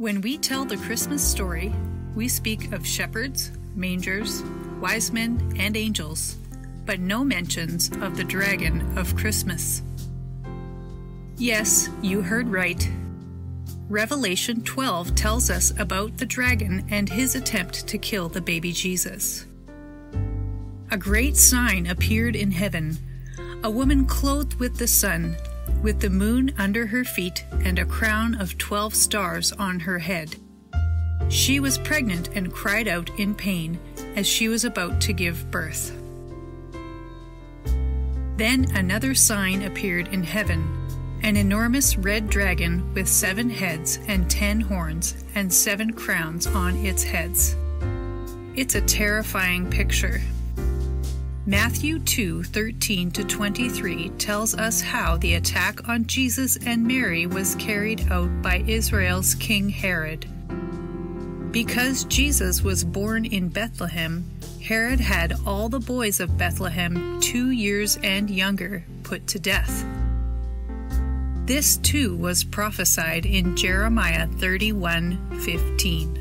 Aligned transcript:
When 0.00 0.22
we 0.22 0.38
tell 0.38 0.64
the 0.64 0.78
Christmas 0.78 1.22
story, 1.22 1.74
we 2.14 2.26
speak 2.26 2.72
of 2.72 2.86
shepherds, 2.86 3.52
mangers, 3.74 4.42
wise 4.80 5.12
men, 5.12 5.54
and 5.58 5.76
angels, 5.76 6.38
but 6.86 7.00
no 7.00 7.22
mentions 7.22 7.90
of 8.00 8.16
the 8.16 8.24
dragon 8.24 8.96
of 8.96 9.14
Christmas. 9.14 9.82
Yes, 11.36 11.90
you 12.00 12.22
heard 12.22 12.48
right. 12.48 12.90
Revelation 13.90 14.62
12 14.62 15.14
tells 15.16 15.50
us 15.50 15.78
about 15.78 16.16
the 16.16 16.24
dragon 16.24 16.86
and 16.88 17.06
his 17.06 17.34
attempt 17.34 17.86
to 17.86 17.98
kill 17.98 18.30
the 18.30 18.40
baby 18.40 18.72
Jesus. 18.72 19.44
A 20.90 20.96
great 20.96 21.36
sign 21.36 21.86
appeared 21.88 22.36
in 22.36 22.52
heaven 22.52 22.96
a 23.62 23.70
woman 23.70 24.06
clothed 24.06 24.54
with 24.54 24.78
the 24.78 24.88
sun, 24.88 25.36
with 25.82 26.00
the 26.00 26.10
moon 26.10 26.52
under 26.58 26.86
her 26.86 27.04
feet, 27.04 27.44
and 27.64 27.78
a 27.78 27.84
crown 27.84 28.34
of 28.40 28.58
twelve 28.58 28.94
stars 28.94 29.52
on 29.52 29.80
her 29.80 29.98
head. 29.98 30.36
She 31.28 31.60
was 31.60 31.78
pregnant 31.78 32.28
and 32.34 32.52
cried 32.52 32.88
out 32.88 33.10
in 33.18 33.34
pain 33.34 33.78
as 34.16 34.26
she 34.26 34.48
was 34.48 34.64
about 34.64 35.00
to 35.02 35.12
give 35.12 35.50
birth. 35.50 35.96
Then 38.36 38.66
another 38.74 39.14
sign 39.14 39.62
appeared 39.62 40.08
in 40.08 40.22
heaven 40.22 40.76
an 41.22 41.36
enormous 41.36 41.98
red 41.98 42.30
dragon 42.30 42.94
with 42.94 43.06
seven 43.06 43.50
heads 43.50 43.98
and 44.08 44.30
ten 44.30 44.60
horns 44.60 45.22
and 45.34 45.52
seven 45.52 45.92
crowns 45.92 46.46
on 46.46 46.74
its 46.76 47.02
heads. 47.02 47.56
It's 48.56 48.74
a 48.74 48.80
terrifying 48.80 49.70
picture. 49.70 50.20
Matthew 51.50 51.98
2:13 51.98 53.10
to 53.10 53.24
23 53.24 54.10
tells 54.18 54.54
us 54.54 54.80
how 54.80 55.16
the 55.16 55.34
attack 55.34 55.88
on 55.88 56.06
Jesus 56.06 56.56
and 56.64 56.86
Mary 56.86 57.26
was 57.26 57.56
carried 57.56 58.06
out 58.08 58.30
by 58.40 58.62
Israel's 58.68 59.34
king 59.34 59.68
Herod. 59.68 60.26
Because 61.50 62.04
Jesus 62.04 62.62
was 62.62 62.84
born 62.84 63.24
in 63.24 63.48
Bethlehem, 63.48 64.26
Herod 64.62 65.00
had 65.00 65.34
all 65.44 65.68
the 65.68 65.80
boys 65.80 66.20
of 66.20 66.38
Bethlehem 66.38 67.18
2 67.20 67.50
years 67.50 67.98
and 68.04 68.30
younger 68.30 68.84
put 69.02 69.26
to 69.26 69.40
death. 69.40 69.84
This 71.46 71.78
too 71.78 72.14
was 72.14 72.44
prophesied 72.44 73.26
in 73.26 73.56
Jeremiah 73.56 74.28
31:15. 74.38 76.19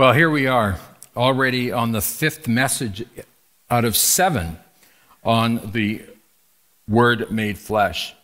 Well, 0.00 0.14
here 0.14 0.30
we 0.30 0.46
are, 0.46 0.78
already 1.14 1.70
on 1.72 1.92
the 1.92 2.00
fifth 2.00 2.48
message 2.48 3.04
out 3.68 3.84
of 3.84 3.94
seven 3.94 4.58
on 5.22 5.72
the 5.72 6.00
Word 6.88 7.30
made 7.30 7.58
flesh. 7.58 8.14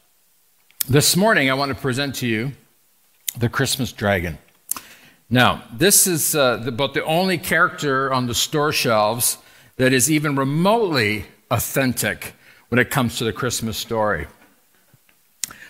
This 0.89 1.19
morning, 1.19 1.51
I 1.51 1.53
want 1.53 1.69
to 1.69 1.75
present 1.75 2.15
to 2.15 2.27
you 2.27 2.53
the 3.37 3.51
Christmas 3.51 3.93
dragon. 3.93 4.39
Now, 5.29 5.65
this 5.71 6.07
is 6.07 6.35
uh, 6.35 6.65
about 6.67 6.95
the 6.95 7.05
only 7.05 7.37
character 7.37 8.11
on 8.11 8.27
the 8.27 8.35
store 8.35 8.73
shelves 8.73 9.37
that 9.77 9.93
is 9.93 10.11
even 10.11 10.35
remotely 10.35 11.27
authentic 11.51 12.37
when 12.71 12.79
it 12.79 12.89
comes 12.89 13.19
to 13.19 13.25
the 13.25 13.35
Christmas 13.35 13.77
story. 13.77 14.29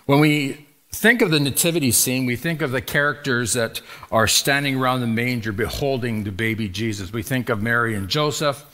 When 0.05 0.21
we 0.21 0.66
think 0.97 1.23
of 1.23 1.31
the 1.31 1.39
nativity 1.39 1.93
scene, 1.93 2.27
we 2.27 2.37
think 2.37 2.63
of 2.63 2.73
the 2.73 2.81
characters 2.81 3.53
that 3.53 3.81
are 4.11 4.27
standing 4.27 4.77
around 4.77 5.01
the 5.01 5.07
manger 5.07 5.53
beholding 5.53 6.25
the 6.25 6.33
baby 6.33 6.69
Jesus. 6.69 7.13
We 7.13 7.23
think 7.23 7.49
of 7.49 7.63
Mary 7.63 7.95
and 7.95 8.09
Joseph. 8.09 8.65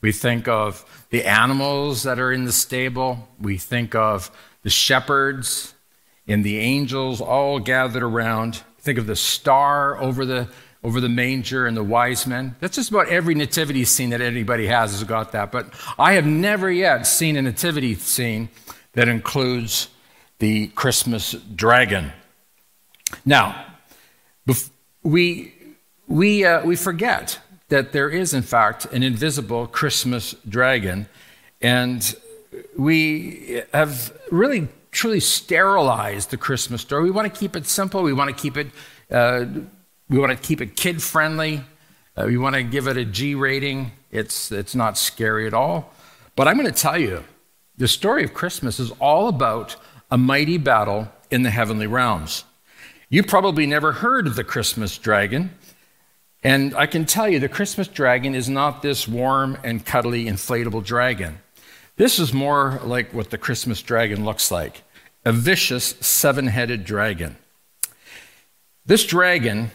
We 0.00 0.12
think 0.12 0.48
of 0.48 1.06
the 1.10 1.24
animals 1.24 2.02
that 2.04 2.18
are 2.18 2.32
in 2.32 2.44
the 2.44 2.52
stable. 2.52 3.28
We 3.40 3.58
think 3.58 3.94
of 3.94 4.30
the 4.62 4.70
shepherds 4.70 5.74
and 6.26 6.44
the 6.44 6.58
angels 6.58 7.20
all 7.20 7.58
gathered 7.58 8.02
around. 8.02 8.62
Think 8.78 8.98
of 8.98 9.06
the 9.06 9.16
star 9.16 9.98
over 9.98 10.24
the 10.24 10.48
over 10.82 11.00
the 11.00 11.08
manger 11.08 11.66
and 11.66 11.74
the 11.74 11.82
wise 11.82 12.26
men. 12.26 12.56
That's 12.60 12.76
just 12.76 12.90
about 12.90 13.08
every 13.08 13.34
nativity 13.34 13.86
scene 13.86 14.10
that 14.10 14.20
anybody 14.20 14.66
has 14.66 14.92
has 14.92 15.02
got 15.02 15.32
that. 15.32 15.50
But 15.50 15.72
I 15.98 16.12
have 16.12 16.26
never 16.26 16.70
yet 16.70 17.06
seen 17.06 17.36
a 17.36 17.42
nativity 17.42 17.94
scene 17.94 18.50
that 18.92 19.08
includes 19.08 19.88
the 20.38 20.68
Christmas 20.68 21.32
dragon. 21.32 22.12
Now, 23.24 23.66
we, 25.02 25.52
we, 26.08 26.44
uh, 26.44 26.64
we 26.64 26.76
forget 26.76 27.38
that 27.68 27.92
there 27.92 28.08
is, 28.08 28.34
in 28.34 28.42
fact, 28.42 28.86
an 28.86 29.02
invisible 29.02 29.66
Christmas 29.66 30.34
dragon, 30.48 31.06
and 31.60 32.14
we 32.76 33.62
have 33.72 34.12
really 34.30 34.68
truly 34.90 35.20
sterilized 35.20 36.30
the 36.30 36.36
Christmas 36.36 36.82
story. 36.82 37.04
We 37.04 37.10
want 37.10 37.32
to 37.32 37.38
keep 37.38 37.56
it 37.56 37.66
simple. 37.66 38.02
We 38.02 38.12
want 38.12 38.34
to 38.34 38.42
keep 38.42 38.56
it. 38.56 38.68
Uh, 39.10 39.46
we 40.08 40.18
want 40.18 40.30
to 40.30 40.38
keep 40.38 40.60
it 40.60 40.76
kid 40.76 41.02
friendly. 41.02 41.64
Uh, 42.16 42.24
we 42.26 42.36
want 42.38 42.54
to 42.54 42.62
give 42.62 42.86
it 42.86 42.96
a 42.96 43.04
G 43.04 43.34
rating. 43.34 43.92
It's 44.10 44.52
it's 44.52 44.74
not 44.74 44.96
scary 44.96 45.46
at 45.46 45.54
all. 45.54 45.92
But 46.36 46.48
I'm 46.48 46.56
going 46.58 46.72
to 46.72 46.80
tell 46.80 46.98
you, 46.98 47.24
the 47.76 47.88
story 47.88 48.24
of 48.24 48.34
Christmas 48.34 48.78
is 48.78 48.90
all 49.00 49.28
about 49.28 49.76
a 50.14 50.16
mighty 50.16 50.58
battle 50.58 51.08
in 51.28 51.42
the 51.42 51.50
heavenly 51.50 51.88
realms. 51.88 52.44
You 53.08 53.24
probably 53.24 53.66
never 53.66 53.90
heard 53.90 54.28
of 54.28 54.36
the 54.36 54.44
Christmas 54.44 54.96
dragon. 54.96 55.50
And 56.44 56.72
I 56.76 56.86
can 56.86 57.04
tell 57.04 57.28
you, 57.28 57.40
the 57.40 57.48
Christmas 57.48 57.88
dragon 57.88 58.32
is 58.32 58.48
not 58.48 58.80
this 58.80 59.08
warm 59.08 59.58
and 59.64 59.84
cuddly 59.84 60.26
inflatable 60.26 60.84
dragon. 60.84 61.40
This 61.96 62.20
is 62.20 62.32
more 62.32 62.80
like 62.84 63.12
what 63.12 63.30
the 63.30 63.38
Christmas 63.38 63.82
dragon 63.82 64.24
looks 64.24 64.52
like 64.52 64.84
a 65.24 65.32
vicious 65.32 65.96
seven 65.98 66.46
headed 66.46 66.84
dragon. 66.84 67.36
This 68.86 69.04
dragon, 69.04 69.72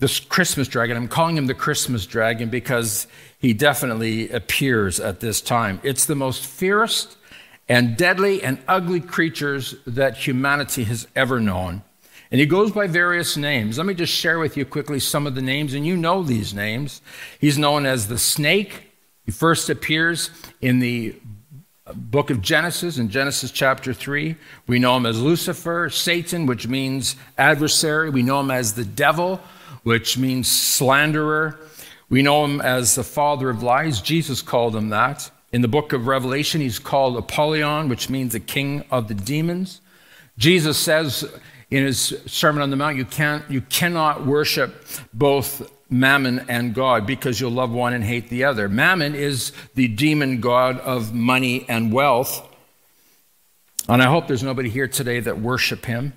this 0.00 0.18
Christmas 0.18 0.66
dragon, 0.66 0.96
I'm 0.96 1.06
calling 1.06 1.36
him 1.36 1.46
the 1.46 1.54
Christmas 1.54 2.06
dragon 2.06 2.50
because 2.50 3.06
he 3.38 3.52
definitely 3.52 4.30
appears 4.30 4.98
at 4.98 5.20
this 5.20 5.40
time. 5.40 5.78
It's 5.84 6.06
the 6.06 6.16
most 6.16 6.44
fierce 6.44 7.14
and 7.70 7.96
deadly 7.96 8.42
and 8.42 8.58
ugly 8.66 9.00
creatures 9.00 9.76
that 9.86 10.16
humanity 10.16 10.82
has 10.82 11.06
ever 11.14 11.38
known. 11.38 11.82
And 12.32 12.40
he 12.40 12.46
goes 12.46 12.72
by 12.72 12.88
various 12.88 13.36
names. 13.36 13.78
Let 13.78 13.86
me 13.86 13.94
just 13.94 14.12
share 14.12 14.40
with 14.40 14.56
you 14.56 14.64
quickly 14.64 14.98
some 14.98 15.24
of 15.24 15.36
the 15.36 15.40
names, 15.40 15.72
and 15.72 15.86
you 15.86 15.96
know 15.96 16.24
these 16.24 16.52
names. 16.52 17.00
He's 17.38 17.56
known 17.56 17.86
as 17.86 18.08
the 18.08 18.18
snake. 18.18 18.90
He 19.24 19.30
first 19.30 19.70
appears 19.70 20.30
in 20.60 20.80
the 20.80 21.14
book 21.94 22.30
of 22.30 22.42
Genesis, 22.42 22.98
in 22.98 23.08
Genesis 23.08 23.52
chapter 23.52 23.94
3. 23.94 24.34
We 24.66 24.80
know 24.80 24.96
him 24.96 25.06
as 25.06 25.22
Lucifer, 25.22 25.90
Satan, 25.90 26.46
which 26.46 26.66
means 26.66 27.14
adversary. 27.38 28.10
We 28.10 28.24
know 28.24 28.40
him 28.40 28.50
as 28.50 28.74
the 28.74 28.84
devil, 28.84 29.40
which 29.84 30.18
means 30.18 30.50
slanderer. 30.50 31.60
We 32.08 32.22
know 32.22 32.44
him 32.44 32.60
as 32.60 32.96
the 32.96 33.04
father 33.04 33.48
of 33.48 33.62
lies. 33.62 34.00
Jesus 34.00 34.42
called 34.42 34.74
him 34.74 34.88
that. 34.88 35.30
In 35.52 35.62
the 35.62 35.68
book 35.68 35.92
of 35.92 36.06
Revelation, 36.06 36.60
he's 36.60 36.78
called 36.78 37.16
Apollyon, 37.16 37.88
which 37.88 38.08
means 38.08 38.32
the 38.32 38.40
king 38.40 38.84
of 38.90 39.08
the 39.08 39.14
demons. 39.14 39.80
Jesus 40.38 40.78
says 40.78 41.24
in 41.70 41.84
his 41.84 42.14
Sermon 42.26 42.62
on 42.62 42.70
the 42.70 42.76
Mount, 42.76 42.96
you, 42.96 43.04
can't, 43.04 43.48
you 43.50 43.60
cannot 43.60 44.26
worship 44.26 44.84
both 45.12 45.70
mammon 45.90 46.44
and 46.48 46.72
God 46.72 47.06
because 47.06 47.40
you'll 47.40 47.50
love 47.50 47.72
one 47.72 47.92
and 47.92 48.04
hate 48.04 48.28
the 48.28 48.44
other. 48.44 48.68
Mammon 48.68 49.14
is 49.14 49.52
the 49.74 49.88
demon 49.88 50.40
god 50.40 50.78
of 50.78 51.12
money 51.12 51.66
and 51.68 51.92
wealth. 51.92 52.46
And 53.88 54.00
I 54.00 54.06
hope 54.06 54.28
there's 54.28 54.44
nobody 54.44 54.70
here 54.70 54.86
today 54.86 55.18
that 55.18 55.40
worship 55.40 55.84
him. 55.84 56.12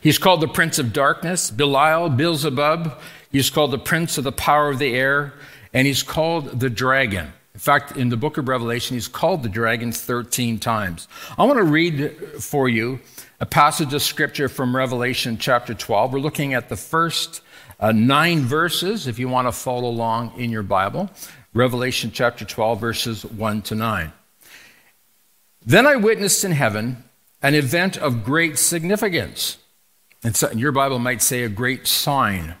He's 0.00 0.18
called 0.18 0.40
the 0.40 0.48
prince 0.48 0.80
of 0.80 0.92
darkness, 0.92 1.50
Belial, 1.52 2.08
Beelzebub. 2.08 2.98
He's 3.30 3.50
called 3.50 3.70
the 3.70 3.78
prince 3.78 4.18
of 4.18 4.24
the 4.24 4.32
power 4.32 4.68
of 4.68 4.80
the 4.80 4.92
air, 4.92 5.34
and 5.72 5.86
he's 5.86 6.02
called 6.02 6.58
the 6.58 6.68
dragon. 6.68 7.32
In 7.56 7.60
fact, 7.60 7.96
in 7.96 8.10
the 8.10 8.18
book 8.18 8.36
of 8.36 8.48
Revelation, 8.48 8.96
he's 8.96 9.08
called 9.08 9.42
the 9.42 9.48
dragon 9.48 9.90
13 9.90 10.58
times. 10.58 11.08
I 11.38 11.46
want 11.46 11.56
to 11.56 11.64
read 11.64 12.14
for 12.38 12.68
you 12.68 13.00
a 13.40 13.46
passage 13.46 13.94
of 13.94 14.02
scripture 14.02 14.50
from 14.50 14.76
Revelation 14.76 15.38
chapter 15.38 15.72
12. 15.72 16.12
We're 16.12 16.18
looking 16.18 16.52
at 16.52 16.68
the 16.68 16.76
first 16.76 17.40
uh, 17.80 17.92
nine 17.92 18.40
verses, 18.40 19.06
if 19.06 19.18
you 19.18 19.30
want 19.30 19.48
to 19.48 19.52
follow 19.52 19.88
along 19.88 20.38
in 20.38 20.50
your 20.50 20.62
Bible. 20.62 21.08
Revelation 21.54 22.10
chapter 22.12 22.44
12, 22.44 22.78
verses 22.78 23.24
1 23.24 23.62
to 23.62 23.74
9. 23.74 24.12
Then 25.64 25.86
I 25.86 25.96
witnessed 25.96 26.44
in 26.44 26.52
heaven 26.52 27.04
an 27.40 27.54
event 27.54 27.96
of 27.96 28.22
great 28.22 28.58
significance. 28.58 29.56
And 30.22 30.36
so, 30.36 30.50
your 30.50 30.72
Bible 30.72 30.98
might 30.98 31.22
say 31.22 31.42
a 31.42 31.48
great 31.48 31.86
sign. 31.86 32.56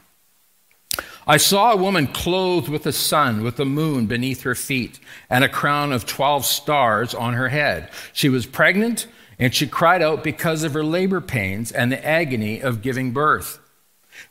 I 1.26 1.38
saw 1.38 1.72
a 1.72 1.76
woman 1.76 2.06
clothed 2.06 2.68
with 2.68 2.84
the 2.84 2.92
sun, 2.92 3.42
with 3.42 3.56
the 3.56 3.64
moon 3.64 4.06
beneath 4.06 4.42
her 4.42 4.54
feet, 4.54 5.00
and 5.28 5.42
a 5.42 5.48
crown 5.48 5.92
of 5.92 6.06
12 6.06 6.44
stars 6.44 7.14
on 7.14 7.34
her 7.34 7.48
head. 7.48 7.90
She 8.12 8.28
was 8.28 8.46
pregnant, 8.46 9.08
and 9.38 9.52
she 9.52 9.66
cried 9.66 10.02
out 10.02 10.22
because 10.22 10.62
of 10.62 10.72
her 10.74 10.84
labor 10.84 11.20
pains 11.20 11.72
and 11.72 11.90
the 11.90 12.06
agony 12.06 12.60
of 12.60 12.80
giving 12.80 13.10
birth. 13.10 13.58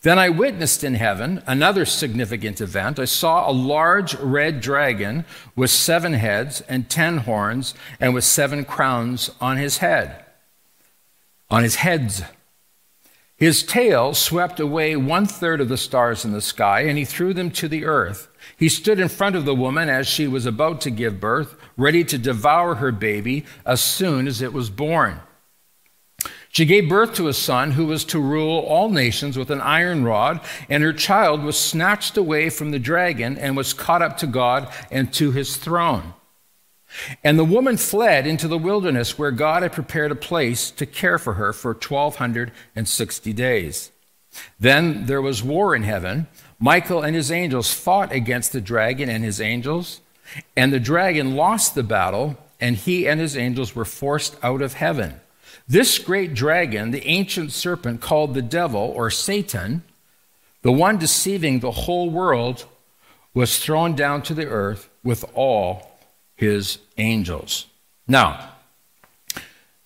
Then 0.02 0.18
I 0.18 0.30
witnessed 0.30 0.84
in 0.84 0.96
heaven 0.96 1.44
another 1.46 1.86
significant 1.86 2.62
event. 2.62 2.98
I 2.98 3.06
saw 3.06 3.50
a 3.50 3.52
large 3.52 4.16
red 4.16 4.62
dragon 4.62 5.26
with 5.56 5.72
seven 5.72 6.14
heads 6.14 6.62
and 6.62 6.90
ten 6.90 7.18
horns 7.18 7.74
and 8.00 8.14
with 8.14 8.24
seven 8.24 8.66
crowns 8.66 9.30
on 9.42 9.58
his 9.58 9.80
head. 9.80 10.26
On 11.50 11.62
his 11.62 11.76
heads. 11.76 12.24
His 13.38 13.64
tail 13.64 14.14
swept 14.14 14.62
away 14.62 14.96
one 14.96 15.26
third 15.26 15.60
of 15.60 15.68
the 15.68 15.78
stars 15.78 16.24
in 16.24 16.32
the 16.32 16.40
sky, 16.40 16.82
and 16.82 16.98
he 16.98 17.04
threw 17.04 17.34
them 17.34 17.52
to 17.52 17.68
the 17.68 17.84
earth. 17.84 18.30
He 18.56 18.70
stood 18.70 19.00
in 19.00 19.10
front 19.10 19.36
of 19.36 19.44
the 19.44 19.56
woman 19.56 19.90
as 19.90 20.08
she 20.08 20.26
was 20.26 20.46
about 20.46 20.80
to 20.82 20.90
give 20.90 21.20
birth, 21.20 21.58
ready 21.76 22.06
to 22.06 22.18
devour 22.18 22.76
her 22.76 22.94
baby 22.94 23.44
as 23.66 23.82
soon 23.82 24.28
as 24.28 24.42
it 24.42 24.54
was 24.54 24.70
born. 24.70 25.20
She 26.50 26.64
gave 26.64 26.88
birth 26.88 27.14
to 27.16 27.28
a 27.28 27.34
son 27.34 27.72
who 27.72 27.86
was 27.86 28.06
to 28.06 28.20
rule 28.22 28.60
all 28.60 28.90
nations 28.90 29.38
with 29.38 29.52
an 29.52 29.60
iron 29.60 30.06
rod, 30.06 30.40
and 30.70 30.82
her 30.82 30.94
child 30.94 31.44
was 31.44 31.60
snatched 31.60 32.16
away 32.16 32.50
from 32.50 32.72
the 32.72 32.80
dragon 32.80 33.38
and 33.38 33.58
was 33.58 33.74
caught 33.74 34.02
up 34.02 34.16
to 34.20 34.28
God 34.28 34.72
and 34.90 35.12
to 35.16 35.32
his 35.32 35.58
throne. 35.58 36.14
And 37.24 37.38
the 37.38 37.46
woman 37.46 37.78
fled 37.78 38.26
into 38.26 38.48
the 38.48 38.58
wilderness 38.58 39.18
where 39.18 39.32
God 39.32 39.64
had 39.64 39.74
prepared 39.74 40.12
a 40.12 40.16
place 40.16 40.72
to 40.72 40.86
care 40.86 41.18
for 41.18 41.34
her 41.34 41.54
for 41.54 41.72
1260 41.72 43.34
days. 43.34 43.92
Then 44.60 45.06
there 45.06 45.22
was 45.22 45.44
war 45.44 45.76
in 45.76 45.84
heaven. 45.84 46.28
Michael 46.60 47.02
and 47.02 47.16
his 47.16 47.32
angels 47.32 47.74
fought 47.74 48.12
against 48.12 48.52
the 48.52 48.62
dragon 48.62 49.10
and 49.10 49.24
his 49.24 49.42
angels, 49.42 50.02
and 50.56 50.72
the 50.72 50.80
dragon 50.80 51.36
lost 51.36 51.76
the 51.76 51.84
battle, 51.84 52.38
and 52.60 52.76
he 52.76 53.08
and 53.08 53.20
his 53.20 53.38
angels 53.38 53.76
were 53.76 53.86
forced 53.86 54.36
out 54.44 54.62
of 54.62 54.74
heaven. 54.74 55.20
This 55.68 56.00
great 56.00 56.34
dragon, 56.34 56.92
the 56.92 57.06
ancient 57.08 57.52
serpent 57.52 58.02
called 58.02 58.34
the 58.34 58.42
devil 58.42 58.82
or 58.96 59.10
Satan, 59.10 59.84
the 60.62 60.72
one 60.72 60.98
deceiving 60.98 61.60
the 61.60 61.72
whole 61.72 62.10
world, 62.10 62.66
was 63.34 63.60
thrown 63.60 63.96
down 63.96 64.22
to 64.24 64.34
the 64.34 64.48
earth 64.48 64.90
with 65.04 65.26
all 65.34 65.95
his 66.36 66.80
angels. 66.98 67.68
Now, 68.08 68.52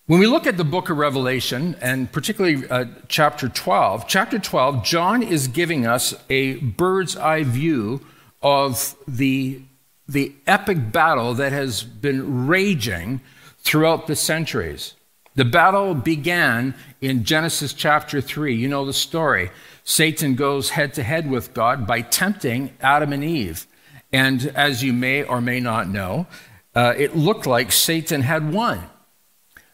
when 0.09 0.19
we 0.19 0.25
look 0.25 0.47
at 0.47 0.57
the 0.57 0.63
book 0.63 0.89
of 0.89 0.97
Revelation, 0.97 1.75
and 1.81 2.11
particularly 2.11 2.67
uh, 2.67 2.85
chapter 3.07 3.47
12, 3.47 4.07
chapter 4.07 4.39
12, 4.39 4.83
John 4.83 5.21
is 5.21 5.47
giving 5.47 5.85
us 5.85 6.15
a 6.29 6.55
bird's 6.55 7.15
eye 7.15 7.43
view 7.43 8.01
of 8.41 8.95
the, 9.07 9.61
the 10.07 10.33
epic 10.47 10.91
battle 10.91 11.35
that 11.35 11.51
has 11.51 11.83
been 11.83 12.47
raging 12.47 13.21
throughout 13.59 14.07
the 14.07 14.15
centuries. 14.15 14.95
The 15.35 15.45
battle 15.45 15.93
began 15.93 16.73
in 17.01 17.23
Genesis 17.23 17.71
chapter 17.71 18.19
3. 18.19 18.55
You 18.55 18.67
know 18.67 18.85
the 18.85 18.93
story. 18.93 19.51
Satan 19.83 20.35
goes 20.35 20.71
head 20.71 20.93
to 20.95 21.03
head 21.03 21.29
with 21.29 21.53
God 21.53 21.85
by 21.85 22.01
tempting 22.01 22.73
Adam 22.81 23.13
and 23.13 23.23
Eve. 23.23 23.67
And 24.11 24.51
as 24.55 24.83
you 24.83 24.93
may 24.93 25.23
or 25.23 25.41
may 25.41 25.59
not 25.59 25.87
know, 25.87 26.27
uh, 26.75 26.93
it 26.97 27.15
looked 27.15 27.45
like 27.45 27.71
Satan 27.71 28.21
had 28.21 28.51
won. 28.51 28.83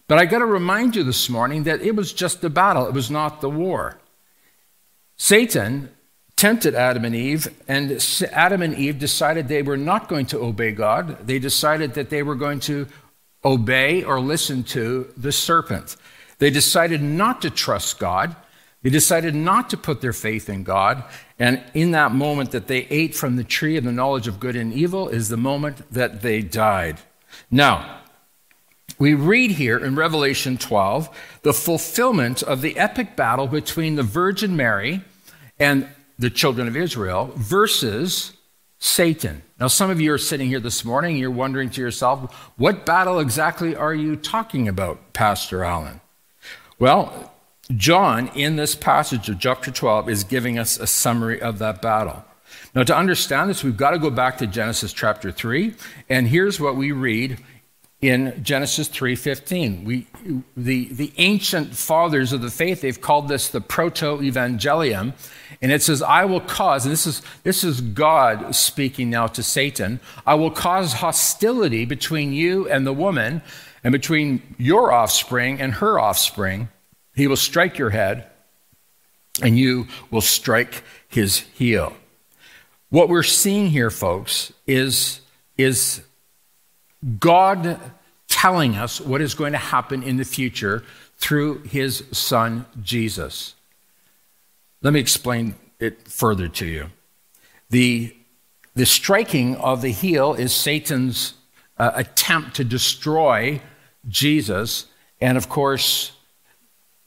But 0.08 0.20
I 0.20 0.26
got 0.26 0.40
to 0.40 0.46
remind 0.46 0.96
you 0.96 1.04
this 1.04 1.30
morning 1.30 1.64
that 1.64 1.82
it 1.82 1.96
was 1.96 2.14
just 2.14 2.44
a 2.44 2.50
battle, 2.50 2.88
it 2.88 2.94
was 2.94 3.10
not 3.10 3.42
the 3.42 3.50
war. 3.50 4.00
Satan 5.18 5.90
tempted 6.36 6.76
Adam 6.76 7.06
and 7.06 7.16
Eve, 7.16 7.48
and 7.68 8.06
Adam 8.32 8.62
and 8.62 8.76
Eve 8.76 9.00
decided 9.00 9.48
they 9.48 9.62
were 9.62 9.78
not 9.78 10.10
going 10.10 10.26
to 10.28 10.40
obey 10.40 10.72
God. 10.72 11.26
They 11.26 11.40
decided 11.40 11.94
that 11.94 12.10
they 12.10 12.24
were 12.24 12.36
going 12.36 12.60
to 12.62 12.88
obey 13.44 14.04
or 14.04 14.20
listen 14.20 14.64
to 14.64 15.12
the 15.16 15.32
serpent. 15.32 15.96
They 16.40 16.50
decided 16.50 17.02
not 17.02 17.42
to 17.44 17.50
trust 17.50 18.00
God. 18.00 18.36
They 18.86 18.92
decided 18.92 19.34
not 19.34 19.72
to 19.72 19.78
put 19.78 20.02
their 20.02 20.14
faith 20.14 20.48
in 20.48 20.62
God. 20.62 21.04
And 21.40 21.64
in 21.74 21.90
that 21.92 22.12
moment 22.12 22.52
that 22.52 22.68
they 22.68 22.82
ate 22.92 23.16
from 23.16 23.36
the 23.36 23.44
tree 23.44 23.78
of 23.78 23.84
the 23.84 23.92
knowledge 23.92 24.28
of 24.28 24.40
good 24.40 24.56
and 24.56 24.72
evil 24.72 25.10
is 25.10 25.28
the 25.28 25.38
moment 25.38 25.92
that 25.92 26.22
they 26.22 26.44
died. 26.44 27.00
Now, 27.50 28.02
we 29.00 29.16
read 29.16 29.50
here 29.50 29.80
in 29.80 29.96
Revelation 29.96 30.60
12 30.60 31.10
the 31.42 31.52
fulfillment 31.52 32.44
of 32.44 32.62
the 32.62 32.78
epic 32.78 33.16
battle 33.16 33.48
between 33.48 33.96
the 33.96 34.04
Virgin 34.04 34.56
Mary 34.56 35.02
and 35.58 35.88
the 36.20 36.30
children 36.30 36.68
of 36.68 36.78
Israel 36.78 37.32
versus 37.36 38.34
Satan. 38.78 39.42
Now, 39.60 39.66
some 39.66 39.90
of 39.90 40.00
you 40.00 40.14
are 40.14 40.20
sitting 40.20 40.50
here 40.50 40.60
this 40.60 40.86
morning, 40.86 41.18
you're 41.18 41.32
wondering 41.32 41.72
to 41.72 41.82
yourself, 41.82 42.32
what 42.56 42.86
battle 42.86 43.18
exactly 43.18 43.76
are 43.76 43.96
you 43.96 44.16
talking 44.16 44.68
about, 44.68 45.12
Pastor 45.14 45.64
Allen? 45.64 46.02
Well, 46.78 47.32
John, 47.75 48.27
in 48.35 48.57
this 48.57 48.75
passage 48.75 49.27
of 49.29 49.39
chapter 49.39 49.71
12, 49.71 50.09
is 50.09 50.23
giving 50.23 50.59
us 50.59 50.77
a 50.77 50.85
summary 50.85 51.41
of 51.41 51.57
that 51.59 51.81
battle. 51.81 52.23
Now, 52.75 52.83
to 52.83 52.95
understand 52.95 53.50
this, 53.50 53.63
we've 53.63 53.77
got 53.77 53.91
to 53.91 54.00
go 54.00 54.09
back 54.09 54.38
to 54.38 54.47
Genesis 54.47 54.94
chapter 54.94 55.31
3, 55.31 55.73
and 56.09 56.27
here's 56.27 56.59
what 56.59 56.75
we 56.75 56.91
read 56.91 57.39
in 58.01 58.44
Genesis 58.44 58.88
3:15. 58.89 59.83
We 59.83 60.07
the 60.56 60.94
the 60.94 61.12
ancient 61.17 61.75
fathers 61.75 62.33
of 62.33 62.41
the 62.41 62.51
faith 62.51 62.81
they've 62.81 63.00
called 63.00 63.29
this 63.29 63.47
the 63.50 63.62
proto-evangelium 63.62 65.13
and 65.62 65.71
it 65.71 65.81
says 65.81 66.01
I 66.01 66.25
will 66.25 66.41
cause 66.41 66.85
and 66.85 66.91
this 66.91 67.07
is 67.07 67.21
this 67.44 67.63
is 67.63 67.81
God 67.81 68.53
speaking 68.53 69.09
now 69.09 69.27
to 69.27 69.41
Satan. 69.41 70.00
I 70.27 70.35
will 70.35 70.51
cause 70.51 70.94
hostility 70.94 71.85
between 71.85 72.33
you 72.33 72.69
and 72.69 72.85
the 72.85 72.94
woman 72.94 73.41
and 73.83 73.91
between 73.91 74.41
your 74.57 74.91
offspring 74.91 75.59
and 75.62 75.75
her 75.75 75.97
offspring. 75.97 76.69
He 77.15 77.27
will 77.27 77.35
strike 77.35 77.77
your 77.77 77.91
head 77.91 78.27
and 79.41 79.57
you 79.57 79.88
will 80.12 80.21
strike 80.21 80.83
his 81.07 81.39
heel. 81.39 81.95
What 82.89 83.09
we're 83.09 83.23
seeing 83.23 83.67
here 83.69 83.89
folks 83.89 84.53
is 84.67 85.21
is 85.57 86.01
God 87.19 87.79
telling 88.27 88.75
us 88.75 89.00
what 89.00 89.21
is 89.21 89.33
going 89.33 89.53
to 89.53 89.57
happen 89.57 90.03
in 90.03 90.17
the 90.17 90.25
future 90.25 90.83
through 91.17 91.63
his 91.63 92.03
son 92.12 92.65
Jesus. 92.81 93.56
Let 94.81 94.94
me 94.94 95.00
explain 95.00 95.56
it 95.79 96.07
further 96.07 96.47
to 96.50 96.65
you. 96.65 96.89
The, 97.69 98.15
the 98.75 98.85
striking 98.85 99.56
of 99.56 99.81
the 99.81 99.91
heel 99.91 100.33
is 100.33 100.53
Satan's 100.53 101.33
uh, 101.77 101.91
attempt 101.95 102.56
to 102.57 102.63
destroy 102.63 103.62
Jesus, 104.07 104.85
and 105.19 105.38
of 105.38 105.50
course, 105.50 106.12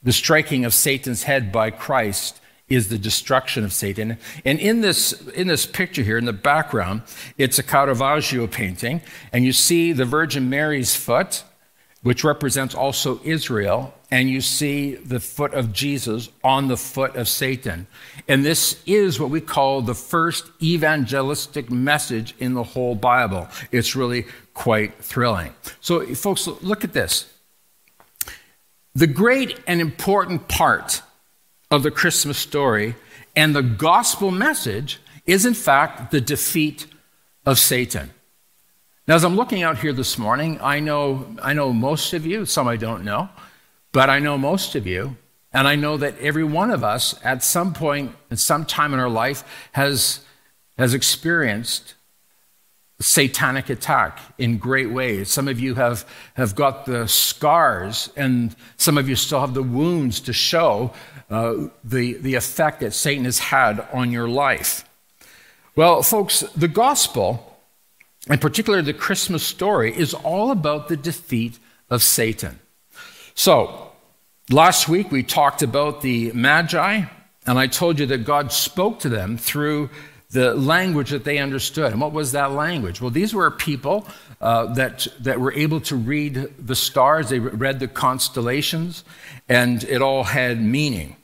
the 0.08 0.12
striking 0.14 0.64
of 0.64 0.72
Satan's 0.72 1.24
head 1.24 1.52
by 1.52 1.68
Christ 1.70 2.40
is 2.70 2.88
the 2.88 2.96
destruction 2.96 3.62
of 3.62 3.74
Satan. 3.74 4.16
And 4.42 4.58
in 4.58 4.80
this, 4.80 5.12
in 5.28 5.48
this 5.48 5.66
picture 5.66 6.02
here, 6.02 6.16
in 6.16 6.24
the 6.24 6.32
background, 6.32 7.02
it's 7.36 7.58
a 7.58 7.62
Caravaggio 7.62 8.46
painting, 8.46 9.02
and 9.34 9.44
you 9.44 9.52
see 9.52 9.92
the 9.92 10.06
Virgin 10.06 10.48
Mary's 10.48 10.96
foot, 10.96 11.44
which 12.00 12.24
represents 12.24 12.74
also 12.74 13.20
Israel, 13.22 13.92
and 14.10 14.30
you 14.30 14.40
see 14.40 14.94
the 14.94 15.20
foot 15.20 15.52
of 15.52 15.74
Jesus 15.74 16.30
on 16.42 16.68
the 16.68 16.78
foot 16.78 17.14
of 17.14 17.28
Satan. 17.28 17.86
And 18.26 18.46
this 18.46 18.82
is 18.86 19.20
what 19.20 19.28
we 19.28 19.42
call 19.42 19.82
the 19.82 19.94
first 19.94 20.50
evangelistic 20.62 21.70
message 21.70 22.34
in 22.38 22.54
the 22.54 22.62
whole 22.62 22.94
Bible. 22.94 23.46
It's 23.72 23.94
really 23.94 24.24
quite 24.54 25.04
thrilling. 25.04 25.52
So, 25.82 26.06
folks, 26.14 26.46
look 26.46 26.82
at 26.82 26.94
this. 26.94 27.26
The 28.94 29.06
great 29.06 29.60
and 29.66 29.80
important 29.80 30.48
part 30.48 31.02
of 31.70 31.82
the 31.82 31.90
Christmas 31.90 32.38
story 32.38 32.96
and 33.36 33.54
the 33.54 33.62
gospel 33.62 34.30
message 34.30 35.00
is, 35.26 35.44
in 35.46 35.54
fact, 35.54 36.10
the 36.10 36.20
defeat 36.20 36.86
of 37.46 37.58
Satan. 37.58 38.10
Now, 39.06 39.14
as 39.14 39.24
I'm 39.24 39.36
looking 39.36 39.62
out 39.62 39.78
here 39.78 39.92
this 39.92 40.18
morning, 40.18 40.58
I 40.60 40.80
know, 40.80 41.34
I 41.42 41.52
know 41.52 41.72
most 41.72 42.12
of 42.12 42.26
you, 42.26 42.44
some 42.44 42.66
I 42.66 42.76
don't 42.76 43.04
know, 43.04 43.28
but 43.92 44.10
I 44.10 44.18
know 44.18 44.36
most 44.36 44.74
of 44.74 44.86
you, 44.86 45.16
and 45.52 45.66
I 45.66 45.76
know 45.76 45.96
that 45.96 46.18
every 46.18 46.44
one 46.44 46.70
of 46.70 46.84
us 46.84 47.14
at 47.24 47.42
some 47.42 47.72
point, 47.72 48.14
at 48.30 48.38
some 48.38 48.64
time 48.64 48.92
in 48.92 49.00
our 49.00 49.08
life, 49.08 49.44
has, 49.72 50.20
has 50.76 50.92
experienced 50.92 51.94
satanic 53.00 53.70
attack 53.70 54.20
in 54.38 54.58
great 54.58 54.90
ways. 54.90 55.30
Some 55.30 55.46
of 55.46 55.60
you 55.60 55.74
have, 55.76 56.04
have 56.34 56.54
got 56.54 56.84
the 56.84 57.06
scars, 57.06 58.10
and 58.16 58.54
some 58.76 58.98
of 58.98 59.08
you 59.08 59.14
still 59.14 59.40
have 59.40 59.54
the 59.54 59.62
wounds 59.62 60.20
to 60.20 60.32
show 60.32 60.92
uh, 61.30 61.68
the, 61.84 62.14
the 62.14 62.34
effect 62.34 62.80
that 62.80 62.92
Satan 62.92 63.24
has 63.24 63.38
had 63.38 63.86
on 63.92 64.10
your 64.10 64.28
life. 64.28 64.84
Well, 65.76 66.02
folks, 66.02 66.40
the 66.56 66.66
gospel, 66.66 67.56
and 68.28 68.40
particularly 68.40 68.84
the 68.84 68.98
Christmas 68.98 69.44
story, 69.44 69.96
is 69.96 70.12
all 70.12 70.50
about 70.50 70.88
the 70.88 70.96
defeat 70.96 71.58
of 71.88 72.02
Satan. 72.02 72.58
So, 73.34 73.92
last 74.50 74.88
week 74.88 75.12
we 75.12 75.22
talked 75.22 75.62
about 75.62 76.02
the 76.02 76.32
Magi, 76.32 77.04
and 77.46 77.58
I 77.58 77.68
told 77.68 78.00
you 78.00 78.06
that 78.06 78.24
God 78.24 78.50
spoke 78.50 78.98
to 79.00 79.08
them 79.08 79.38
through 79.38 79.90
the 80.30 80.54
language 80.54 81.10
that 81.10 81.24
they 81.24 81.38
understood. 81.38 81.92
And 81.92 82.00
what 82.00 82.12
was 82.12 82.32
that 82.32 82.52
language? 82.52 83.00
Well, 83.00 83.10
these 83.10 83.34
were 83.34 83.50
people 83.50 84.06
uh, 84.40 84.74
that, 84.74 85.06
that 85.20 85.40
were 85.40 85.52
able 85.52 85.80
to 85.82 85.96
read 85.96 86.52
the 86.58 86.76
stars, 86.76 87.30
they 87.30 87.38
read 87.38 87.80
the 87.80 87.88
constellations, 87.88 89.04
and 89.48 89.82
it 89.84 90.02
all 90.02 90.24
had 90.24 90.60
meaning. 90.60 91.16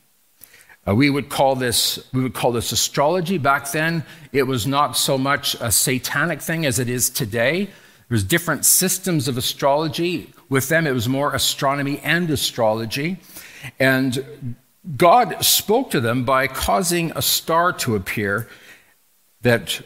Uh, 0.86 0.94
we 0.94 1.08
would 1.08 1.28
call 1.28 1.54
this 1.54 2.06
we 2.12 2.22
would 2.22 2.34
call 2.34 2.52
this 2.52 2.72
astrology. 2.72 3.38
Back 3.38 3.72
then, 3.72 4.04
it 4.32 4.42
was 4.42 4.66
not 4.66 4.96
so 4.96 5.16
much 5.16 5.54
a 5.60 5.72
satanic 5.72 6.42
thing 6.42 6.66
as 6.66 6.78
it 6.78 6.90
is 6.90 7.08
today. 7.08 7.70
There's 8.08 8.24
different 8.24 8.66
systems 8.66 9.28
of 9.28 9.38
astrology. 9.38 10.30
With 10.50 10.68
them, 10.68 10.86
it 10.86 10.92
was 10.92 11.08
more 11.08 11.34
astronomy 11.34 12.00
and 12.00 12.30
astrology. 12.30 13.16
And 13.80 14.56
God 14.96 15.42
spoke 15.42 15.90
to 15.92 16.00
them 16.00 16.24
by 16.24 16.48
causing 16.48 17.12
a 17.16 17.22
star 17.22 17.72
to 17.72 17.96
appear 17.96 18.46
that 19.44 19.82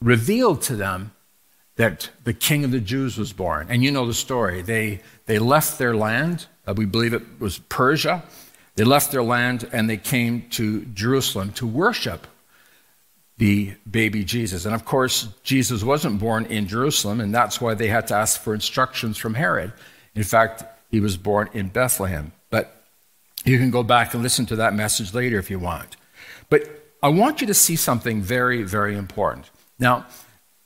revealed 0.00 0.62
to 0.62 0.76
them 0.76 1.12
that 1.76 2.10
the 2.22 2.32
king 2.32 2.64
of 2.64 2.70
the 2.70 2.80
Jews 2.80 3.18
was 3.18 3.32
born. 3.32 3.66
And 3.68 3.82
you 3.82 3.90
know 3.90 4.06
the 4.06 4.14
story. 4.14 4.62
They, 4.62 5.00
they 5.26 5.38
left 5.38 5.78
their 5.78 5.96
land, 5.96 6.46
uh, 6.66 6.74
we 6.76 6.86
believe 6.86 7.12
it 7.12 7.40
was 7.40 7.58
Persia. 7.58 8.22
They 8.76 8.84
left 8.84 9.12
their 9.12 9.22
land 9.22 9.68
and 9.72 9.90
they 9.90 9.96
came 9.96 10.48
to 10.50 10.84
Jerusalem 10.86 11.52
to 11.54 11.66
worship 11.66 12.26
the 13.36 13.74
baby 13.90 14.24
Jesus. 14.24 14.64
And 14.64 14.74
of 14.74 14.84
course, 14.84 15.28
Jesus 15.42 15.82
wasn't 15.82 16.20
born 16.20 16.46
in 16.46 16.68
Jerusalem, 16.68 17.20
and 17.20 17.34
that's 17.34 17.60
why 17.60 17.74
they 17.74 17.88
had 17.88 18.06
to 18.08 18.14
ask 18.14 18.40
for 18.40 18.54
instructions 18.54 19.18
from 19.18 19.34
Herod. 19.34 19.72
In 20.14 20.22
fact, 20.22 20.62
he 20.90 21.00
was 21.00 21.16
born 21.16 21.50
in 21.52 21.68
Bethlehem. 21.68 22.32
But 22.50 22.84
you 23.44 23.58
can 23.58 23.72
go 23.72 23.82
back 23.82 24.14
and 24.14 24.22
listen 24.22 24.46
to 24.46 24.56
that 24.56 24.74
message 24.74 25.12
later 25.12 25.38
if 25.38 25.50
you 25.50 25.58
want. 25.58 25.96
But 26.48 26.83
I 27.04 27.08
want 27.08 27.42
you 27.42 27.46
to 27.48 27.54
see 27.54 27.76
something 27.76 28.22
very, 28.22 28.62
very 28.62 28.96
important. 28.96 29.50
Now, 29.78 30.06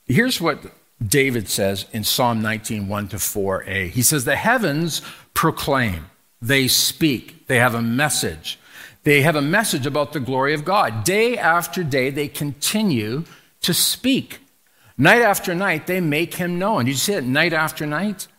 here's 0.05 0.39
what 0.39 0.63
David 1.05 1.49
says 1.49 1.85
in 1.91 2.05
Psalm 2.05 2.41
19, 2.41 2.87
1 2.87 3.07
to 3.09 3.17
4a. 3.17 3.89
He 3.89 4.01
says, 4.01 4.23
The 4.23 4.37
heavens 4.37 5.01
proclaim, 5.33 6.05
they 6.41 6.69
speak, 6.69 7.47
they 7.47 7.57
have 7.57 7.75
a 7.75 7.81
message. 7.81 8.57
They 9.03 9.21
have 9.21 9.35
a 9.35 9.41
message 9.41 9.85
about 9.85 10.13
the 10.13 10.21
glory 10.21 10.53
of 10.53 10.63
God. 10.63 11.03
Day 11.03 11.37
after 11.37 11.83
day, 11.83 12.09
they 12.09 12.29
continue 12.29 13.25
to 13.59 13.73
speak. 13.73 14.39
Night 14.97 15.21
after 15.21 15.53
night, 15.53 15.87
they 15.87 15.99
make 15.99 16.35
him 16.35 16.57
known. 16.57 16.85
Did 16.85 16.91
you 16.91 16.97
see 16.97 17.13
it? 17.15 17.25
Night 17.25 17.51
after 17.51 17.85
night? 17.85 18.29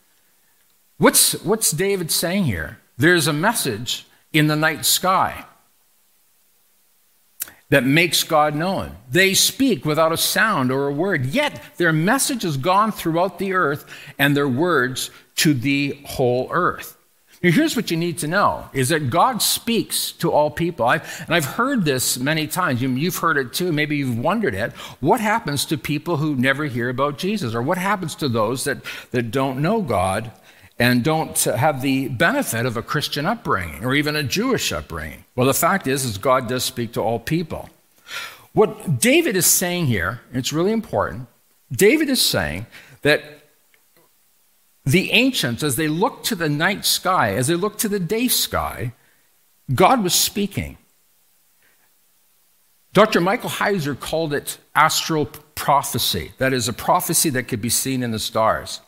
What's, 0.97 1.33
what's 1.45 1.71
David 1.71 2.11
saying 2.11 2.45
here? 2.45 2.79
There's 2.97 3.27
a 3.27 3.35
message 3.35 4.07
in 4.33 4.47
the 4.47 4.57
night 4.57 4.87
sky 4.87 5.45
that 7.71 7.85
makes 7.85 8.23
God 8.25 8.55
known. 8.55 8.97
They 9.11 9.33
speak 9.35 9.85
without 9.85 10.13
a 10.13 10.17
sound 10.17 10.71
or 10.71 10.89
a 10.89 10.93
word, 10.93 11.27
yet 11.27 11.63
their 11.77 11.93
message 11.93 12.43
has 12.43 12.57
gone 12.57 12.93
throughout 12.93 13.39
the 13.39 13.55
earth 13.55 13.87
and 14.19 14.37
their 14.37 14.49
words 14.49 15.11
to 15.37 15.55
the 15.55 15.99
whole 16.05 16.49
earth. 16.51 16.97
Now, 17.43 17.53
here's 17.53 17.75
what 17.75 17.91
you 17.91 17.97
need 17.97 18.19
to 18.19 18.29
know 18.29 18.69
is 18.75 18.91
that 18.91 19.09
God 19.09 19.41
speaks 19.41 20.13
to 20.13 20.31
all 20.31 20.51
people. 20.51 20.85
I've, 20.85 21.25
and 21.27 21.35
I've 21.35 21.47
heard 21.47 21.87
this 21.87 22.19
many 22.19 22.47
times. 22.47 22.83
You, 22.83 22.91
you've 22.91 23.17
heard 23.17 23.39
it 23.39 23.55
too. 23.55 23.73
Maybe 23.73 23.97
you've 23.97 24.19
wondered 24.19 24.55
it. 24.55 24.73
What 25.01 25.21
happens 25.21 25.65
to 25.67 25.79
people 25.79 26.19
who 26.19 26.37
never 26.37 26.67
hear 26.67 26.91
about 26.91 27.17
Jesus? 27.17 27.55
Or 27.55 27.63
what 27.63 27.79
happens 27.79 28.15
to 28.17 28.29
those 28.29 28.65
that, 28.65 28.79
that 29.13 29.31
don't 29.31 29.63
know 29.63 29.81
God 29.81 30.31
and 30.81 31.05
don't 31.05 31.39
have 31.45 31.83
the 31.83 32.09
benefit 32.09 32.65
of 32.65 32.79
a 32.79 32.83
Christian 32.83 33.27
upbringing 33.27 33.85
or 33.85 33.95
even 33.95 34.17
a 34.17 34.23
Jewish 34.23 34.73
upbringing? 34.73 35.25
Well, 35.37 35.47
the 35.47 35.55
fact 35.55 35.87
is, 35.87 36.07
is 36.07 36.17
God 36.17 36.49
does 36.49 36.65
speak 36.65 36.93
to 36.95 37.03
all 37.03 37.19
people. 37.21 37.69
What 38.55 38.99
David 38.99 39.37
is 39.37 39.47
saying 39.47 39.87
here, 39.87 40.23
it's 40.33 40.55
really 40.55 40.73
important, 40.73 41.29
David 41.71 42.09
is 42.09 42.21
saying 42.21 42.67
that 43.03 43.23
the 44.85 45.13
ancients, 45.13 45.63
as 45.63 45.77
they 45.77 45.87
looked 45.87 46.25
to 46.27 46.35
the 46.35 46.49
night 46.49 46.87
sky, 46.87 47.35
as 47.35 47.47
they 47.47 47.55
looked 47.55 47.81
to 47.81 47.89
the 47.89 48.01
day 48.01 48.27
sky, 48.27 48.93
God 49.73 50.03
was 50.03 50.15
speaking. 50.15 50.79
Dr. 52.95 53.21
Michael 53.21 53.51
Heiser 53.51 53.99
called 53.99 54.33
it 54.33 54.57
astral 54.75 55.27
prophecy. 55.55 56.33
That 56.39 56.55
is, 56.55 56.69
a 56.69 56.73
prophecy 56.73 57.29
that 57.31 57.45
could 57.45 57.61
be 57.61 57.69
seen 57.69 58.03
in 58.03 58.11
the 58.11 58.19
stars. 58.19 58.81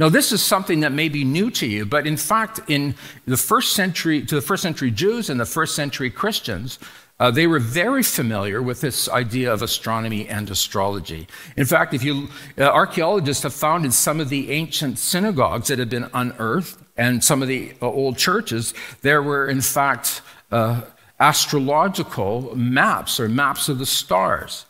Now, 0.00 0.08
this 0.08 0.32
is 0.32 0.42
something 0.42 0.80
that 0.80 0.92
may 0.92 1.10
be 1.10 1.24
new 1.24 1.50
to 1.50 1.66
you, 1.66 1.84
but 1.84 2.06
in 2.06 2.16
fact, 2.16 2.58
in 2.68 2.94
the 3.26 3.36
first 3.36 3.74
century, 3.74 4.24
to 4.24 4.34
the 4.34 4.40
first 4.40 4.62
century 4.62 4.90
Jews 4.90 5.28
and 5.28 5.38
the 5.38 5.44
first 5.44 5.76
century 5.76 6.08
Christians, 6.08 6.78
uh, 7.20 7.30
they 7.30 7.46
were 7.46 7.58
very 7.58 8.02
familiar 8.02 8.62
with 8.62 8.80
this 8.80 9.10
idea 9.10 9.52
of 9.52 9.60
astronomy 9.60 10.26
and 10.26 10.50
astrology. 10.50 11.28
In 11.54 11.66
fact, 11.66 11.92
if 11.92 12.02
you 12.02 12.28
uh, 12.56 12.62
archaeologists 12.62 13.42
have 13.42 13.52
found 13.52 13.84
in 13.84 13.92
some 13.92 14.20
of 14.20 14.30
the 14.30 14.50
ancient 14.50 14.98
synagogues 14.98 15.68
that 15.68 15.78
have 15.78 15.90
been 15.90 16.08
unearthed 16.14 16.78
and 16.96 17.22
some 17.22 17.42
of 17.42 17.48
the 17.48 17.74
uh, 17.82 17.86
old 17.86 18.16
churches, 18.16 18.72
there 19.02 19.22
were 19.22 19.50
in 19.50 19.60
fact 19.60 20.22
uh, 20.50 20.80
astrological 21.20 22.56
maps 22.56 23.20
or 23.20 23.28
maps 23.28 23.68
of 23.68 23.78
the 23.78 23.84
stars. 23.84 24.64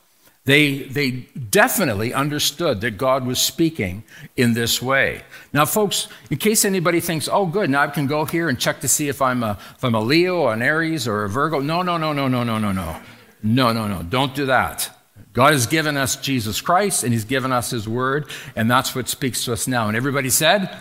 They, 0.51 0.79
they 0.79 1.11
definitely 1.51 2.13
understood 2.13 2.81
that 2.81 2.99
God 2.99 3.25
was 3.25 3.39
speaking 3.39 4.03
in 4.37 4.53
this 4.53 4.83
way. 4.83 5.23
Now, 5.53 5.65
folks, 5.65 6.09
in 6.29 6.39
case 6.39 6.65
anybody 6.65 6.99
thinks, 6.99 7.29
oh, 7.29 7.47
good, 7.47 7.71
now 7.71 7.83
I 7.83 7.87
can 7.87 8.09
go 8.09 8.25
here 8.25 8.49
and 8.49 8.59
check 8.59 8.81
to 8.81 8.89
see 8.89 9.09
if 9.09 9.23
I'm 9.23 9.45
a, 9.45 9.57
if 9.77 9.85
I'm 9.85 9.95
a 9.95 10.01
Leo, 10.01 10.39
or 10.41 10.53
an 10.53 10.61
Aries, 10.61 11.07
or 11.07 11.23
a 11.23 11.29
Virgo. 11.29 11.61
No, 11.61 11.83
no, 11.83 11.99
no, 11.99 12.13
no, 12.13 12.27
no, 12.27 12.43
no, 12.43 12.59
no, 12.59 12.73
no. 12.73 13.01
No, 13.45 13.73
no, 13.73 13.87
no. 13.87 14.03
Don't 14.03 14.35
do 14.35 14.47
that. 14.47 14.91
God 15.35 15.53
has 15.53 15.69
given 15.69 15.97
us 15.97 16.17
Jesus 16.17 16.61
Christ 16.61 17.05
and 17.05 17.13
He's 17.13 17.25
given 17.25 17.53
us 17.53 17.71
His 17.71 17.89
Word, 17.89 18.29
and 18.57 18.69
that's 18.69 18.93
what 18.93 19.09
speaks 19.09 19.45
to 19.45 19.53
us 19.53 19.69
now. 19.69 19.87
And 19.87 19.97
everybody 19.97 20.31
said, 20.31 20.77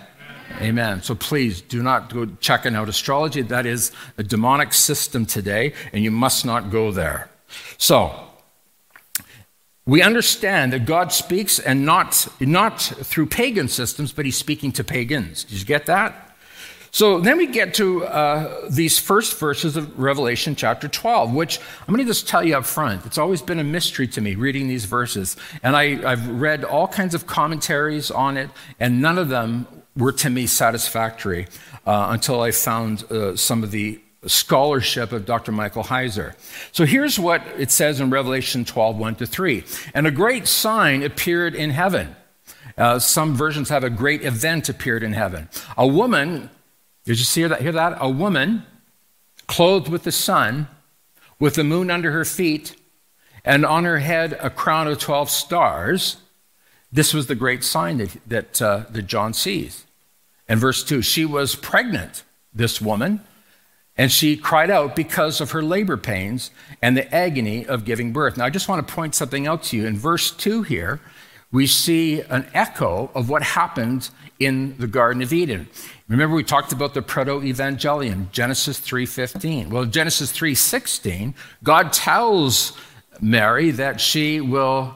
Amen. 0.62 1.04
So 1.04 1.14
please 1.14 1.62
do 1.62 1.84
not 1.84 2.12
go 2.12 2.26
checking 2.40 2.74
out 2.74 2.90
astrology. 2.90 3.44
That 3.44 3.68
is 3.68 3.92
a 4.18 4.24
demonic 4.24 4.74
system 4.74 5.28
today, 5.28 5.74
and 5.94 6.04
you 6.04 6.10
must 6.10 6.44
not 6.44 6.72
go 6.72 6.90
there. 6.92 7.30
So, 7.78 8.29
we 9.90 10.04
understand 10.04 10.72
that 10.74 10.86
God 10.86 11.12
speaks 11.12 11.58
and 11.58 11.84
not, 11.84 12.28
not 12.40 12.80
through 12.80 13.26
pagan 13.26 13.68
systems, 13.68 14.12
but 14.12 14.24
he's 14.24 14.38
speaking 14.38 14.72
to 14.74 14.84
pagans. 14.84 15.44
Did 15.46 15.60
you 15.60 15.66
get 15.66 15.88
that? 15.88 16.38
So 16.92 17.20
then 17.20 17.38
we 17.38 17.48
get 17.48 17.74
to 17.76 18.06
uh, 18.06 18.70
these 18.70 19.00
first 19.00 19.40
verses 19.40 19.76
of 19.76 20.00
Revelation 20.00 20.56
chapter 20.56 20.88
12, 20.88 21.34
which 21.34 21.60
I'm 21.88 21.94
going 21.94 22.06
to 22.06 22.12
just 22.12 22.28
tell 22.28 22.44
you 22.44 22.56
up 22.56 22.66
front. 22.66 23.04
It's 23.08 23.18
always 23.18 23.42
been 23.42 23.58
a 23.58 23.64
mystery 23.64 24.08
to 24.10 24.22
me 24.22 24.36
reading 24.36 24.68
these 24.68 24.86
verses. 24.86 25.36
And 25.64 25.76
I, 25.76 25.96
have 25.96 26.28
read 26.28 26.64
all 26.64 26.88
kinds 26.88 27.16
of 27.16 27.26
commentaries 27.26 28.12
on 28.12 28.38
it, 28.38 28.52
and 28.80 29.02
none 29.02 29.18
of 29.18 29.30
them 29.30 29.66
were 29.98 30.12
to 30.14 30.30
me 30.30 30.46
satisfactory 30.46 31.48
uh, 31.88 32.10
until 32.12 32.42
I 32.42 32.52
found 32.52 33.12
uh, 33.12 33.36
some 33.36 33.64
of 33.64 33.72
the 33.72 34.00
scholarship 34.26 35.12
of 35.12 35.26
Dr. 35.26 35.52
Michael 35.52 35.84
Heiser. 35.84 36.36
So 36.72 36.86
here's 36.86 37.18
what 37.18 37.42
it 37.58 37.72
says 37.72 38.00
in 38.00 38.10
Revelation 38.10 38.66
12, 38.66 38.98
1 38.98 39.16
to 39.16 39.26
3. 39.26 39.64
And 39.94 40.06
a 40.06 40.12
great 40.12 40.48
sign 40.48 41.04
appeared 41.04 41.56
in 41.56 41.70
heaven. 41.70 42.16
Uh, 42.78 43.00
some 43.00 43.36
versions 43.36 43.70
have 43.70 43.84
a 43.84 43.90
great 43.90 44.24
event 44.24 44.70
appeared 44.70 45.04
in 45.04 45.14
heaven. 45.14 45.50
A 45.78 45.88
woman, 45.88 46.50
did 47.06 47.18
you 47.18 47.26
see 47.26 47.44
that, 47.46 47.62
hear 47.62 47.72
that? 47.72 47.98
A 48.00 48.10
woman 48.10 48.64
clothed 49.48 49.90
with 49.90 50.04
the 50.04 50.12
sun, 50.12 50.68
with 51.40 51.56
the 51.56 51.64
moon 51.64 51.90
under 51.90 52.12
her 52.12 52.26
feet, 52.26 52.76
and 53.46 53.66
on 53.66 53.86
her 53.86 54.00
head 54.00 54.38
a 54.42 54.50
crown 54.50 54.88
of 54.88 55.00
12 55.00 55.30
stars. 55.30 56.18
This 56.92 57.14
was 57.14 57.28
the 57.28 57.36
great 57.36 57.64
sign 57.64 57.98
that, 57.98 58.18
that, 58.28 58.62
uh, 58.62 58.84
that 58.90 59.04
John 59.04 59.34
sees. 59.34 59.86
And 60.48 60.60
verse 60.60 60.84
2 60.84 61.02
she 61.02 61.26
was 61.26 61.56
pregnant, 61.56 62.24
this 62.54 62.82
woman 62.82 63.22
and 64.00 64.10
she 64.14 64.38
cried 64.38 64.72
out 64.72 64.96
because 64.96 65.42
of 65.42 65.52
her 65.52 65.62
labor 65.62 65.98
pains 65.98 66.52
and 66.82 66.96
the 66.96 67.14
agony 67.14 67.66
of 67.66 67.84
giving 67.84 68.14
birth. 68.14 68.38
Now, 68.38 68.46
I 68.46 68.50
just 68.50 68.70
want 68.70 68.88
to 68.88 68.94
point 68.94 69.14
something 69.14 69.46
out 69.46 69.64
to 69.64 69.78
you. 69.78 69.86
In 69.86 69.98
verse 69.98 70.32
2 70.32 70.64
here, 70.64 71.02
we 71.52 71.68
see 71.68 72.22
an 72.22 72.48
echo 72.54 73.12
of 73.14 73.30
what 73.30 73.44
happened 73.44 74.10
in 74.40 74.78
the 74.78 74.88
Garden 74.88 75.22
of 75.22 75.34
Eden. 75.34 75.68
Remember 76.08 76.34
we 76.34 76.46
talked 76.46 76.72
about 76.72 76.94
the 76.94 77.02
proto-evangelium, 77.02 78.32
Genesis 78.32 78.80
3:15. 78.80 79.70
Well, 79.70 79.84
Genesis 79.84 80.32
3:16, 80.32 81.34
God 81.62 81.92
tells 81.92 82.72
Mary 83.20 83.72
that 83.72 84.00
she 84.00 84.40
will 84.40 84.94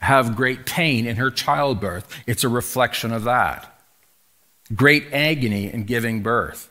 have 0.00 0.34
great 0.34 0.66
pain 0.66 1.06
in 1.06 1.16
her 1.16 1.30
childbirth. 1.30 2.08
It's 2.26 2.42
a 2.42 2.48
reflection 2.48 3.12
of 3.12 3.22
that. 3.24 3.80
Great 4.74 5.06
agony 5.12 5.72
in 5.72 5.84
giving 5.84 6.20
birth. 6.20 6.69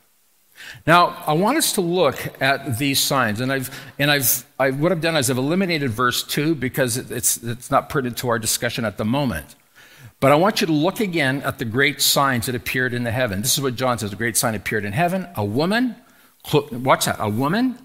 Now, 0.86 1.24
I 1.26 1.34
want 1.34 1.58
us 1.58 1.74
to 1.74 1.82
look 1.82 2.42
at 2.42 2.78
these 2.78 3.00
signs, 3.00 3.42
and 3.42 3.52
I've 3.52 3.70
and 3.98 4.12
I've 4.12 4.46
I, 4.60 4.72
what 4.72 4.92
I've 4.92 5.02
done 5.02 5.16
is 5.16 5.30
I've 5.30 5.38
eliminated 5.38 5.92
verse 5.92 6.24
two 6.24 6.56
because 6.56 6.98
it's 6.98 7.38
it's 7.38 7.72
not 7.72 7.90
pertinent 7.90 8.18
to 8.20 8.30
our 8.30 8.40
discussion 8.40 8.86
at 8.86 8.98
the 8.98 9.06
moment. 9.06 9.56
But 10.20 10.32
I 10.32 10.36
want 10.36 10.60
you 10.60 10.68
to 10.68 10.74
look 10.74 11.00
again 11.00 11.42
at 11.44 11.60
the 11.60 11.66
great 11.66 12.02
signs 12.02 12.48
that 12.48 12.56
appeared 12.56 12.94
in 12.94 13.04
the 13.04 13.12
heaven. 13.12 13.42
This 13.42 13.58
is 13.58 13.62
what 13.62 13.76
John 13.76 13.98
says: 13.98 14.14
a 14.14 14.16
great 14.16 14.38
sign 14.38 14.56
appeared 14.56 14.86
in 14.86 14.94
heaven. 14.94 15.28
A 15.36 15.46
woman, 15.46 15.96
watch 16.72 17.06
that, 17.06 17.18
a 17.20 17.30
woman 17.30 17.78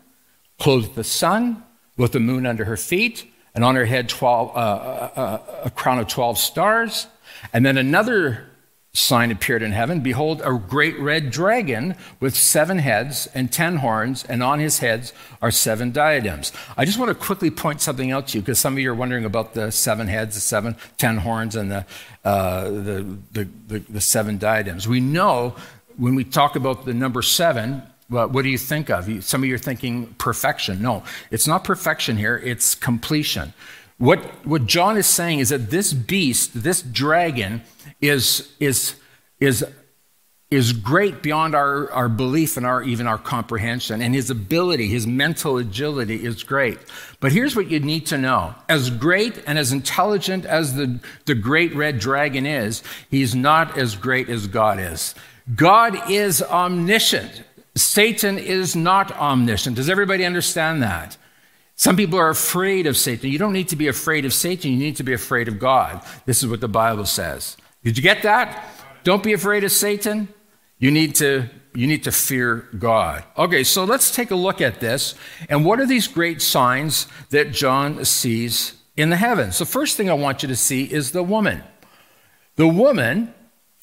clothed 0.59 0.95
the 0.95 1.05
sun, 1.05 1.63
with 1.97 2.13
the 2.13 2.21
moon 2.21 2.47
under 2.47 2.65
her 2.65 2.77
feet, 2.77 3.31
and 3.55 3.65
on 3.65 3.77
her 3.77 3.85
head 3.85 4.09
12, 4.09 4.51
uh, 4.51 4.53
uh, 4.53 5.11
uh, 5.17 5.61
a 5.65 5.71
crown 5.71 5.99
of 5.99 6.09
twelve 6.09 6.39
stars. 6.39 7.07
And 7.53 7.65
then 7.65 7.77
another 7.77 8.47
sign 8.95 9.33
appeared 9.33 9.61
in 9.61 9.73
heaven 9.73 10.01
Behold, 10.01 10.41
a 10.45 10.55
great 10.55 10.99
red 10.99 11.31
dragon 11.31 11.97
with 12.21 12.35
seven 12.35 12.79
heads 12.79 13.29
and 13.35 13.53
ten 13.53 13.77
horns, 13.77 14.25
and 14.25 14.43
on 14.43 14.61
his 14.61 14.79
heads 14.79 15.13
are 15.43 15.51
seven 15.51 15.91
diadems. 15.91 16.53
I 16.77 16.85
just 16.85 16.99
want 16.99 17.11
to 17.11 17.15
quickly 17.15 17.51
point 17.51 17.81
something 17.81 18.13
out 18.13 18.29
to 18.29 18.39
you 18.39 18.43
because 18.43 18.59
some 18.59 18.75
of 18.75 18.79
you 18.79 18.91
are 18.91 18.95
wondering 18.95 19.25
about 19.25 19.55
the 19.55 19.71
seven 19.73 20.07
heads, 20.07 20.37
the 20.37 20.41
seven, 20.41 20.77
ten 20.97 21.19
horns, 21.19 21.57
and 21.57 21.71
the, 21.71 21.87
uh, 22.25 22.65
the, 22.71 23.19
the, 23.33 23.49
the, 23.67 23.79
the 23.81 24.01
seven 24.01 24.39
diadems. 24.39 24.87
We 24.89 25.01
know 25.01 25.57
when 25.97 26.15
we 26.15 26.25
talk 26.25 26.57
about 26.57 26.85
the 26.85 26.95
number 26.95 27.23
seven, 27.23 27.83
well, 28.09 28.29
what 28.29 28.43
do 28.43 28.49
you 28.49 28.59
think 28.59 28.91
of? 28.91 29.25
Some 29.25 29.43
of 29.43 29.49
you 29.49 29.57
are 29.57 29.59
thinking 29.59 30.15
perfection. 30.19 30.81
No, 30.81 31.03
it's 31.31 31.49
not 31.49 31.65
perfection 31.65 32.17
here, 32.17 32.41
it's 32.45 32.75
completion. 32.75 33.55
What, 33.99 34.19
what 34.45 34.67
John 34.67 34.97
is 34.97 35.07
saying 35.07 35.39
is 35.39 35.51
that 35.51 35.71
this 35.71 35.93
beast, 35.93 36.63
this 36.63 36.83
dragon, 36.83 37.63
is, 38.09 38.53
is, 38.61 38.95
is, 39.41 39.65
is 40.51 40.73
great 40.73 41.23
beyond 41.23 41.55
our, 41.55 41.91
our 41.91 42.09
belief 42.09 42.57
and 42.57 42.65
our, 42.65 42.83
even 42.83 43.07
our 43.07 43.19
comprehension. 43.19 44.01
And 44.01 44.15
his 44.15 44.31
ability, 44.31 44.89
his 44.89 45.07
mental 45.07 45.59
agility 45.59 46.25
is 46.25 46.43
great. 46.43 46.79
But 47.21 47.33
here's 47.33 47.57
what 47.57 47.71
you 47.71 47.81
need 47.81 48.07
to 48.07 48.19
know 48.19 48.55
as 48.69 48.91
great 48.91 49.43
and 49.47 49.59
as 49.59 49.73
intelligent 49.73 50.45
as 50.45 50.75
the, 50.75 51.01
the 51.27 51.35
great 51.35 51.75
red 51.75 51.99
dragon 51.99 52.47
is, 52.47 52.83
he's 53.11 53.35
not 53.35 53.77
as 53.77 53.97
great 53.97 54.29
as 54.29 54.47
God 54.47 54.79
is. 54.79 55.15
God 55.55 56.11
is 56.11 56.43
omniscient. 56.43 57.43
Satan 57.77 58.39
is 58.39 58.77
not 58.77 59.11
omniscient. 59.13 59.77
Does 59.77 59.91
everybody 59.91 60.25
understand 60.25 60.83
that? 60.83 61.17
Some 61.77 61.97
people 61.97 62.19
are 62.19 62.31
afraid 62.31 62.87
of 62.87 62.97
Satan. 62.97 63.31
You 63.31 63.39
don't 63.39 63.53
need 63.53 63.69
to 63.69 63.77
be 63.77 63.89
afraid 63.89 64.25
of 64.25 64.33
Satan, 64.33 64.71
you 64.71 64.79
need 64.79 64.97
to 64.97 65.03
be 65.03 65.13
afraid 65.13 65.49
of 65.49 65.59
God. 65.59 66.05
This 66.25 66.43
is 66.43 66.49
what 66.49 66.61
the 66.61 66.69
Bible 66.69 67.05
says. 67.05 67.57
Did 67.85 67.97
you 67.97 68.03
get 68.03 68.23
that? 68.23 68.65
Don't 69.05 69.23
be 69.23 69.35
afraid 69.35 69.63
of 69.63 69.71
Satan. 69.71 70.29
You 70.79 70.91
need 70.91 71.15
to 71.17 71.49
you 71.75 71.87
need 71.89 72.05
to 72.05 72.13
fear 72.13 72.69
God. 72.79 73.25
Okay, 73.37 73.65
so 73.65 73.85
let's 73.85 74.15
take 74.15 74.31
a 74.31 74.37
look 74.37 74.61
at 74.61 74.79
this. 74.79 75.17
And 75.49 75.65
what 75.65 75.81
are 75.81 75.87
these 75.87 76.07
great 76.07 76.41
signs 76.41 77.09
that 77.31 77.51
John 77.51 78.05
sees 78.05 78.75
in 78.97 79.11
the 79.11 79.17
heavens? 79.17 79.59
The 79.59 79.67
first 79.67 79.97
thing 79.97 80.09
I 80.09 80.15
want 80.15 80.43
you 80.43 80.49
to 80.49 80.57
see 80.57 80.85
is 80.85 81.11
the 81.11 81.25
woman. 81.25 81.65
The 82.55 82.69
woman 82.69 83.35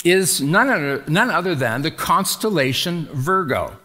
is 0.06 0.40
none 0.40 0.70
other, 0.70 1.04
none 1.08 1.30
other 1.30 1.54
than 1.54 1.82
the 1.82 1.92
constellation 1.92 3.10
Virgo. 3.12 3.78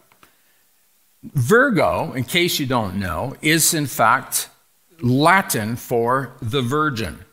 Virgo, 1.24 2.12
in 2.12 2.22
case 2.22 2.60
you 2.60 2.66
don't 2.66 2.94
know, 2.94 3.34
is 3.42 3.74
in 3.74 3.86
fact 3.86 4.48
Latin 5.00 5.74
for 5.74 6.36
the 6.40 6.62
Virgin. 6.62 7.25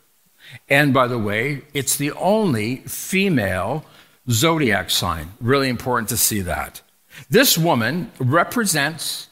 And 0.70 0.94
by 0.94 1.08
the 1.08 1.20
way, 1.20 1.62
it's 1.74 1.96
the 1.96 2.12
only 2.14 2.78
female 2.78 3.86
zodiac 4.30 4.90
sign. 4.90 5.34
Really 5.40 5.70
important 5.70 6.10
to 6.10 6.18
see 6.18 6.42
that. 6.42 6.82
This 7.30 7.58
woman 7.58 8.12
represents 8.20 9.30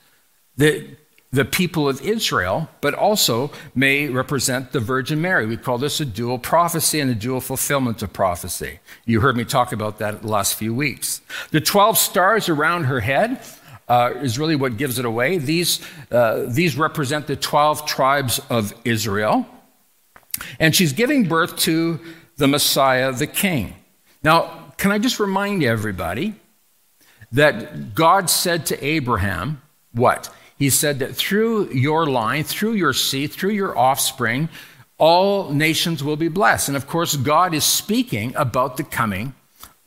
the, 0.57 0.87
the 1.31 1.45
people 1.45 1.87
of 1.87 2.01
Israel, 2.01 2.69
but 2.81 2.93
also 2.93 3.51
may 3.73 4.07
represent 4.07 4.71
the 4.71 4.79
Virgin 4.79 5.21
Mary. 5.21 5.45
We 5.45 5.57
call 5.57 5.77
this 5.77 5.99
a 5.99 6.05
dual 6.05 6.37
prophecy 6.37 6.99
and 6.99 7.09
a 7.09 7.15
dual 7.15 7.41
fulfillment 7.41 8.01
of 8.03 8.13
prophecy. 8.13 8.79
You 9.05 9.21
heard 9.21 9.37
me 9.37 9.45
talk 9.45 9.71
about 9.71 9.97
that 9.99 10.21
the 10.21 10.27
last 10.27 10.55
few 10.55 10.73
weeks. 10.75 11.21
The 11.51 11.61
12 11.61 11.97
stars 11.97 12.49
around 12.49 12.85
her 12.85 12.99
head 12.99 13.41
uh, 13.87 14.13
is 14.21 14.37
really 14.37 14.55
what 14.55 14.77
gives 14.77 14.99
it 14.99 15.05
away. 15.05 15.37
These, 15.37 15.81
uh, 16.11 16.43
these 16.47 16.77
represent 16.77 17.27
the 17.27 17.35
12 17.35 17.85
tribes 17.85 18.39
of 18.49 18.73
Israel. 18.85 19.45
And 20.60 20.75
she's 20.75 20.93
giving 20.93 21.27
birth 21.27 21.57
to 21.60 22.00
the 22.38 22.48
Messiah, 22.48 23.12
the 23.12 23.27
King. 23.27 23.75
Now, 24.24 24.74
can 24.77 24.91
I 24.91 24.98
just 24.98 25.19
remind 25.19 25.63
everybody 25.63 26.36
that 27.31 27.95
God 27.95 28.29
said 28.29 28.65
to 28.67 28.86
Abraham, 28.86 29.62
what? 29.91 30.33
He 30.57 30.69
said 30.69 31.00
that 31.00 31.15
through 31.15 31.71
your 31.71 32.05
line, 32.05 32.43
through 32.43 32.74
your 32.74 32.93
seed, 32.93 33.31
through 33.31 33.51
your 33.51 33.77
offspring, 33.77 34.50
all 34.98 35.51
nations 35.51 36.03
will 36.03 36.17
be 36.17 36.27
blessed. 36.27 36.67
And 36.67 36.77
of 36.77 36.88
course, 36.88 37.15
God 37.15 37.53
is 37.53 37.63
speaking 37.63 38.36
about 38.36 38.77
the 38.77 38.83
coming 38.83 39.33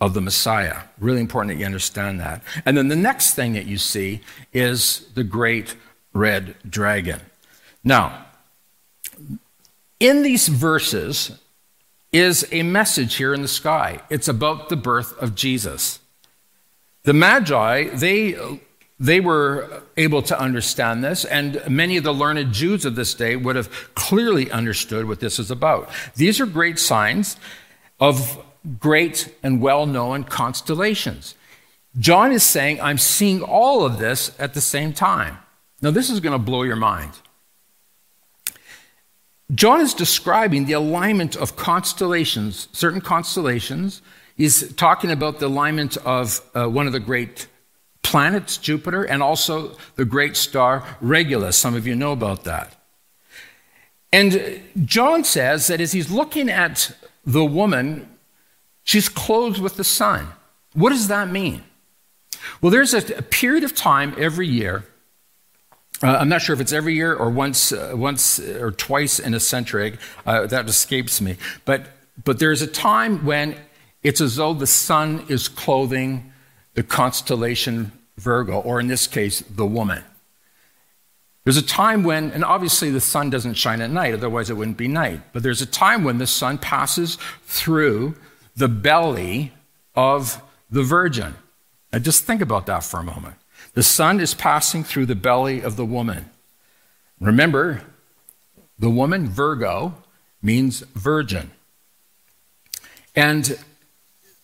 of 0.00 0.14
the 0.14 0.20
Messiah. 0.20 0.78
Really 0.98 1.20
important 1.20 1.54
that 1.54 1.60
you 1.60 1.66
understand 1.66 2.18
that. 2.20 2.42
And 2.66 2.76
then 2.76 2.88
the 2.88 2.96
next 2.96 3.34
thing 3.34 3.52
that 3.52 3.66
you 3.66 3.78
see 3.78 4.20
is 4.52 5.06
the 5.14 5.22
great 5.22 5.76
red 6.12 6.56
dragon. 6.68 7.20
Now, 7.84 8.26
in 10.04 10.22
these 10.22 10.48
verses 10.48 11.32
is 12.12 12.46
a 12.52 12.62
message 12.62 13.14
here 13.14 13.32
in 13.32 13.40
the 13.40 13.48
sky. 13.48 14.02
It's 14.10 14.28
about 14.28 14.68
the 14.68 14.76
birth 14.76 15.16
of 15.18 15.34
Jesus. 15.34 15.98
The 17.04 17.14
Magi, 17.14 17.84
they, 17.88 18.36
they 19.00 19.20
were 19.20 19.82
able 19.96 20.20
to 20.22 20.38
understand 20.38 21.02
this, 21.02 21.24
and 21.24 21.62
many 21.70 21.96
of 21.96 22.04
the 22.04 22.12
learned 22.12 22.52
Jews 22.52 22.84
of 22.84 22.96
this 22.96 23.14
day 23.14 23.34
would 23.34 23.56
have 23.56 23.94
clearly 23.94 24.50
understood 24.50 25.08
what 25.08 25.20
this 25.20 25.38
is 25.38 25.50
about. 25.50 25.88
These 26.16 26.38
are 26.38 26.46
great 26.46 26.78
signs 26.78 27.38
of 27.98 28.44
great 28.78 29.34
and 29.42 29.62
well 29.62 29.86
known 29.86 30.24
constellations. 30.24 31.34
John 31.98 32.30
is 32.30 32.42
saying, 32.42 32.78
I'm 32.82 32.98
seeing 32.98 33.40
all 33.40 33.86
of 33.86 33.98
this 33.98 34.32
at 34.38 34.52
the 34.52 34.60
same 34.60 34.92
time. 34.92 35.38
Now, 35.80 35.92
this 35.92 36.10
is 36.10 36.20
going 36.20 36.32
to 36.32 36.44
blow 36.44 36.62
your 36.62 36.76
mind. 36.76 37.12
John 39.52 39.80
is 39.80 39.94
describing 39.94 40.66
the 40.66 40.72
alignment 40.72 41.36
of 41.36 41.56
constellations, 41.56 42.68
certain 42.72 43.00
constellations. 43.00 44.00
He's 44.36 44.72
talking 44.74 45.10
about 45.10 45.38
the 45.38 45.46
alignment 45.46 45.96
of 45.98 46.40
uh, 46.54 46.66
one 46.66 46.86
of 46.86 46.92
the 46.92 47.00
great 47.00 47.46
planets, 48.02 48.56
Jupiter, 48.56 49.04
and 49.04 49.22
also 49.22 49.76
the 49.96 50.04
great 50.04 50.36
star 50.36 50.84
Regulus. 51.00 51.56
Some 51.56 51.74
of 51.74 51.86
you 51.86 51.94
know 51.94 52.12
about 52.12 52.44
that. 52.44 52.74
And 54.12 54.62
John 54.84 55.24
says 55.24 55.66
that 55.66 55.80
as 55.80 55.92
he's 55.92 56.10
looking 56.10 56.48
at 56.48 56.92
the 57.26 57.44
woman 57.44 58.08
She's 58.84 59.08
clothed 59.08 59.60
with 59.60 59.76
the 59.76 59.84
sun. 59.84 60.28
What 60.74 60.90
does 60.90 61.08
that 61.08 61.30
mean? 61.30 61.64
Well, 62.60 62.70
there's 62.70 62.92
a, 62.92 63.16
a 63.16 63.22
period 63.22 63.64
of 63.64 63.74
time 63.74 64.14
every 64.18 64.46
year. 64.46 64.84
Uh, 66.04 66.18
I'm 66.20 66.28
not 66.28 66.42
sure 66.42 66.52
if 66.52 66.60
it's 66.60 66.72
every 66.72 66.94
year 66.94 67.14
or 67.14 67.30
once, 67.30 67.72
uh, 67.72 67.92
once 67.94 68.38
or 68.38 68.70
twice 68.70 69.18
in 69.18 69.32
a 69.32 69.40
century. 69.40 69.96
Uh, 70.26 70.46
that 70.46 70.68
escapes 70.68 71.22
me. 71.22 71.38
But, 71.64 71.86
but 72.22 72.38
there's 72.38 72.60
a 72.60 72.66
time 72.66 73.24
when 73.24 73.56
it's 74.02 74.20
as 74.20 74.36
though 74.36 74.52
the 74.52 74.66
sun 74.66 75.24
is 75.30 75.48
clothing 75.48 76.30
the 76.74 76.82
constellation 76.82 77.90
Virgo, 78.18 78.60
or 78.60 78.80
in 78.80 78.88
this 78.88 79.06
case, 79.06 79.40
the 79.40 79.64
woman. 79.64 80.04
There's 81.44 81.56
a 81.56 81.62
time 81.62 82.04
when, 82.04 82.32
and 82.32 82.44
obviously 82.44 82.90
the 82.90 83.00
sun 83.00 83.30
doesn't 83.30 83.54
shine 83.54 83.80
at 83.80 83.90
night, 83.90 84.12
otherwise 84.12 84.50
it 84.50 84.54
wouldn't 84.58 84.76
be 84.76 84.88
night, 84.88 85.20
but 85.32 85.42
there's 85.42 85.62
a 85.62 85.66
time 85.66 86.04
when 86.04 86.18
the 86.18 86.26
sun 86.26 86.58
passes 86.58 87.16
through 87.44 88.14
the 88.56 88.68
belly 88.68 89.52
of 89.94 90.42
the 90.70 90.82
virgin. 90.82 91.34
Now 91.92 91.98
just 91.98 92.24
think 92.24 92.42
about 92.42 92.66
that 92.66 92.84
for 92.84 93.00
a 93.00 93.04
moment. 93.04 93.36
The 93.74 93.82
sun 93.82 94.20
is 94.20 94.34
passing 94.34 94.84
through 94.84 95.06
the 95.06 95.14
belly 95.14 95.60
of 95.60 95.76
the 95.76 95.84
woman. 95.84 96.30
Remember, 97.20 97.82
the 98.78 98.90
woman, 98.90 99.28
Virgo, 99.28 99.94
means 100.42 100.80
virgin. 100.94 101.50
And 103.14 103.58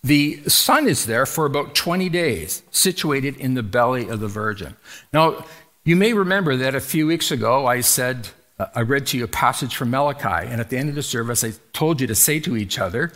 the 0.03 0.43
sun 0.49 0.89
is 0.89 1.07
there 1.07 1.27
for 1.27 1.47
about 1.47 1.75
20 1.75 2.09
days, 2.09 2.63
situated 2.71 3.37
in 3.37 3.55
the 3.55 3.63
belly 3.63 4.09
of 4.09 4.21
the 4.21 4.29
virgin. 4.29 4.77
Now, 5.13 5.45
you 5.85 5.97
may 5.97 6.13
remember 6.13 6.57
that 6.57 6.75
a 6.75 6.81
few 6.81 7.07
weeks 7.07 7.31
ago 7.31 7.67
I 7.67 7.81
said, 7.81 8.29
uh, 8.59 8.67
I 8.75 8.81
read 8.81 9.07
to 9.09 9.19
you 9.19 9.25
a 9.25 9.29
passage 9.29 9.77
from 9.77 9.91
Malachi, 9.91 10.47
and 10.47 10.61
at 10.61 10.71
the 10.71 10.79
end 10.79 10.89
of 10.89 10.95
the 10.95 11.03
service 11.03 11.45
I 11.45 11.53
told 11.73 12.01
you 12.01 12.07
to 12.07 12.15
say 12.15 12.41
to 12.41 12.57
each 12.57 12.79
other, 12.79 13.13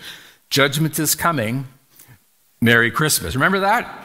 Judgment 0.51 0.99
is 0.99 1.15
coming. 1.15 1.67
Merry 2.61 2.91
Christmas. 2.91 3.35
Remember 3.35 3.61
that? 3.61 4.04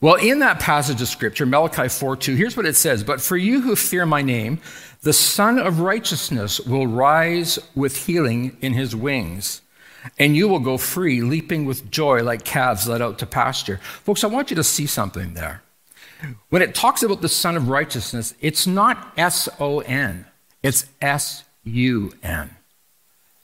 Well, 0.00 0.16
in 0.16 0.40
that 0.40 0.60
passage 0.60 1.00
of 1.00 1.08
scripture, 1.08 1.46
Malachi 1.46 1.88
4 1.88 2.16
2, 2.16 2.34
here's 2.34 2.56
what 2.56 2.66
it 2.66 2.76
says 2.76 3.02
But 3.02 3.20
for 3.20 3.36
you 3.36 3.62
who 3.62 3.76
fear 3.76 4.04
my 4.04 4.22
name, 4.22 4.60
the 5.02 5.12
Sun 5.12 5.58
of 5.58 5.80
Righteousness 5.80 6.60
will 6.60 6.86
rise 6.86 7.58
with 7.74 8.06
healing 8.06 8.56
in 8.60 8.74
his 8.74 8.94
wings, 8.94 9.62
and 10.18 10.36
you 10.36 10.48
will 10.48 10.60
go 10.60 10.76
free, 10.76 11.22
leaping 11.22 11.64
with 11.64 11.90
joy 11.90 12.22
like 12.22 12.44
calves 12.44 12.86
led 12.86 13.00
out 13.00 13.18
to 13.20 13.26
pasture. 13.26 13.78
Folks, 14.04 14.22
I 14.22 14.28
want 14.28 14.50
you 14.50 14.56
to 14.56 14.64
see 14.64 14.86
something 14.86 15.34
there. 15.34 15.62
When 16.50 16.62
it 16.62 16.74
talks 16.74 17.02
about 17.02 17.22
the 17.22 17.28
Sun 17.28 17.56
of 17.56 17.68
Righteousness, 17.68 18.34
it's 18.40 18.66
not 18.66 19.12
S 19.16 19.48
O 19.58 19.80
N, 19.80 20.26
it's 20.62 20.86
S 21.00 21.44
U 21.64 22.12
N. 22.22 22.50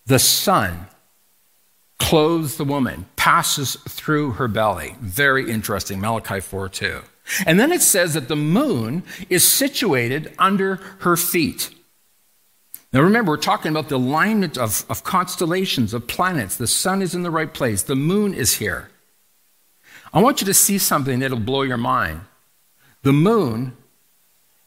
The 0.06 0.18
Sun 0.18 0.86
clothes 2.02 2.56
the 2.56 2.64
woman, 2.64 3.06
passes 3.16 3.76
through 3.88 4.32
her 4.32 4.48
belly. 4.48 4.96
Very 5.00 5.48
interesting, 5.48 6.00
Malachi 6.00 6.40
4 6.40 6.68
2. 6.68 7.00
And 7.46 7.60
then 7.60 7.70
it 7.70 7.80
says 7.80 8.14
that 8.14 8.26
the 8.28 8.36
moon 8.36 9.04
is 9.30 9.46
situated 9.46 10.34
under 10.38 10.76
her 11.00 11.16
feet. 11.16 11.70
Now 12.92 13.00
remember, 13.00 13.30
we're 13.30 13.36
talking 13.38 13.70
about 13.70 13.88
the 13.88 13.96
alignment 13.96 14.58
of, 14.58 14.84
of 14.90 15.04
constellations, 15.04 15.94
of 15.94 16.08
planets. 16.08 16.56
The 16.56 16.66
sun 16.66 17.00
is 17.00 17.14
in 17.14 17.22
the 17.22 17.30
right 17.30 17.54
place, 17.54 17.82
the 17.82 17.96
moon 17.96 18.34
is 18.34 18.56
here. 18.56 18.90
I 20.12 20.20
want 20.20 20.40
you 20.40 20.46
to 20.46 20.54
see 20.54 20.78
something 20.78 21.20
that'll 21.20 21.38
blow 21.38 21.62
your 21.62 21.78
mind. 21.78 22.22
The 23.02 23.12
moon 23.12 23.76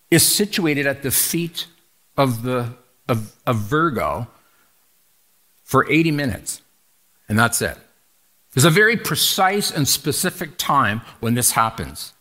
is 0.09 0.25
situated 0.25 0.87
at 0.87 1.03
the 1.03 1.11
feet 1.11 1.67
of, 2.17 2.43
the, 2.43 2.73
of, 3.07 3.35
of 3.45 3.57
Virgo 3.57 4.27
for 5.63 5.89
80 5.91 6.11
minutes, 6.11 6.61
and 7.27 7.37
that's 7.37 7.61
it. 7.61 7.77
There's 8.53 8.65
a 8.65 8.69
very 8.69 8.95
precise 8.95 9.69
and 9.69 9.87
specific 9.87 10.57
time 10.57 11.01
when 11.19 11.33
this 11.33 11.51
happens. 11.51 12.13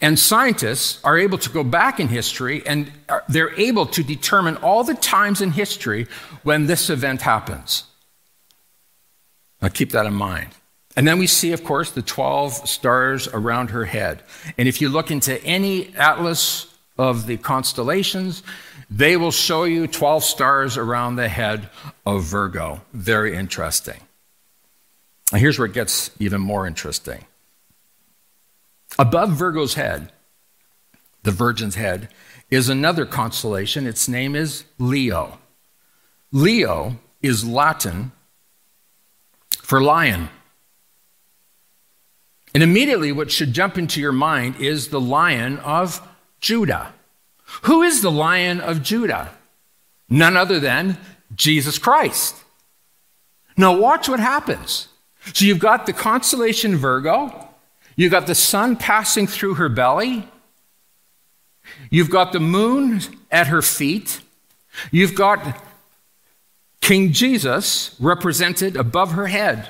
And 0.00 0.18
scientists 0.18 1.00
are 1.04 1.18
able 1.18 1.38
to 1.38 1.50
go 1.50 1.64
back 1.64 2.00
in 2.00 2.08
history 2.08 2.62
and 2.66 2.92
they're 3.28 3.58
able 3.58 3.86
to 3.86 4.02
determine 4.02 4.56
all 4.58 4.84
the 4.84 4.94
times 4.94 5.40
in 5.40 5.52
history 5.52 6.06
when 6.42 6.66
this 6.66 6.90
event 6.90 7.22
happens. 7.22 7.84
Now 9.60 9.68
keep 9.68 9.90
that 9.92 10.06
in 10.06 10.14
mind. 10.14 10.50
And 10.96 11.06
then 11.06 11.18
we 11.18 11.26
see, 11.26 11.52
of 11.52 11.64
course, 11.64 11.92
the 11.92 12.02
12 12.02 12.68
stars 12.68 13.28
around 13.28 13.70
her 13.70 13.84
head. 13.84 14.22
And 14.56 14.68
if 14.68 14.80
you 14.80 14.88
look 14.88 15.10
into 15.10 15.42
any 15.44 15.94
atlas 15.96 16.66
of 16.96 17.26
the 17.26 17.36
constellations, 17.36 18.42
they 18.90 19.16
will 19.16 19.30
show 19.30 19.64
you 19.64 19.86
12 19.86 20.24
stars 20.24 20.76
around 20.76 21.16
the 21.16 21.28
head 21.28 21.70
of 22.04 22.24
Virgo. 22.24 22.80
Very 22.92 23.36
interesting. 23.36 24.00
Here's 25.32 25.58
where 25.58 25.66
it 25.66 25.74
gets 25.74 26.10
even 26.18 26.40
more 26.40 26.66
interesting. 26.66 27.24
Above 28.98 29.30
Virgo's 29.30 29.74
head, 29.74 30.12
the 31.22 31.30
Virgin's 31.30 31.74
head, 31.74 32.08
is 32.50 32.68
another 32.68 33.04
constellation. 33.04 33.86
Its 33.86 34.08
name 34.08 34.34
is 34.34 34.64
Leo. 34.78 35.38
Leo 36.32 36.96
is 37.22 37.44
Latin 37.46 38.12
for 39.60 39.82
lion. 39.82 40.30
And 42.54 42.62
immediately, 42.62 43.12
what 43.12 43.30
should 43.30 43.52
jump 43.52 43.76
into 43.76 44.00
your 44.00 44.12
mind 44.12 44.56
is 44.56 44.88
the 44.88 45.00
lion 45.00 45.58
of 45.58 46.00
Judah. 46.40 46.94
Who 47.62 47.82
is 47.82 48.00
the 48.00 48.10
lion 48.10 48.60
of 48.60 48.82
Judah? 48.82 49.30
None 50.08 50.36
other 50.36 50.58
than 50.58 50.96
Jesus 51.34 51.78
Christ. 51.78 52.34
Now, 53.56 53.76
watch 53.76 54.08
what 54.08 54.20
happens. 54.20 54.88
So, 55.32 55.44
you've 55.44 55.58
got 55.58 55.86
the 55.86 55.92
constellation 55.92 56.76
Virgo, 56.76 57.48
You've 57.98 58.12
got 58.12 58.28
the 58.28 58.34
sun 58.36 58.76
passing 58.76 59.26
through 59.26 59.54
her 59.54 59.68
belly. 59.68 60.28
You've 61.90 62.10
got 62.10 62.32
the 62.32 62.38
moon 62.38 63.00
at 63.28 63.48
her 63.48 63.60
feet. 63.60 64.20
You've 64.92 65.16
got 65.16 65.64
King 66.80 67.12
Jesus 67.12 67.96
represented 67.98 68.76
above 68.76 69.10
her 69.12 69.26
head. 69.26 69.68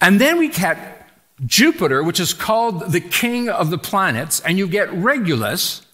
And 0.00 0.20
then 0.20 0.38
we 0.38 0.50
get 0.50 1.10
Jupiter, 1.44 2.04
which 2.04 2.20
is 2.20 2.32
called 2.32 2.92
the 2.92 3.00
king 3.00 3.48
of 3.48 3.70
the 3.70 3.78
planets, 3.78 4.38
and 4.38 4.56
you 4.56 4.68
get 4.68 4.92
Regulus, 4.92 5.84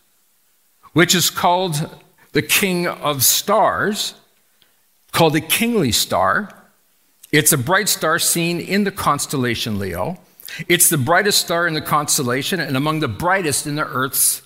which 0.92 1.14
is 1.14 1.30
called 1.30 1.88
the 2.32 2.42
king 2.42 2.86
of 2.86 3.24
stars, 3.24 4.12
called 5.12 5.32
the 5.32 5.40
kingly 5.40 5.92
star. 5.92 6.57
It's 7.30 7.52
a 7.52 7.58
bright 7.58 7.88
star 7.88 8.18
seen 8.18 8.60
in 8.60 8.84
the 8.84 8.90
constellation 8.90 9.78
Leo. 9.78 10.18
It's 10.66 10.88
the 10.88 10.98
brightest 10.98 11.40
star 11.40 11.66
in 11.66 11.74
the 11.74 11.80
constellation 11.80 12.58
and 12.58 12.76
among 12.76 13.00
the 13.00 13.08
brightest 13.08 13.66
in 13.66 13.76
the 13.76 13.84
Earth's 13.84 14.42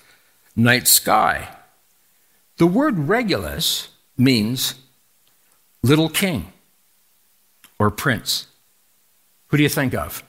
night 0.57 0.89
sky. 0.89 1.49
The 2.57 2.67
word 2.67 2.99
Regulus 2.99 3.89
means 4.19 4.75
little 5.83 6.09
king 6.09 6.53
or 7.79 7.91
prince. 7.91 8.47
Who 9.49 9.57
do 9.57 9.63
you 9.63 9.69
think 9.69 9.95
of? 9.95 10.23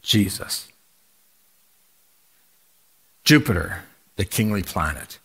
Jesus. 0.00 0.68
Jupiter, 3.24 3.82
the 4.16 4.24
kingly 4.24 4.62
planet. 4.62 5.18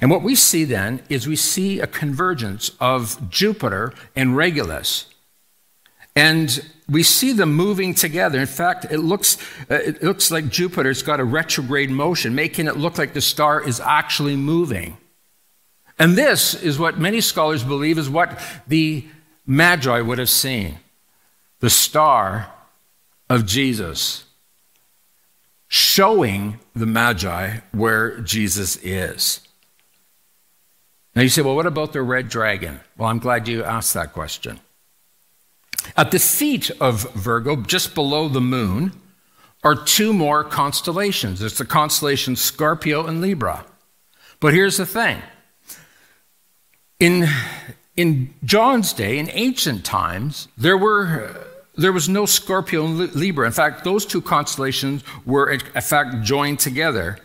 And 0.00 0.10
what 0.10 0.22
we 0.22 0.34
see 0.34 0.64
then 0.64 1.02
is 1.08 1.26
we 1.26 1.36
see 1.36 1.80
a 1.80 1.86
convergence 1.86 2.70
of 2.78 3.30
Jupiter 3.30 3.92
and 4.14 4.36
Regulus. 4.36 5.11
And 6.14 6.64
we 6.88 7.02
see 7.02 7.32
them 7.32 7.54
moving 7.54 7.94
together. 7.94 8.38
In 8.38 8.46
fact, 8.46 8.86
it 8.90 8.98
looks, 8.98 9.38
uh, 9.70 9.76
it 9.76 10.02
looks 10.02 10.30
like 10.30 10.48
Jupiter's 10.48 11.02
got 11.02 11.20
a 11.20 11.24
retrograde 11.24 11.90
motion, 11.90 12.34
making 12.34 12.66
it 12.66 12.76
look 12.76 12.98
like 12.98 13.14
the 13.14 13.20
star 13.20 13.66
is 13.66 13.80
actually 13.80 14.36
moving. 14.36 14.98
And 15.98 16.16
this 16.16 16.54
is 16.54 16.78
what 16.78 16.98
many 16.98 17.20
scholars 17.20 17.64
believe 17.64 17.96
is 17.96 18.10
what 18.10 18.40
the 18.66 19.06
Magi 19.46 20.00
would 20.00 20.18
have 20.18 20.30
seen 20.30 20.78
the 21.60 21.70
star 21.70 22.52
of 23.30 23.46
Jesus 23.46 24.24
showing 25.68 26.58
the 26.74 26.86
Magi 26.86 27.58
where 27.70 28.18
Jesus 28.18 28.76
is. 28.82 29.40
Now 31.14 31.22
you 31.22 31.28
say, 31.28 31.42
well, 31.42 31.54
what 31.54 31.66
about 31.66 31.92
the 31.92 32.02
red 32.02 32.28
dragon? 32.28 32.80
Well, 32.96 33.08
I'm 33.08 33.20
glad 33.20 33.46
you 33.46 33.62
asked 33.62 33.94
that 33.94 34.12
question. 34.12 34.60
At 35.96 36.10
the 36.10 36.18
feet 36.18 36.70
of 36.80 37.12
Virgo, 37.12 37.56
just 37.56 37.94
below 37.94 38.28
the 38.28 38.40
moon, 38.40 38.92
are 39.62 39.74
two 39.74 40.12
more 40.12 40.42
constellations. 40.42 41.40
There's 41.40 41.58
the 41.58 41.64
constellation 41.64 42.36
Scorpio 42.36 43.06
and 43.06 43.20
Libra. 43.20 43.64
But 44.40 44.54
here's 44.54 44.76
the 44.76 44.86
thing 44.86 45.22
in, 46.98 47.28
in 47.96 48.34
John's 48.44 48.92
day, 48.92 49.18
in 49.18 49.28
ancient 49.32 49.84
times, 49.84 50.48
there, 50.56 50.78
were, 50.78 51.46
there 51.76 51.92
was 51.92 52.08
no 52.08 52.26
Scorpio 52.26 52.84
and 52.86 53.14
Libra. 53.14 53.46
In 53.46 53.52
fact, 53.52 53.84
those 53.84 54.04
two 54.06 54.22
constellations 54.22 55.04
were, 55.24 55.50
in 55.50 55.60
fact, 55.60 56.22
joined 56.22 56.58
together. 56.58 57.18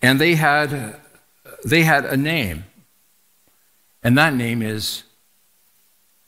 And 0.00 0.20
they 0.20 0.34
had, 0.34 0.96
they 1.64 1.82
had 1.82 2.04
a 2.04 2.16
name. 2.16 2.64
And 4.02 4.18
that 4.18 4.34
name 4.34 4.62
is 4.62 5.04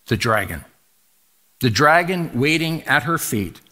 the 0.06 0.16
dragon 0.16 0.64
the 1.64 1.70
dragon 1.70 2.30
waiting 2.38 2.82
at 2.82 3.04
her 3.04 3.16
feet 3.16 3.62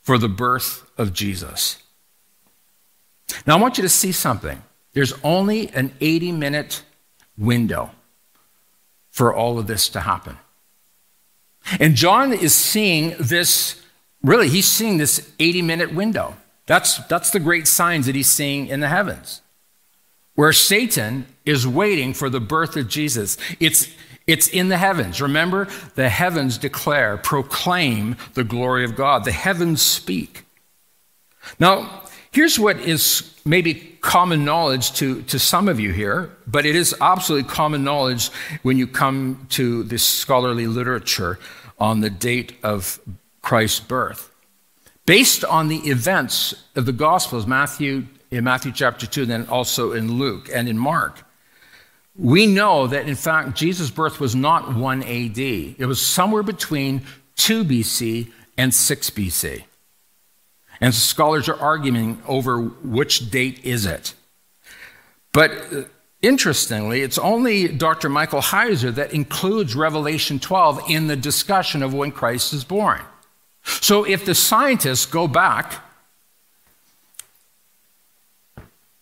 for 0.00 0.16
the 0.16 0.26
birth 0.26 0.90
of 0.96 1.12
Jesus. 1.12 1.76
Now, 3.46 3.58
I 3.58 3.60
want 3.60 3.76
you 3.76 3.82
to 3.82 3.90
see 3.90 4.10
something. 4.10 4.62
There's 4.94 5.12
only 5.22 5.68
an 5.72 5.92
80 6.00 6.32
minute 6.32 6.82
window 7.36 7.90
for 9.10 9.34
all 9.34 9.58
of 9.58 9.66
this 9.66 9.90
to 9.90 10.00
happen. 10.00 10.38
And 11.78 11.94
John 11.94 12.32
is 12.32 12.54
seeing 12.54 13.14
this, 13.20 13.84
really, 14.22 14.48
he's 14.48 14.66
seeing 14.66 14.96
this 14.96 15.30
80 15.38 15.60
minute 15.60 15.92
window. 15.92 16.38
That's, 16.64 17.06
that's 17.06 17.32
the 17.32 17.38
great 17.38 17.68
signs 17.68 18.06
that 18.06 18.14
he's 18.14 18.30
seeing 18.30 18.66
in 18.68 18.80
the 18.80 18.88
heavens, 18.88 19.42
where 20.36 20.54
Satan 20.54 21.26
is 21.44 21.66
waiting 21.66 22.14
for 22.14 22.30
the 22.30 22.40
birth 22.40 22.78
of 22.78 22.88
Jesus. 22.88 23.36
It's, 23.60 23.88
it's 24.30 24.48
in 24.48 24.68
the 24.68 24.78
heavens. 24.78 25.20
Remember, 25.20 25.68
the 25.94 26.08
heavens 26.08 26.58
declare, 26.58 27.16
proclaim 27.16 28.16
the 28.34 28.44
glory 28.44 28.84
of 28.84 28.96
God. 28.96 29.24
The 29.24 29.32
heavens 29.32 29.82
speak. 29.82 30.44
Now, 31.58 32.02
here's 32.30 32.58
what 32.58 32.78
is 32.78 33.34
maybe 33.44 33.74
common 34.00 34.44
knowledge 34.44 34.92
to, 34.94 35.22
to 35.22 35.38
some 35.38 35.68
of 35.68 35.80
you 35.80 35.92
here, 35.92 36.30
but 36.46 36.66
it 36.66 36.76
is 36.76 36.94
absolutely 37.00 37.48
common 37.48 37.84
knowledge 37.84 38.28
when 38.62 38.76
you 38.76 38.86
come 38.86 39.46
to 39.50 39.82
this 39.84 40.04
scholarly 40.04 40.66
literature 40.66 41.38
on 41.78 42.00
the 42.00 42.10
date 42.10 42.54
of 42.62 43.00
Christ's 43.42 43.80
birth. 43.80 44.30
Based 45.06 45.44
on 45.44 45.68
the 45.68 45.78
events 45.78 46.54
of 46.76 46.86
the 46.86 46.92
Gospels, 46.92 47.46
Matthew, 47.46 48.06
in 48.30 48.44
Matthew 48.44 48.70
chapter 48.70 49.06
2, 49.06 49.26
then 49.26 49.46
also 49.48 49.92
in 49.92 50.12
Luke 50.18 50.48
and 50.52 50.68
in 50.68 50.78
Mark, 50.78 51.24
we 52.20 52.46
know 52.46 52.86
that, 52.86 53.08
in 53.08 53.14
fact, 53.14 53.56
Jesus' 53.56 53.90
birth 53.90 54.20
was 54.20 54.34
not 54.34 54.76
1 54.76 55.02
AD. 55.02 55.38
It 55.38 55.86
was 55.86 56.04
somewhere 56.04 56.42
between 56.42 57.00
2 57.36 57.64
BC 57.64 58.30
and 58.58 58.74
6 58.74 59.10
BC. 59.10 59.64
And 60.82 60.94
scholars 60.94 61.48
are 61.48 61.58
arguing 61.58 62.20
over 62.26 62.60
which 62.60 63.30
date 63.30 63.64
is 63.64 63.86
it. 63.86 64.12
But 65.32 65.50
uh, 65.72 65.84
interestingly, 66.20 67.00
it's 67.00 67.16
only 67.16 67.68
Dr. 67.68 68.10
Michael 68.10 68.42
Heiser 68.42 68.94
that 68.96 69.14
includes 69.14 69.74
Revelation 69.74 70.38
12 70.38 70.90
in 70.90 71.06
the 71.06 71.16
discussion 71.16 71.82
of 71.82 71.94
when 71.94 72.12
Christ 72.12 72.52
is 72.52 72.64
born. 72.64 73.00
So 73.64 74.04
if 74.04 74.26
the 74.26 74.34
scientists 74.34 75.06
go 75.06 75.26
back 75.26 75.82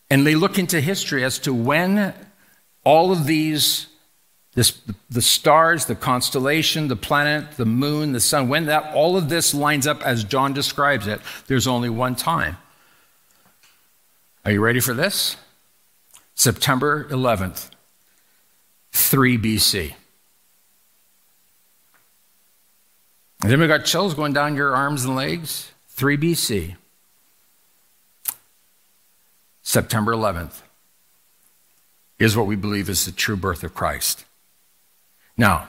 and 0.09 0.25
they 0.25 0.37
look 0.37 0.57
into 0.57 0.81
history 0.81 1.25
as 1.25 1.41
to 1.41 1.53
when 1.53 2.15
all 2.89 3.13
of 3.13 3.27
these, 3.27 3.87
this, 4.55 4.81
the 5.11 5.21
stars, 5.21 5.85
the 5.85 5.95
constellation, 5.95 6.89
the 6.89 6.97
planet, 6.97 7.45
the 7.59 7.67
moon, 7.67 8.13
the 8.13 8.21
sun, 8.21 8.49
when 8.49 8.65
that, 8.65 8.95
all 8.95 9.15
of 9.15 9.29
this 9.29 9.53
lines 9.53 9.87
up 9.87 10.03
as 10.07 10.25
John 10.25 10.55
describes 10.55 11.07
it, 11.07 11.21
there's 11.49 11.67
only 11.67 11.91
one 11.91 12.17
time. 12.17 12.57
Are 14.47 14.53
you 14.53 14.63
ready 14.63 14.81
for 14.81 14.95
this? 14.95 15.37
September 16.35 17.05
11th, 17.11 17.69
3 18.93 19.37
BC. 19.37 19.93
Has 23.43 23.53
anybody 23.53 23.69
got 23.69 23.85
chills 23.85 24.15
going 24.15 24.33
down 24.33 24.57
your 24.57 24.75
arms 24.75 25.05
and 25.05 25.15
legs? 25.15 25.73
3 25.89 26.17
BC. 26.17 26.77
September 29.61 30.15
11th 30.15 30.63
is 32.19 32.37
what 32.37 32.47
we 32.47 32.57
believe 32.57 32.89
is 32.89 33.05
the 33.05 33.13
true 33.13 33.37
birth 33.37 33.63
of 33.63 33.75
Christ. 33.75 34.25
Now, 35.37 35.69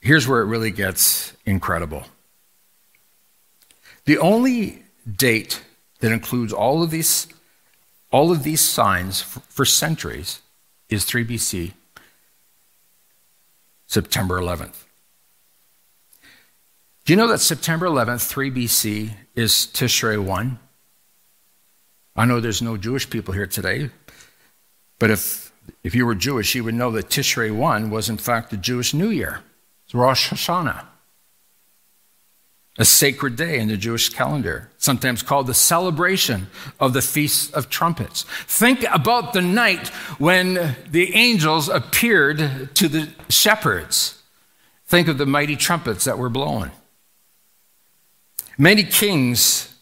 here's 0.00 0.26
where 0.26 0.42
it 0.42 0.46
really 0.46 0.70
gets 0.70 1.32
incredible. 1.46 2.04
The 4.04 4.18
only 4.18 4.82
date 5.16 5.62
that 6.00 6.12
includes 6.12 6.52
all 6.52 6.82
of 6.82 6.90
these, 6.90 7.28
all 8.10 8.32
of 8.32 8.42
these 8.42 8.60
signs 8.60 9.22
for 9.22 9.64
centuries 9.64 10.42
is 10.88 11.04
3 11.04 11.24
BC, 11.24 11.72
September 13.86 14.40
11th. 14.40 14.84
Do 17.04 17.12
you 17.12 17.16
know 17.16 17.28
that 17.28 17.38
September 17.38 17.86
11th, 17.86 18.26
3 18.26 18.50
BC, 18.50 19.10
is 19.34 19.52
Tishrei 19.72 20.22
1? 20.22 20.58
I 22.16 22.24
know 22.24 22.40
there's 22.40 22.62
no 22.62 22.76
Jewish 22.76 23.10
people 23.10 23.34
here 23.34 23.46
today, 23.46 23.90
but 24.98 25.10
if, 25.10 25.52
if 25.82 25.94
you 25.94 26.06
were 26.06 26.14
Jewish, 26.14 26.54
you 26.54 26.62
would 26.62 26.74
know 26.74 26.90
that 26.92 27.08
Tishrei 27.08 27.54
1 27.54 27.90
was, 27.90 28.08
in 28.08 28.18
fact, 28.18 28.50
the 28.50 28.56
Jewish 28.56 28.94
New 28.94 29.10
Year. 29.10 29.40
It's 29.84 29.94
Rosh 29.94 30.30
Hashanah, 30.30 30.84
a 32.78 32.84
sacred 32.84 33.34
day 33.34 33.58
in 33.58 33.66
the 33.66 33.76
Jewish 33.76 34.10
calendar, 34.10 34.70
sometimes 34.78 35.22
called 35.22 35.48
the 35.48 35.54
celebration 35.54 36.46
of 36.78 36.92
the 36.92 37.02
Feast 37.02 37.52
of 37.52 37.68
Trumpets. 37.68 38.22
Think 38.46 38.84
about 38.92 39.32
the 39.32 39.42
night 39.42 39.88
when 40.18 40.76
the 40.88 41.14
angels 41.16 41.68
appeared 41.68 42.74
to 42.74 42.88
the 42.88 43.08
shepherds. 43.28 44.22
Think 44.86 45.08
of 45.08 45.18
the 45.18 45.26
mighty 45.26 45.56
trumpets 45.56 46.04
that 46.04 46.18
were 46.18 46.28
blown. 46.28 46.70
Many 48.56 48.84
kings 48.84 49.74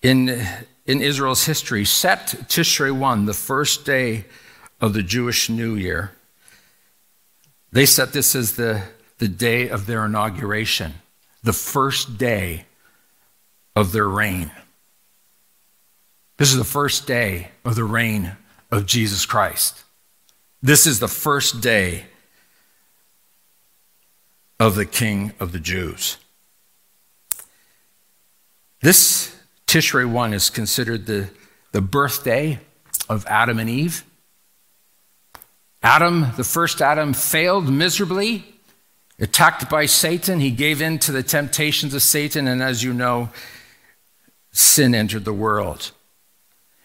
in, 0.00 0.46
in 0.86 1.00
Israel's 1.00 1.44
history 1.46 1.84
set 1.84 2.28
Tishrei 2.48 2.90
1, 2.90 3.26
the 3.26 3.34
first 3.34 3.84
day 3.84 4.24
of 4.80 4.92
the 4.92 5.02
Jewish 5.02 5.48
New 5.48 5.74
Year. 5.74 6.12
They 7.70 7.86
set 7.86 8.12
this 8.12 8.34
as 8.34 8.56
the, 8.56 8.82
the 9.18 9.28
day 9.28 9.68
of 9.68 9.86
their 9.86 10.04
inauguration, 10.04 10.94
the 11.42 11.52
first 11.52 12.18
day 12.18 12.66
of 13.74 13.92
their 13.92 14.08
reign. 14.08 14.50
This 16.36 16.50
is 16.50 16.58
the 16.58 16.64
first 16.64 17.06
day 17.06 17.52
of 17.64 17.76
the 17.76 17.84
reign 17.84 18.36
of 18.70 18.86
Jesus 18.86 19.24
Christ. 19.24 19.84
This 20.60 20.86
is 20.86 20.98
the 20.98 21.08
first 21.08 21.60
day 21.60 22.06
of 24.58 24.74
the 24.74 24.86
King 24.86 25.32
of 25.40 25.52
the 25.52 25.60
Jews. 25.60 26.18
This 28.80 29.31
Tishrei 29.72 30.04
1 30.04 30.34
is 30.34 30.50
considered 30.50 31.06
the, 31.06 31.30
the 31.70 31.80
birthday 31.80 32.60
of 33.08 33.24
Adam 33.24 33.58
and 33.58 33.70
Eve. 33.70 34.04
Adam, 35.82 36.26
the 36.36 36.44
first 36.44 36.82
Adam, 36.82 37.14
failed 37.14 37.72
miserably, 37.72 38.44
attacked 39.18 39.70
by 39.70 39.86
Satan. 39.86 40.40
He 40.40 40.50
gave 40.50 40.82
in 40.82 40.98
to 40.98 41.10
the 41.10 41.22
temptations 41.22 41.94
of 41.94 42.02
Satan, 42.02 42.46
and 42.48 42.62
as 42.62 42.82
you 42.82 42.92
know, 42.92 43.30
sin 44.50 44.94
entered 44.94 45.24
the 45.24 45.32
world. 45.32 45.92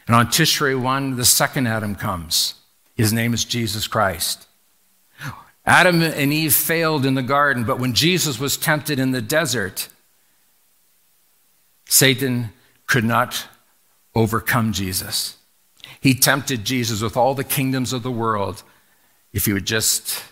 And 0.08 0.15
on 0.15 0.28
Tishrei 0.28 0.82
1, 0.82 1.17
the 1.17 1.26
second 1.26 1.67
Adam 1.67 1.93
comes. 1.93 2.54
His 2.95 3.12
name 3.12 3.34
is 3.34 3.43
Jesus 3.43 3.86
Christ. 3.86 4.47
Adam 5.65 6.02
and 6.02 6.32
Eve 6.32 6.54
failed 6.54 7.06
in 7.06 7.15
the 7.15 7.21
garden, 7.21 7.65
but 7.65 7.82
when 7.82 7.93
Jesus 7.93 8.39
was 8.39 8.56
tempted 8.56 8.97
in 8.97 9.12
the 9.12 9.21
desert, 9.21 9.89
Satan 11.89 12.54
could 12.88 13.04
not 13.04 13.47
overcome 14.15 14.73
Jesus. 14.73 15.38
He 16.02 16.13
tempted 16.13 16.65
Jesus 16.65 17.02
with 17.02 17.15
all 17.15 17.36
the 17.36 17.43
kingdoms 17.43 17.93
of 17.93 18.04
the 18.04 18.12
world 18.12 18.63
if 19.34 19.45
he 19.45 19.54
would 19.54 19.65
just 19.65 20.23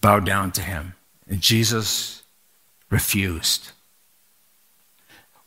bow 0.00 0.20
down 0.20 0.52
to 0.52 0.62
him. 0.62 0.94
And 1.28 1.40
Jesus 1.40 2.22
refused. 2.90 3.72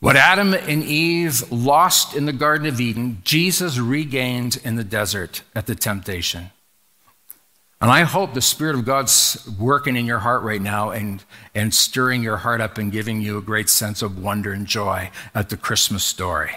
What 0.00 0.16
Adam 0.16 0.52
and 0.52 0.82
Eve 0.82 1.50
lost 1.52 2.14
in 2.14 2.26
the 2.26 2.32
Garden 2.32 2.66
of 2.66 2.80
Eden, 2.80 3.22
Jesus 3.24 3.78
regained 3.78 4.60
in 4.64 4.76
the 4.76 4.84
desert 4.84 5.42
at 5.54 5.66
the 5.66 5.74
temptation. 5.74 6.50
And 7.82 7.90
I 7.90 8.02
hope 8.02 8.32
the 8.32 8.40
Spirit 8.40 8.76
of 8.76 8.84
God's 8.84 9.44
working 9.58 9.96
in 9.96 10.06
your 10.06 10.20
heart 10.20 10.44
right 10.44 10.62
now 10.62 10.90
and, 10.90 11.22
and 11.52 11.74
stirring 11.74 12.22
your 12.22 12.36
heart 12.36 12.60
up 12.60 12.78
and 12.78 12.92
giving 12.92 13.20
you 13.20 13.36
a 13.36 13.42
great 13.42 13.68
sense 13.68 14.02
of 14.02 14.22
wonder 14.22 14.52
and 14.52 14.68
joy 14.68 15.10
at 15.34 15.48
the 15.48 15.56
Christmas 15.56 16.04
story. 16.04 16.52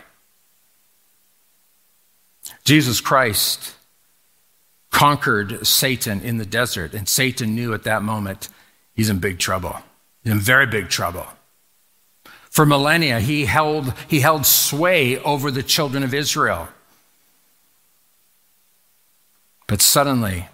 Jesus 2.63 3.01
Christ 3.01 3.73
conquered 4.91 5.65
Satan 5.65 6.21
in 6.21 6.37
the 6.37 6.45
desert, 6.45 6.93
and 6.93 7.09
Satan 7.09 7.55
knew 7.55 7.73
at 7.73 7.85
that 7.85 8.03
moment 8.03 8.47
he's 8.93 9.09
in 9.09 9.17
big 9.17 9.39
trouble. 9.39 9.77
He's 10.23 10.31
in 10.31 10.39
very 10.39 10.67
big 10.67 10.89
trouble. 10.89 11.25
For 12.51 12.67
millennia, 12.67 13.19
he 13.19 13.45
held, 13.45 13.95
he 14.07 14.19
held 14.19 14.45
sway 14.45 15.17
over 15.17 15.49
the 15.49 15.63
children 15.63 16.03
of 16.03 16.13
Israel. 16.13 16.69
But 19.65 19.81
suddenly, 19.81 20.49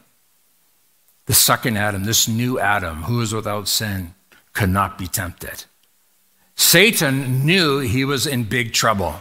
the 1.32 1.36
second 1.36 1.78
Adam, 1.78 2.04
this 2.04 2.28
new 2.28 2.60
Adam 2.60 3.04
who 3.04 3.22
is 3.22 3.34
without 3.34 3.66
sin, 3.66 4.14
could 4.52 4.68
not 4.68 4.98
be 4.98 5.08
tempted. 5.08 5.64
Satan 6.56 7.46
knew 7.46 7.80
he 7.80 8.04
was 8.04 8.28
in 8.28 8.44
big 8.44 8.74
trouble. 8.74 9.16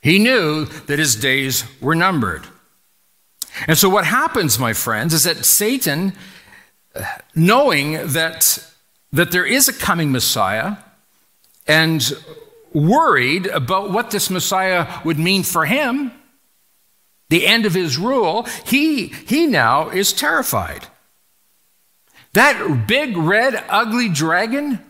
He 0.00 0.18
knew 0.18 0.64
that 0.86 0.98
his 0.98 1.14
days 1.14 1.64
were 1.82 1.94
numbered. 1.94 2.46
And 3.66 3.76
so, 3.76 3.90
what 3.90 4.06
happens, 4.06 4.58
my 4.58 4.72
friends, 4.72 5.12
is 5.12 5.24
that 5.24 5.44
Satan, 5.44 6.14
knowing 7.34 7.92
that, 8.14 8.66
that 9.12 9.32
there 9.32 9.44
is 9.44 9.68
a 9.68 9.74
coming 9.74 10.10
Messiah 10.10 10.78
and 11.66 12.10
worried 12.72 13.48
about 13.48 13.90
what 13.90 14.12
this 14.12 14.30
Messiah 14.30 15.00
would 15.04 15.18
mean 15.18 15.42
for 15.42 15.66
him, 15.66 16.10
the 17.28 17.46
end 17.46 17.66
of 17.66 17.74
his 17.74 17.98
rule, 17.98 18.46
he, 18.64 19.08
he 19.08 19.46
now 19.46 19.88
is 19.88 20.12
terrified. 20.12 20.86
That 22.32 22.86
big, 22.86 23.16
red, 23.16 23.64
ugly 23.68 24.08
dragon 24.08 24.80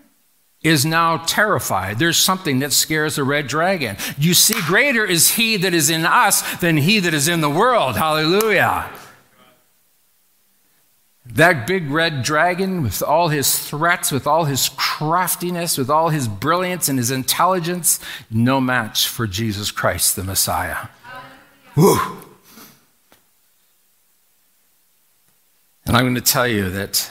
is 0.62 0.84
now 0.84 1.18
terrified. 1.18 1.98
There's 1.98 2.16
something 2.16 2.58
that 2.58 2.72
scares 2.72 3.16
the 3.16 3.24
red 3.24 3.46
dragon. 3.46 3.96
You 4.18 4.34
see, 4.34 4.60
greater 4.62 5.04
is 5.04 5.34
he 5.36 5.56
that 5.58 5.72
is 5.72 5.88
in 5.88 6.04
us 6.04 6.56
than 6.56 6.76
he 6.76 6.98
that 7.00 7.14
is 7.14 7.28
in 7.28 7.40
the 7.40 7.50
world. 7.50 7.96
Hallelujah. 7.96 8.90
That 11.24 11.66
big 11.66 11.90
red 11.90 12.22
dragon, 12.22 12.82
with 12.82 13.02
all 13.02 13.28
his 13.28 13.58
threats, 13.58 14.10
with 14.10 14.26
all 14.26 14.44
his 14.44 14.70
craftiness, 14.76 15.78
with 15.78 15.90
all 15.90 16.08
his 16.08 16.28
brilliance 16.28 16.88
and 16.88 16.98
his 16.98 17.10
intelligence, 17.10 18.00
no 18.30 18.60
match 18.60 19.06
for 19.08 19.26
Jesus 19.26 19.70
Christ, 19.70 20.16
the 20.16 20.24
Messiah. 20.24 20.88
Whew. 21.74 22.25
And 25.86 25.96
I'm 25.96 26.04
going 26.04 26.16
to 26.16 26.20
tell 26.20 26.48
you 26.48 26.68
that 26.70 27.10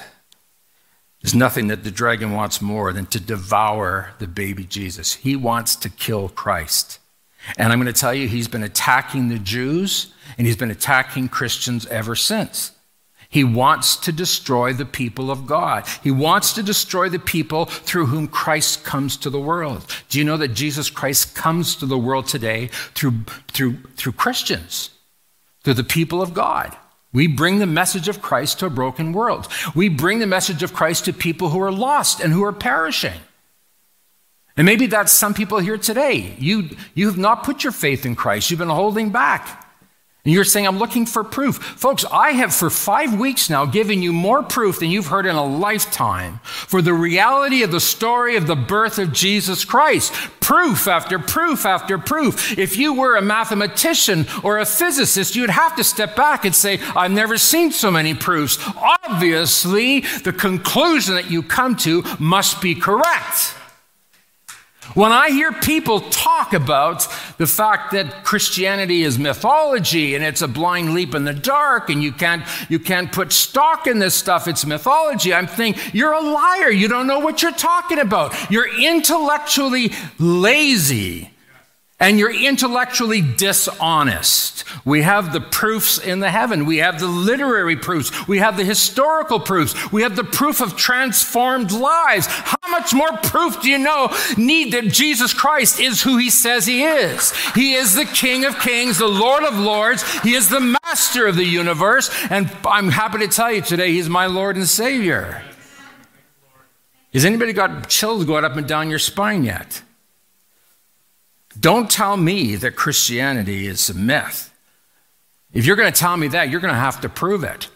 there's 1.22 1.34
nothing 1.34 1.68
that 1.68 1.84
the 1.84 1.92
dragon 1.92 2.34
wants 2.34 2.62
more 2.62 2.92
than 2.94 3.06
to 3.08 3.20
devour 3.20 4.14
the 4.20 4.28
baby 4.28 4.66
Jesus. 4.66 5.16
He 5.16 5.36
wants 5.36 5.76
to 5.78 5.90
kill 5.90 6.30
Christ. 6.30 7.00
And 7.58 7.72
I'm 7.72 7.80
going 7.80 7.92
to 7.92 8.00
tell 8.00 8.14
you, 8.14 8.28
he's 8.28 8.48
been 8.48 8.64
attacking 8.64 9.30
the 9.30 9.40
Jews 9.40 10.14
and 10.38 10.46
he's 10.46 10.58
been 10.58 10.72
attacking 10.72 11.30
Christians 11.30 11.86
ever 11.88 12.16
since. 12.16 12.74
He 13.30 13.44
wants 13.44 13.96
to 13.98 14.12
destroy 14.12 14.74
the 14.74 14.86
people 14.86 15.32
of 15.32 15.48
God. 15.48 15.88
He 16.04 16.12
wants 16.12 16.54
to 16.54 16.64
destroy 16.64 17.10
the 17.10 17.20
people 17.20 17.66
through 17.66 18.08
whom 18.08 18.28
Christ 18.28 18.84
comes 18.84 19.18
to 19.18 19.30
the 19.30 19.40
world. 19.40 19.86
Do 20.10 20.20
you 20.20 20.26
know 20.26 20.38
that 20.38 20.50
Jesus 20.50 20.90
Christ 20.90 21.34
comes 21.34 21.76
to 21.78 21.86
the 21.86 21.98
world 21.98 22.28
today 22.28 22.68
through, 22.94 23.24
through, 23.48 23.78
through 23.96 24.14
Christians, 24.14 24.92
through 25.64 25.74
the 25.76 25.84
people 25.84 26.22
of 26.22 26.34
God? 26.34 26.78
We 27.16 27.28
bring 27.28 27.60
the 27.60 27.66
message 27.66 28.10
of 28.10 28.22
Christ 28.22 28.60
to 28.60 28.66
a 28.66 28.70
broken 28.70 29.14
world. 29.14 29.48
We 29.74 29.88
bring 29.88 30.20
the 30.20 30.28
message 30.28 30.62
of 30.64 30.74
Christ 30.74 31.06
to 31.06 31.14
people 31.14 31.50
who 31.50 31.62
are 31.62 31.72
lost 31.72 32.20
and 32.20 32.34
who 32.34 32.44
are 32.44 32.52
perishing. 32.52 33.20
And 34.58 34.66
maybe 34.66 34.88
that's 34.88 35.14
some 35.14 35.34
people 35.34 35.60
here 35.60 35.78
today. 35.78 36.36
You, 36.38 36.70
you 36.94 37.08
have 37.08 37.18
not 37.18 37.44
put 37.44 37.64
your 37.64 37.72
faith 37.72 38.06
in 38.06 38.16
Christ, 38.16 38.52
you've 38.52 38.60
been 38.60 38.70
holding 38.70 39.10
back. 39.10 39.65
And 40.26 40.34
you're 40.34 40.44
saying, 40.44 40.66
I'm 40.66 40.80
looking 40.80 41.06
for 41.06 41.24
proof. 41.24 41.58
Folks, 41.58 42.04
I 42.12 42.32
have 42.32 42.54
for 42.54 42.72
five 42.72 43.20
weeks 43.20 43.48
now 43.48 43.66
given 43.68 44.02
you 44.02 44.12
more 44.12 44.42
proof 44.42 44.80
than 44.80 44.90
you've 44.90 45.06
heard 45.06 45.28
in 45.28 45.36
a 45.36 45.46
lifetime 45.46 46.40
for 46.44 46.82
the 46.82 46.96
reality 46.96 47.62
of 47.62 47.72
the 47.72 47.80
story 47.80 48.36
of 48.36 48.48
the 48.48 48.56
birth 48.56 48.98
of 48.98 49.14
Jesus 49.14 49.64
Christ. 49.64 50.12
Proof 50.40 50.88
after 50.88 51.20
proof 51.20 51.66
after 51.68 52.00
proof. 52.00 52.58
If 52.58 52.76
you 52.76 52.94
were 52.94 53.16
a 53.16 53.22
mathematician 53.22 54.26
or 54.44 54.58
a 54.58 54.66
physicist, 54.66 55.36
you'd 55.36 55.52
have 55.52 55.76
to 55.76 55.84
step 55.84 56.16
back 56.16 56.44
and 56.44 56.56
say, 56.56 56.80
I've 56.96 57.12
never 57.12 57.38
seen 57.38 57.72
so 57.72 57.92
many 57.92 58.16
proofs. 58.16 58.58
Obviously, 59.04 60.00
the 60.24 60.34
conclusion 60.34 61.14
that 61.14 61.30
you 61.30 61.44
come 61.44 61.76
to 61.78 62.04
must 62.18 62.64
be 62.64 62.74
correct. 62.74 63.54
When 64.94 65.12
I 65.12 65.30
hear 65.30 65.52
people 65.52 66.00
talk 66.00 66.54
about 66.54 67.08
the 67.38 67.48
fact 67.48 67.92
that 67.92 68.24
Christianity 68.24 69.04
is 69.04 69.20
mythology 69.20 70.16
and 70.16 70.24
it's 70.24 70.42
a 70.42 70.48
blind 70.48 70.94
leap 70.94 71.14
in 71.14 71.26
the 71.26 71.34
dark 71.34 71.90
and 71.90 72.02
you 72.02 72.12
can't, 72.12 72.44
you 72.70 72.80
can't 72.80 73.12
put 73.12 73.34
stock 73.34 73.88
in 73.88 74.00
this 74.00 74.16
stuff, 74.16 74.48
it's 74.48 74.66
mythology, 74.66 75.34
I'm 75.34 75.48
thinking, 75.48 75.82
you're 75.94 76.14
a 76.14 76.22
liar. 76.22 76.72
You 76.72 76.88
don't 76.88 77.08
know 77.08 77.20
what 77.20 77.42
you're 77.42 77.52
talking 77.52 78.00
about. 78.00 78.34
You're 78.50 78.70
intellectually 78.80 79.92
lazy 80.18 81.35
and 82.00 82.20
you're 82.20 82.34
intellectually 82.34 83.22
dishonest. 83.22 84.66
We 84.84 85.04
have 85.04 85.32
the 85.32 85.40
proofs 85.40 85.98
in 85.98 86.20
the 86.20 86.30
heaven. 86.30 86.66
We 86.66 86.78
have 86.78 87.00
the 87.00 87.08
literary 87.08 87.78
proofs. 87.78 88.28
We 88.28 88.40
have 88.40 88.58
the 88.58 88.66
historical 88.66 89.40
proofs. 89.40 89.92
We 89.94 90.02
have 90.02 90.18
the 90.18 90.26
proof 90.26 90.60
of 90.60 90.76
transformed 90.76 91.72
lives. 91.72 92.28
How 92.28 92.58
much 92.70 92.94
more 92.94 93.16
proof 93.18 93.62
do 93.62 93.70
you 93.70 93.78
know 93.78 94.14
need 94.38 94.74
that 94.74 94.90
Jesus 94.92 95.34
Christ 95.34 95.80
is 95.80 96.04
who 96.04 96.18
he 96.18 96.30
says 96.30 96.66
he 96.66 96.84
is? 96.84 97.32
He 97.54 97.76
is 97.76 97.96
the 97.96 98.06
King 98.06 98.44
of 98.44 98.60
kings, 98.60 98.98
the 98.98 99.08
Lord 99.08 99.44
of 99.44 99.58
lords. 99.58 100.04
He 100.20 100.34
is 100.34 100.50
the 100.50 100.78
master 100.84 101.28
of 101.28 101.38
the 101.38 101.46
universe. 101.46 102.12
And 102.30 102.52
I'm 102.66 102.90
happy 102.90 103.20
to 103.20 103.30
tell 103.30 103.52
you 103.52 103.62
today, 103.62 103.94
he's 103.94 104.10
my 104.10 104.26
Lord 104.26 104.58
and 104.58 104.68
Savior. 104.68 105.42
Has 107.14 107.24
anybody 107.24 107.54
got 107.54 107.88
chills 107.88 108.26
going 108.26 108.44
up 108.44 108.58
and 108.58 108.68
down 108.68 108.90
your 108.90 109.00
spine 109.00 109.46
yet? 109.46 109.82
Don't 111.60 111.90
tell 111.90 112.18
me 112.18 112.56
that 112.58 112.76
Christianity 112.76 113.68
is 113.68 113.90
a 113.90 113.94
myth. 113.94 114.52
If 115.54 115.66
you're 115.66 115.78
going 115.78 115.92
to 115.92 116.00
tell 116.00 116.18
me 116.18 116.28
that, 116.30 116.50
you're 116.50 116.60
going 116.60 116.74
to 116.74 116.80
have 116.80 117.02
to 117.02 117.10
prove 117.10 117.44
it. 117.44 117.70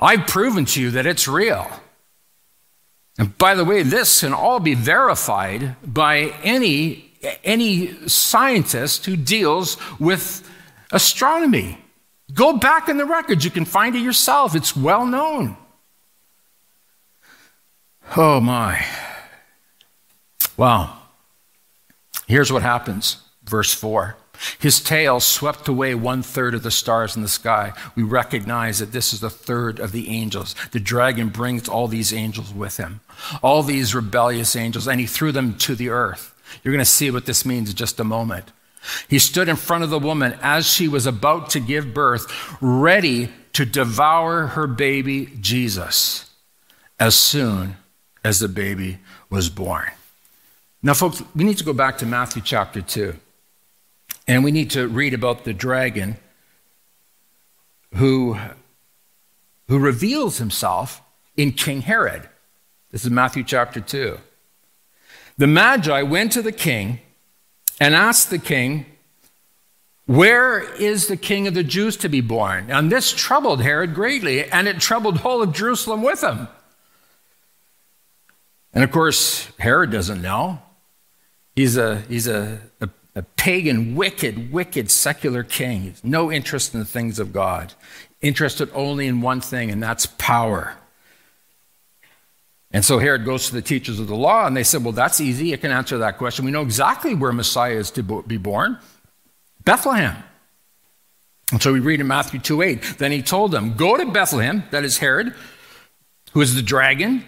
I've 0.00 0.26
proven 0.26 0.64
to 0.66 0.80
you 0.80 0.90
that 0.92 1.06
it's 1.06 1.28
real. 1.28 1.70
And 3.18 3.36
by 3.38 3.54
the 3.54 3.64
way, 3.64 3.82
this 3.82 4.20
can 4.20 4.32
all 4.32 4.58
be 4.58 4.74
verified 4.74 5.76
by 5.84 6.34
any, 6.42 7.12
any 7.44 8.08
scientist 8.08 9.06
who 9.06 9.16
deals 9.16 9.76
with 10.00 10.48
astronomy. 10.90 11.78
Go 12.34 12.56
back 12.56 12.88
in 12.88 12.96
the 12.96 13.04
records, 13.04 13.44
you 13.44 13.50
can 13.50 13.64
find 13.64 13.94
it 13.94 14.00
yourself. 14.00 14.56
It's 14.56 14.76
well 14.76 15.06
known. 15.06 15.56
Oh 18.16 18.40
my. 18.40 18.84
Wow. 20.56 21.01
Here's 22.32 22.50
what 22.50 22.62
happens, 22.62 23.18
verse 23.44 23.74
4. 23.74 24.16
His 24.58 24.80
tail 24.80 25.20
swept 25.20 25.68
away 25.68 25.94
one 25.94 26.22
third 26.22 26.54
of 26.54 26.62
the 26.62 26.70
stars 26.70 27.14
in 27.14 27.20
the 27.20 27.28
sky. 27.28 27.74
We 27.94 28.04
recognize 28.04 28.78
that 28.78 28.90
this 28.90 29.12
is 29.12 29.20
the 29.20 29.28
third 29.28 29.78
of 29.78 29.92
the 29.92 30.08
angels. 30.08 30.54
The 30.70 30.80
dragon 30.80 31.28
brings 31.28 31.68
all 31.68 31.88
these 31.88 32.10
angels 32.10 32.50
with 32.54 32.78
him, 32.78 33.00
all 33.42 33.62
these 33.62 33.94
rebellious 33.94 34.56
angels, 34.56 34.88
and 34.88 34.98
he 34.98 35.04
threw 35.04 35.30
them 35.30 35.58
to 35.58 35.74
the 35.74 35.90
earth. 35.90 36.34
You're 36.64 36.72
going 36.72 36.82
to 36.82 36.90
see 36.90 37.10
what 37.10 37.26
this 37.26 37.44
means 37.44 37.68
in 37.68 37.76
just 37.76 38.00
a 38.00 38.02
moment. 38.02 38.50
He 39.08 39.18
stood 39.18 39.50
in 39.50 39.56
front 39.56 39.84
of 39.84 39.90
the 39.90 39.98
woman 39.98 40.34
as 40.40 40.66
she 40.66 40.88
was 40.88 41.04
about 41.04 41.50
to 41.50 41.60
give 41.60 41.92
birth, 41.92 42.56
ready 42.62 43.28
to 43.52 43.66
devour 43.66 44.46
her 44.46 44.66
baby 44.66 45.28
Jesus 45.38 46.30
as 46.98 47.14
soon 47.14 47.76
as 48.24 48.38
the 48.38 48.48
baby 48.48 49.00
was 49.28 49.50
born. 49.50 49.90
Now, 50.82 50.94
folks, 50.94 51.22
we 51.36 51.44
need 51.44 51.58
to 51.58 51.64
go 51.64 51.72
back 51.72 51.98
to 51.98 52.06
Matthew 52.06 52.42
chapter 52.42 52.82
2. 52.82 53.14
And 54.26 54.42
we 54.42 54.50
need 54.50 54.70
to 54.70 54.88
read 54.88 55.14
about 55.14 55.44
the 55.44 55.52
dragon 55.52 56.16
who, 57.94 58.36
who 59.68 59.78
reveals 59.78 60.38
himself 60.38 61.00
in 61.36 61.52
King 61.52 61.82
Herod. 61.82 62.28
This 62.90 63.04
is 63.04 63.10
Matthew 63.10 63.44
chapter 63.44 63.80
2. 63.80 64.18
The 65.38 65.46
Magi 65.46 66.02
went 66.02 66.32
to 66.32 66.42
the 66.42 66.52
king 66.52 67.00
and 67.80 67.94
asked 67.94 68.30
the 68.30 68.38
king, 68.38 68.86
Where 70.06 70.60
is 70.74 71.06
the 71.06 71.16
king 71.16 71.46
of 71.46 71.54
the 71.54 71.64
Jews 71.64 71.96
to 71.98 72.08
be 72.08 72.20
born? 72.20 72.70
And 72.70 72.90
this 72.90 73.12
troubled 73.12 73.62
Herod 73.62 73.94
greatly, 73.94 74.50
and 74.50 74.66
it 74.66 74.80
troubled 74.80 75.18
whole 75.18 75.42
of 75.42 75.52
Jerusalem 75.52 76.02
with 76.02 76.22
him. 76.22 76.48
And 78.74 78.82
of 78.82 78.90
course, 78.90 79.48
Herod 79.58 79.90
doesn't 79.90 80.20
know. 80.20 80.60
He's 81.54 81.76
a, 81.76 82.00
he's 82.02 82.26
a, 82.26 82.60
a, 82.80 82.88
a 83.14 83.22
pagan, 83.22 83.94
wicked, 83.94 84.52
wicked 84.52 84.90
secular 84.90 85.42
king. 85.42 85.82
He's 85.82 86.02
no 86.02 86.32
interest 86.32 86.74
in 86.74 86.80
the 86.80 86.86
things 86.86 87.18
of 87.18 87.32
God, 87.32 87.74
interested 88.20 88.70
only 88.72 89.06
in 89.06 89.20
one 89.20 89.40
thing, 89.40 89.70
and 89.70 89.82
that's 89.82 90.06
power. 90.06 90.76
And 92.72 92.84
so 92.84 92.98
Herod 92.98 93.26
goes 93.26 93.48
to 93.48 93.54
the 93.54 93.60
teachers 93.60 94.00
of 94.00 94.06
the 94.06 94.14
law, 94.14 94.46
and 94.46 94.56
they 94.56 94.64
said, 94.64 94.82
Well, 94.82 94.94
that's 94.94 95.20
easy. 95.20 95.48
You 95.48 95.58
can 95.58 95.70
answer 95.70 95.98
that 95.98 96.16
question. 96.16 96.46
We 96.46 96.50
know 96.50 96.62
exactly 96.62 97.14
where 97.14 97.32
Messiah 97.32 97.74
is 97.74 97.90
to 97.92 98.02
be 98.02 98.38
born 98.38 98.78
Bethlehem. 99.64 100.16
And 101.52 101.62
so 101.62 101.72
we 101.72 101.80
read 101.80 102.00
in 102.00 102.06
Matthew 102.06 102.40
2 102.40 102.62
8. 102.62 102.94
Then 102.98 103.12
he 103.12 103.20
told 103.20 103.50
them, 103.50 103.74
Go 103.74 103.98
to 103.98 104.10
Bethlehem, 104.10 104.64
that 104.70 104.84
is 104.84 104.98
Herod, 104.98 105.34
who 106.32 106.40
is 106.40 106.54
the 106.54 106.62
dragon, 106.62 107.24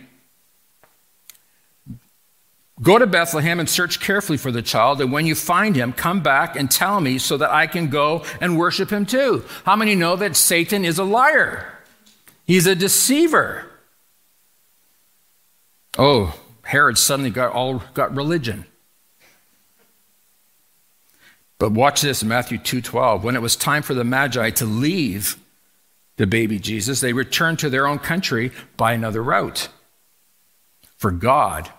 Go 2.82 2.98
to 2.98 3.06
Bethlehem 3.06 3.60
and 3.60 3.68
search 3.68 4.00
carefully 4.00 4.36
for 4.36 4.50
the 4.50 4.62
child, 4.62 5.00
and 5.00 5.12
when 5.12 5.26
you 5.26 5.36
find 5.36 5.76
him, 5.76 5.92
come 5.92 6.22
back 6.22 6.56
and 6.56 6.68
tell 6.68 7.00
me 7.00 7.18
so 7.18 7.36
that 7.36 7.50
I 7.50 7.68
can 7.68 7.88
go 7.88 8.24
and 8.40 8.58
worship 8.58 8.90
him 8.90 9.06
too. 9.06 9.44
How 9.64 9.76
many 9.76 9.94
know 9.94 10.16
that 10.16 10.34
Satan 10.34 10.84
is 10.84 10.98
a 10.98 11.04
liar? 11.04 11.78
He's 12.44 12.66
a 12.66 12.74
deceiver. 12.74 13.70
Oh, 15.96 16.38
Herod 16.62 16.98
suddenly 16.98 17.30
got 17.30 17.52
all 17.52 17.82
got 17.94 18.14
religion. 18.14 18.66
But 21.58 21.70
watch 21.70 22.02
this 22.02 22.22
in 22.22 22.28
Matthew 22.28 22.58
2:12. 22.58 23.22
When 23.22 23.36
it 23.36 23.42
was 23.42 23.54
time 23.54 23.82
for 23.82 23.94
the 23.94 24.02
Magi 24.02 24.50
to 24.50 24.64
leave 24.66 25.36
the 26.16 26.26
baby 26.26 26.58
Jesus, 26.58 27.00
they 27.00 27.12
returned 27.12 27.60
to 27.60 27.70
their 27.70 27.86
own 27.86 28.00
country 28.00 28.50
by 28.76 28.92
another 28.92 29.22
route. 29.22 29.68
For 30.96 31.12
God 31.12 31.70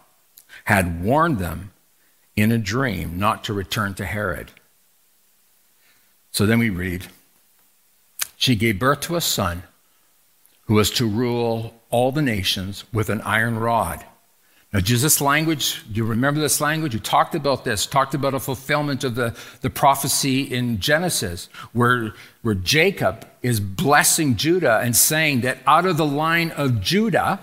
had 0.64 1.04
warned 1.04 1.40
them 1.40 1.72
in 2.36 2.52
a 2.52 2.58
dream 2.58 3.20
not 3.20 3.44
to 3.44 3.54
return 3.54 3.94
to 3.96 4.06
Herod. 4.06 4.52
So 6.32 6.46
then 6.46 6.60
we 6.60 6.70
read 6.70 7.08
She 8.36 8.56
gave 8.56 8.80
birth 8.80 9.02
to 9.02 9.16
a 9.16 9.22
son 9.22 9.64
who 10.66 10.74
was 10.74 10.90
to 10.92 11.08
rule 11.08 11.74
all 11.90 12.12
the 12.12 12.22
nations 12.22 12.84
with 12.92 13.10
an 13.10 13.22
iron 13.22 13.58
rod. 13.58 14.06
Now, 14.74 14.82
Jesus' 14.82 15.22
language, 15.22 15.86
do 15.90 16.00
you 16.00 16.04
remember 16.04 16.42
this 16.42 16.60
language? 16.60 16.94
You 16.94 17.00
talked 17.00 17.34
about 17.34 17.64
this, 17.64 17.86
talked 17.86 18.14
about 18.14 18.34
a 18.34 18.42
fulfillment 18.42 19.06
of 19.06 19.16
the, 19.16 19.34
the 19.62 19.70
prophecy 19.70 20.42
in 20.42 20.82
Genesis, 20.82 21.48
where, 21.72 22.14
where 22.42 22.56
Jacob 22.56 23.26
is 23.42 23.62
blessing 23.62 24.36
Judah 24.36 24.80
and 24.80 24.94
saying 24.94 25.42
that 25.42 25.60
out 25.66 25.86
of 25.86 25.96
the 25.96 26.06
line 26.06 26.52
of 26.52 26.82
Judah, 26.82 27.40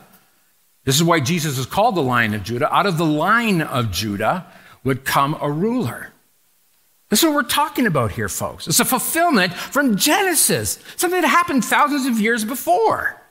this 0.84 0.96
is 0.96 1.04
why 1.04 1.20
Jesus 1.20 1.58
is 1.58 1.66
called 1.66 1.94
the 1.94 2.02
Lion 2.02 2.34
of 2.34 2.42
Judah. 2.42 2.72
Out 2.74 2.86
of 2.86 2.98
the 2.98 3.06
line 3.06 3.62
of 3.62 3.92
Judah 3.92 4.46
would 4.84 5.04
come 5.04 5.36
a 5.40 5.50
ruler. 5.50 6.12
This 7.08 7.20
is 7.20 7.26
what 7.26 7.34
we're 7.34 7.42
talking 7.42 7.86
about 7.86 8.12
here, 8.12 8.28
folks. 8.28 8.66
It's 8.66 8.80
a 8.80 8.84
fulfillment 8.84 9.52
from 9.52 9.96
Genesis, 9.96 10.78
something 10.96 11.20
that 11.20 11.28
happened 11.28 11.64
thousands 11.64 12.06
of 12.06 12.20
years 12.20 12.44
before. 12.44 13.21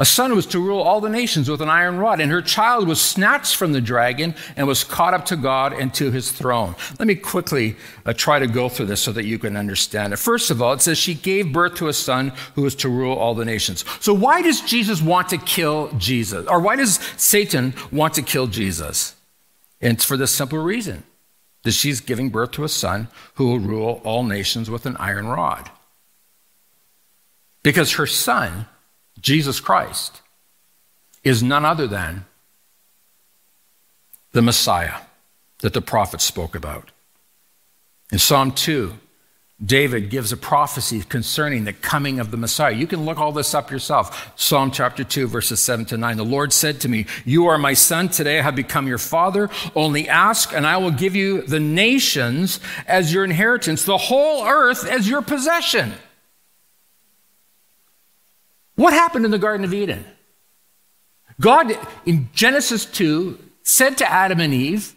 A 0.00 0.04
son 0.04 0.36
was 0.36 0.46
to 0.46 0.60
rule 0.60 0.80
all 0.80 1.00
the 1.00 1.08
nations 1.08 1.50
with 1.50 1.60
an 1.60 1.68
iron 1.68 1.98
rod, 1.98 2.20
and 2.20 2.30
her 2.30 2.40
child 2.40 2.86
was 2.86 3.00
snatched 3.00 3.56
from 3.56 3.72
the 3.72 3.80
dragon 3.80 4.36
and 4.56 4.68
was 4.68 4.84
caught 4.84 5.12
up 5.12 5.24
to 5.26 5.36
God 5.36 5.72
and 5.72 5.92
to 5.94 6.12
his 6.12 6.30
throne. 6.30 6.76
Let 7.00 7.08
me 7.08 7.16
quickly 7.16 7.74
uh, 8.06 8.12
try 8.12 8.38
to 8.38 8.46
go 8.46 8.68
through 8.68 8.86
this 8.86 9.00
so 9.00 9.10
that 9.10 9.24
you 9.24 9.40
can 9.40 9.56
understand 9.56 10.12
it. 10.12 10.18
First 10.18 10.52
of 10.52 10.62
all, 10.62 10.72
it 10.72 10.82
says 10.82 10.98
she 10.98 11.14
gave 11.14 11.52
birth 11.52 11.74
to 11.76 11.88
a 11.88 11.92
son 11.92 12.32
who 12.54 12.62
was 12.62 12.76
to 12.76 12.88
rule 12.88 13.16
all 13.16 13.34
the 13.34 13.44
nations. 13.44 13.84
So, 13.98 14.14
why 14.14 14.40
does 14.40 14.60
Jesus 14.60 15.02
want 15.02 15.30
to 15.30 15.38
kill 15.38 15.90
Jesus? 15.98 16.46
Or 16.46 16.60
why 16.60 16.76
does 16.76 17.00
Satan 17.16 17.74
want 17.90 18.14
to 18.14 18.22
kill 18.22 18.46
Jesus? 18.46 19.16
And 19.80 19.94
it's 19.94 20.04
for 20.04 20.16
this 20.16 20.30
simple 20.30 20.58
reason 20.58 21.02
that 21.64 21.72
she's 21.72 22.00
giving 22.00 22.30
birth 22.30 22.52
to 22.52 22.62
a 22.62 22.68
son 22.68 23.08
who 23.34 23.48
will 23.48 23.58
rule 23.58 24.00
all 24.04 24.22
nations 24.22 24.70
with 24.70 24.86
an 24.86 24.96
iron 24.98 25.26
rod. 25.26 25.72
Because 27.64 27.94
her 27.94 28.06
son, 28.06 28.66
Jesus 29.20 29.60
Christ, 29.60 30.20
is 31.24 31.42
none 31.42 31.64
other 31.64 31.86
than 31.86 32.24
the 34.32 34.42
Messiah 34.42 35.00
that 35.60 35.72
the 35.72 35.80
prophets 35.82 36.24
spoke 36.24 36.54
about. 36.54 36.90
In 38.12 38.18
Psalm 38.18 38.52
2, 38.52 38.94
David 39.64 40.08
gives 40.08 40.30
a 40.30 40.36
prophecy 40.36 41.02
concerning 41.02 41.64
the 41.64 41.72
coming 41.72 42.20
of 42.20 42.30
the 42.30 42.36
Messiah. 42.36 42.72
You 42.72 42.86
can 42.86 43.04
look 43.04 43.18
all 43.18 43.32
this 43.32 43.54
up 43.54 43.72
yourself. 43.72 44.32
Psalm 44.36 44.70
chapter 44.70 45.02
2, 45.02 45.26
verses 45.26 45.58
7 45.58 45.84
to 45.86 45.96
9. 45.96 46.16
The 46.16 46.24
Lord 46.24 46.52
said 46.52 46.80
to 46.82 46.88
me, 46.88 47.06
You 47.24 47.46
are 47.46 47.58
my 47.58 47.74
son. 47.74 48.08
Today 48.08 48.38
I 48.38 48.42
have 48.42 48.54
become 48.54 48.86
your 48.86 48.98
father. 48.98 49.50
Only 49.74 50.08
ask, 50.08 50.54
and 50.54 50.64
I 50.64 50.76
will 50.76 50.92
give 50.92 51.16
you 51.16 51.42
the 51.42 51.58
nations 51.58 52.60
as 52.86 53.12
your 53.12 53.24
inheritance, 53.24 53.82
the 53.84 53.98
whole 53.98 54.46
earth 54.46 54.86
as 54.86 55.08
your 55.08 55.22
possession. 55.22 55.92
What 58.78 58.92
happened 58.92 59.24
in 59.24 59.32
the 59.32 59.40
Garden 59.40 59.64
of 59.64 59.74
Eden? 59.74 60.04
God, 61.40 61.76
in 62.06 62.28
Genesis 62.32 62.84
2, 62.84 63.36
said 63.64 63.98
to 63.98 64.08
Adam 64.08 64.38
and 64.38 64.54
Eve, 64.54 64.94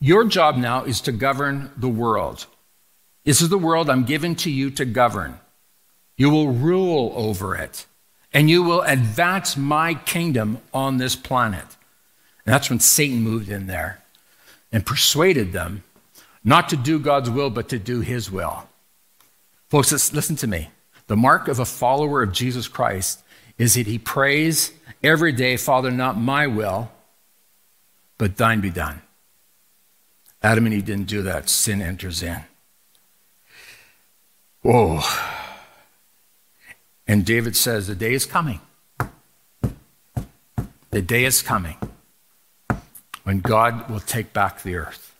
Your 0.00 0.24
job 0.24 0.56
now 0.56 0.84
is 0.84 1.02
to 1.02 1.12
govern 1.12 1.70
the 1.76 1.90
world. 1.90 2.46
This 3.24 3.42
is 3.42 3.50
the 3.50 3.58
world 3.58 3.90
I'm 3.90 4.04
given 4.04 4.34
to 4.36 4.50
you 4.50 4.70
to 4.70 4.86
govern. 4.86 5.38
You 6.16 6.30
will 6.30 6.48
rule 6.48 7.12
over 7.14 7.54
it, 7.54 7.84
and 8.32 8.48
you 8.48 8.62
will 8.62 8.80
advance 8.80 9.54
my 9.54 9.92
kingdom 9.92 10.62
on 10.72 10.96
this 10.96 11.16
planet. 11.16 11.66
And 12.46 12.54
that's 12.54 12.70
when 12.70 12.80
Satan 12.80 13.20
moved 13.20 13.50
in 13.50 13.66
there 13.66 14.02
and 14.72 14.86
persuaded 14.86 15.52
them 15.52 15.82
not 16.42 16.70
to 16.70 16.78
do 16.78 16.98
God's 16.98 17.28
will, 17.28 17.50
but 17.50 17.68
to 17.68 17.78
do 17.78 18.00
his 18.00 18.30
will. 18.30 18.66
Folks, 19.68 19.92
listen 20.14 20.36
to 20.36 20.46
me. 20.46 20.70
The 21.06 21.16
mark 21.16 21.48
of 21.48 21.58
a 21.58 21.64
follower 21.64 22.22
of 22.22 22.32
Jesus 22.32 22.68
Christ 22.68 23.22
is 23.58 23.74
that 23.74 23.86
he 23.86 23.98
prays 23.98 24.72
every 25.02 25.32
day, 25.32 25.56
Father, 25.56 25.90
not 25.90 26.18
my 26.18 26.46
will, 26.46 26.90
but 28.18 28.36
thine 28.36 28.60
be 28.60 28.70
done. 28.70 29.02
Adam 30.42 30.66
and 30.66 30.74
Eve 30.74 30.84
didn't 30.84 31.06
do 31.06 31.22
that. 31.22 31.48
Sin 31.48 31.80
enters 31.80 32.22
in. 32.22 32.40
Whoa. 34.62 35.00
And 37.06 37.24
David 37.24 37.56
says, 37.56 37.86
The 37.86 37.94
day 37.94 38.14
is 38.14 38.26
coming. 38.26 38.60
The 40.90 41.02
day 41.02 41.24
is 41.24 41.42
coming 41.42 41.76
when 43.22 43.40
God 43.40 43.90
will 43.90 44.00
take 44.00 44.32
back 44.32 44.62
the 44.62 44.76
earth. 44.76 45.15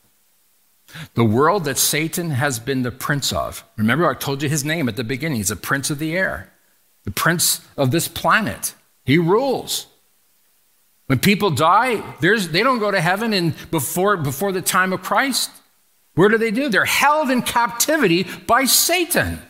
The 1.15 1.25
world 1.25 1.65
that 1.65 1.79
Satan 1.79 2.31
has 2.31 2.59
been 2.59 2.83
the 2.83 2.91
prince 2.91 3.33
of. 3.33 3.65
Remember, 3.77 4.09
I 4.09 4.15
told 4.15 4.43
you 4.43 4.49
his 4.49 4.65
name 4.65 4.89
at 4.89 4.97
the 4.97 5.05
beginning. 5.05 5.37
He's 5.37 5.51
a 5.51 5.57
prince 5.57 5.91
of 5.91 5.99
the 5.99 6.17
air, 6.17 6.53
the 7.05 7.11
prince 7.11 7.61
of 7.77 7.91
this 7.91 8.09
planet. 8.09 8.75
He 9.05 9.19
rules. 9.19 9.87
When 11.07 11.21
people 11.21 11.51
die, 11.51 12.03
they 12.21 12.63
don't 12.63 12.81
go 12.81 12.91
to 12.91 13.01
heaven 13.01 13.33
in, 13.33 13.55
before, 13.71 14.17
before 14.17 14.53
the 14.53 14.63
time 14.63 14.93
of 14.93 15.03
Christ. 15.03 15.51
Where 16.15 16.29
do 16.29 16.39
they 16.39 16.51
do? 16.51 16.69
They're 16.69 16.85
held 16.85 17.31
in 17.31 17.43
captivity 17.43 18.25
by 18.47 18.65
Satan. 18.65 19.41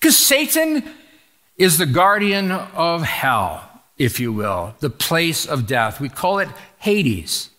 Because 0.00 0.16
Satan 0.16 0.82
is 1.56 1.76
the 1.76 1.86
guardian 1.86 2.50
of 2.50 3.02
hell, 3.02 3.82
if 3.98 4.18
you 4.18 4.32
will, 4.32 4.74
the 4.80 4.90
place 4.90 5.44
of 5.44 5.66
death. 5.66 6.00
We 6.00 6.08
call 6.08 6.38
it 6.38 6.48
Hades. 6.78 7.50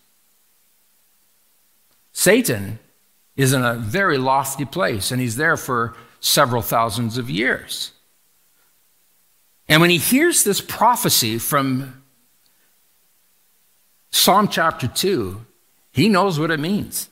Satan 2.12 2.78
is 3.36 3.52
in 3.52 3.64
a 3.64 3.74
very 3.74 4.18
lofty 4.18 4.64
place, 4.64 5.10
and 5.10 5.20
he's 5.20 5.36
there 5.36 5.56
for 5.56 5.94
several 6.20 6.62
thousands 6.62 7.18
of 7.18 7.28
years. 7.28 7.92
And 9.68 9.80
when 9.80 9.90
he 9.90 9.98
hears 9.98 10.44
this 10.44 10.60
prophecy 10.60 11.38
from 11.38 12.02
Psalm 14.10 14.48
chapter 14.48 14.86
2, 14.86 15.44
he 15.92 16.08
knows 16.08 16.38
what 16.38 16.50
it 16.50 16.60
means. 16.60 17.08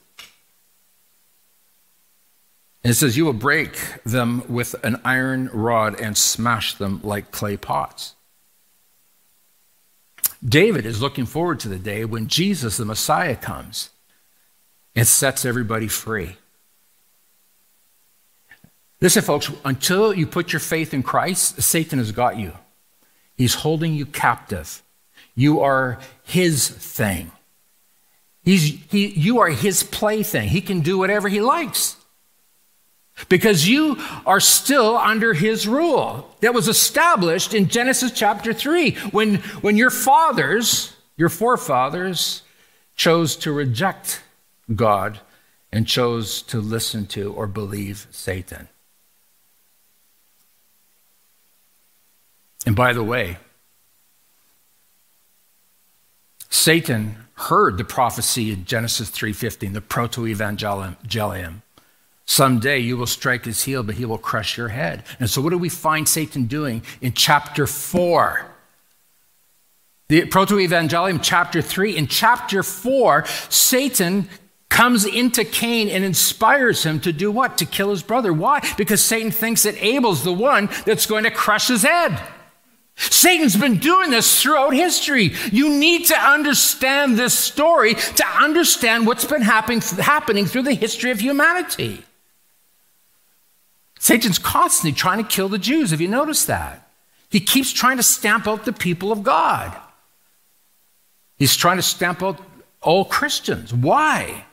It 2.83 2.93
says, 2.93 3.17
You 3.17 3.25
will 3.25 3.33
break 3.33 3.77
them 4.03 4.43
with 4.47 4.75
an 4.83 4.99
iron 5.03 5.49
rod 5.53 5.99
and 5.99 6.17
smash 6.17 6.75
them 6.75 6.99
like 7.03 7.31
clay 7.31 7.57
pots. 7.57 8.15
David 10.43 10.85
is 10.85 11.01
looking 11.01 11.25
forward 11.25 11.59
to 11.61 11.69
the 11.69 11.79
day 11.79 12.03
when 12.03 12.27
Jesus, 12.27 12.77
the 12.77 12.85
Messiah, 12.85 13.37
comes 13.37 13.89
and 14.95 15.07
sets 15.07 15.45
everybody 15.45 15.87
free. 15.87 16.37
Listen, 19.01 19.21
folks, 19.21 19.51
until 19.65 20.13
you 20.13 20.25
put 20.25 20.53
your 20.53 20.59
faith 20.59 20.93
in 20.93 21.03
Christ, 21.03 21.61
Satan 21.61 21.99
has 21.99 22.11
got 22.11 22.37
you. 22.37 22.53
He's 23.35 23.55
holding 23.55 23.93
you 23.93 24.05
captive. 24.05 24.81
You 25.35 25.61
are 25.61 25.99
his 26.23 26.69
thing. 26.69 27.31
He's, 28.43 28.63
he, 28.89 29.07
you 29.07 29.39
are 29.39 29.49
his 29.49 29.83
plaything. 29.83 30.49
He 30.49 30.61
can 30.61 30.81
do 30.81 30.97
whatever 30.97 31.27
he 31.29 31.41
likes 31.41 31.97
because 33.29 33.67
you 33.67 33.97
are 34.25 34.39
still 34.39 34.97
under 34.97 35.33
his 35.33 35.67
rule 35.67 36.29
that 36.41 36.53
was 36.53 36.67
established 36.67 37.53
in 37.53 37.67
Genesis 37.67 38.11
chapter 38.11 38.53
3 38.53 38.91
when, 39.11 39.35
when 39.61 39.77
your 39.77 39.89
fathers, 39.89 40.93
your 41.15 41.29
forefathers, 41.29 42.43
chose 42.95 43.35
to 43.37 43.51
reject 43.51 44.21
God 44.73 45.19
and 45.71 45.87
chose 45.87 46.41
to 46.43 46.59
listen 46.59 47.07
to 47.07 47.33
or 47.33 47.47
believe 47.47 48.07
Satan. 48.11 48.67
And 52.65 52.75
by 52.75 52.93
the 52.93 53.03
way, 53.03 53.37
Satan 56.49 57.17
heard 57.33 57.77
the 57.77 57.83
prophecy 57.83 58.51
in 58.51 58.63
Genesis 58.63 59.09
3:15, 59.09 59.73
the 59.73 59.81
proto-evangelium 59.81 61.61
Someday 62.25 62.79
you 62.79 62.95
will 62.95 63.07
strike 63.07 63.45
his 63.45 63.63
heel, 63.63 63.83
but 63.83 63.95
he 63.95 64.05
will 64.05 64.17
crush 64.17 64.57
your 64.57 64.69
head. 64.69 65.03
And 65.19 65.29
so, 65.29 65.41
what 65.41 65.49
do 65.49 65.57
we 65.57 65.69
find 65.69 66.07
Satan 66.07 66.45
doing 66.45 66.81
in 67.01 67.13
chapter 67.13 67.67
4? 67.67 68.45
The 70.07 70.25
Proto 70.25 70.55
Evangelium, 70.55 71.19
chapter 71.21 71.61
3. 71.61 71.97
In 71.97 72.07
chapter 72.07 72.63
4, 72.63 73.25
Satan 73.49 74.29
comes 74.73 75.05
into 75.05 75.45
Cain 75.45 75.87
and 75.87 76.03
inspires 76.03 76.83
him 76.83 76.99
to 77.01 77.13
do 77.13 77.31
what? 77.31 77.59
To 77.59 77.65
kill 77.65 77.91
his 77.91 78.01
brother. 78.01 78.33
Why? 78.33 78.59
Because 78.75 79.03
Satan 79.03 79.29
thinks 79.29 79.63
that 79.63 79.81
Abel's 79.81 80.23
the 80.23 80.33
one 80.33 80.67
that's 80.87 81.05
going 81.05 81.25
to 81.25 81.31
crush 81.31 81.67
his 81.67 81.83
head. 81.83 82.19
Satan's 82.95 83.55
been 83.55 83.77
doing 83.77 84.09
this 84.09 84.41
throughout 84.41 84.73
history. 84.73 85.33
You 85.51 85.69
need 85.69 86.07
to 86.07 86.15
understand 86.15 87.17
this 87.17 87.37
story 87.37 87.93
to 87.93 88.25
understand 88.27 89.05
what's 89.05 89.25
been 89.25 89.43
happening, 89.43 89.79
happening 89.81 90.47
through 90.47 90.63
the 90.63 90.73
history 90.73 91.11
of 91.11 91.19
humanity. 91.19 92.03
Satan's 93.99 94.39
constantly 94.39 94.97
trying 94.97 95.23
to 95.23 95.29
kill 95.29 95.49
the 95.49 95.59
Jews. 95.59 95.91
Have 95.91 96.01
you 96.01 96.07
noticed 96.07 96.47
that? 96.47 96.89
He 97.29 97.39
keeps 97.39 97.71
trying 97.71 97.97
to 97.97 98.03
stamp 98.03 98.47
out 98.47 98.65
the 98.65 98.73
people 98.73 99.11
of 99.11 99.21
God. 99.21 99.71
He's 101.37 101.55
trying 101.55 101.77
to 101.77 101.83
stamp 101.83 102.23
out 102.23 102.39
all 102.81 103.05
Christians. 103.05 103.71
Why? 103.71 104.45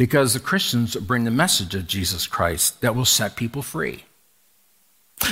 Because 0.00 0.32
the 0.32 0.40
Christians 0.40 0.96
bring 0.96 1.24
the 1.24 1.30
message 1.30 1.74
of 1.74 1.86
Jesus 1.86 2.26
Christ 2.26 2.80
that 2.80 2.96
will 2.96 3.04
set 3.04 3.36
people 3.36 3.60
free. 3.60 4.04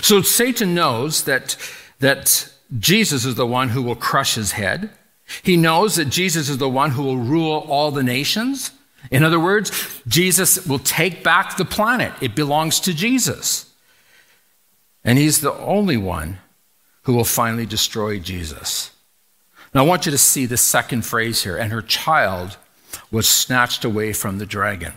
So 0.02 0.20
Satan 0.20 0.74
knows 0.74 1.24
that, 1.24 1.56
that 2.00 2.52
Jesus 2.78 3.24
is 3.24 3.36
the 3.36 3.46
one 3.46 3.70
who 3.70 3.82
will 3.82 3.96
crush 3.96 4.34
his 4.34 4.52
head. 4.52 4.90
He 5.42 5.56
knows 5.56 5.96
that 5.96 6.10
Jesus 6.10 6.50
is 6.50 6.58
the 6.58 6.68
one 6.68 6.90
who 6.90 7.02
will 7.02 7.16
rule 7.16 7.64
all 7.66 7.90
the 7.90 8.02
nations. 8.02 8.72
In 9.10 9.24
other 9.24 9.40
words, 9.40 10.02
Jesus 10.06 10.66
will 10.66 10.78
take 10.78 11.24
back 11.24 11.56
the 11.56 11.64
planet. 11.64 12.12
It 12.20 12.34
belongs 12.34 12.78
to 12.80 12.92
Jesus. 12.92 13.72
And 15.02 15.16
he's 15.16 15.40
the 15.40 15.54
only 15.54 15.96
one 15.96 16.40
who 17.04 17.14
will 17.14 17.24
finally 17.24 17.64
destroy 17.64 18.18
Jesus. 18.18 18.90
Now, 19.72 19.84
I 19.84 19.86
want 19.86 20.04
you 20.04 20.12
to 20.12 20.18
see 20.18 20.44
the 20.44 20.58
second 20.58 21.06
phrase 21.06 21.42
here 21.42 21.56
and 21.56 21.72
her 21.72 21.80
child 21.80 22.58
was 23.10 23.28
snatched 23.28 23.84
away 23.84 24.12
from 24.12 24.38
the 24.38 24.46
dragon. 24.46 24.92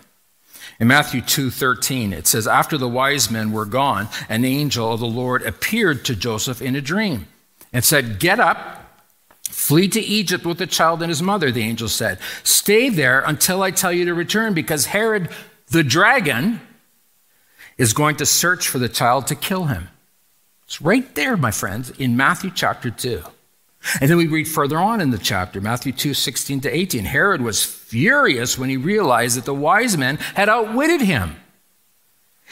In 0.80 0.88
Matthew 0.88 1.22
2:13 1.22 2.14
it 2.14 2.28
says 2.28 2.48
after 2.48 2.78
the 2.78 2.88
wise 2.88 3.30
men 3.30 3.52
were 3.52 3.66
gone 3.66 4.10
an 4.30 4.46
angel 4.46 4.92
of 4.92 5.00
the 5.00 5.06
Lord 5.06 5.44
appeared 5.44 6.04
to 6.06 6.16
Joseph 6.16 6.62
in 6.62 6.76
a 6.76 6.82
dream 6.82 7.28
and 7.72 7.84
said 7.84 8.20
get 8.20 8.40
up 8.40 8.82
Flee 9.52 9.88
to 9.90 10.02
Egypt 10.02 10.46
with 10.46 10.58
the 10.58 10.66
child 10.66 11.02
and 11.02 11.10
his 11.10 11.22
mother, 11.22 11.52
the 11.52 11.62
angel 11.62 11.90
said. 11.90 12.20
Stay 12.44 12.90
there 12.90 13.22
until 13.22 13.62
I 13.62 13.72
tell 13.72 13.92
you 13.92 14.06
to 14.06 14.14
return, 14.14 14.54
because 14.54 14.88
Herod 14.88 15.30
the 15.68 15.84
dragon 15.84 16.62
is 17.78 17.94
going 17.94 18.16
to 18.18 18.26
search 18.26 18.68
for 18.68 18.80
the 18.80 18.90
child 18.90 19.28
to 19.28 19.36
kill 19.36 19.66
him. 19.66 19.90
It's 20.64 20.82
right 20.82 21.14
there, 21.16 21.38
my 21.38 21.52
friends, 21.52 21.90
in 21.92 22.18
Matthew 22.18 22.52
chapter 22.54 22.90
2. 22.90 23.24
And 24.00 24.10
then 24.10 24.18
we 24.18 24.28
read 24.28 24.48
further 24.48 24.78
on 24.78 25.02
in 25.02 25.10
the 25.10 25.18
chapter, 25.18 25.60
Matthew 25.60 25.92
2, 25.92 26.14
16 26.14 26.62
to 26.62 26.70
18. 26.70 27.06
Herod 27.06 27.42
was 27.42 27.64
furious 27.64 28.58
when 28.58 28.70
he 28.70 28.78
realized 28.78 29.38
that 29.38 29.46
the 29.46 29.56
wise 29.56 29.98
men 29.98 30.18
had 30.36 30.50
outwitted 30.50 31.02
him. 31.02 31.38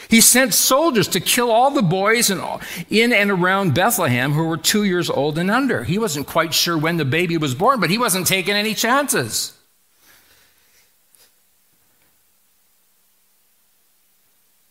He 0.08 0.20
sent 0.20 0.54
soldiers 0.54 1.08
to 1.08 1.20
kill 1.20 1.50
all 1.50 1.70
the 1.70 1.82
boys 1.82 2.30
in, 2.30 3.12
and 3.12 3.30
around 3.30 3.74
Bethlehem 3.74 4.32
who 4.32 4.46
were 4.46 4.56
two 4.56 4.82
years 4.84 5.10
old 5.10 5.38
and 5.38 5.50
under. 5.50 5.84
He 5.84 5.98
wasn't 5.98 6.26
quite 6.26 6.54
sure 6.54 6.76
when 6.76 6.96
the 6.96 7.04
baby 7.04 7.36
was 7.36 7.54
born, 7.54 7.80
but 7.80 7.90
he 7.90 7.98
wasn't 7.98 8.26
taking 8.26 8.54
any 8.54 8.74
chances. 8.74 9.52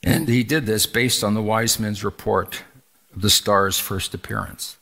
And 0.01 0.28
he 0.28 0.43
did 0.43 0.66
this 0.66 0.88
based 0.88 1.24
on 1.24 1.36
the 1.36 1.41
wise 1.43 1.80
men's 1.80 2.03
report 2.03 2.64
of 3.14 3.22
the 3.22 3.30
star's 3.30 3.78
first 3.78 4.14
appearance. 4.14 4.78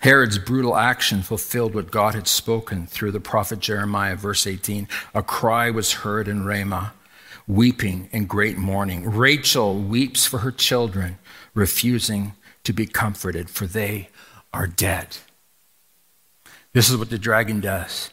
Herod's 0.00 0.38
brutal 0.38 0.76
action 0.76 1.22
fulfilled 1.22 1.74
what 1.74 1.90
God 1.90 2.14
had 2.14 2.26
spoken 2.26 2.86
through 2.86 3.12
the 3.12 3.20
prophet 3.20 3.60
Jeremiah, 3.60 4.16
verse 4.16 4.46
18. 4.46 4.88
A 5.14 5.22
cry 5.22 5.70
was 5.70 5.92
heard 5.92 6.26
in 6.26 6.44
Ramah, 6.44 6.94
weeping 7.46 8.08
and 8.12 8.28
great 8.28 8.56
mourning. 8.56 9.10
Rachel 9.10 9.78
weeps 9.78 10.26
for 10.26 10.38
her 10.38 10.52
children, 10.52 11.18
refusing 11.54 12.32
to 12.64 12.72
be 12.72 12.86
comforted, 12.86 13.50
for 13.50 13.66
they 13.66 14.08
are 14.54 14.66
dead. 14.66 15.18
This 16.72 16.88
is 16.88 16.96
what 16.96 17.10
the 17.10 17.18
dragon 17.18 17.60
does 17.60 18.10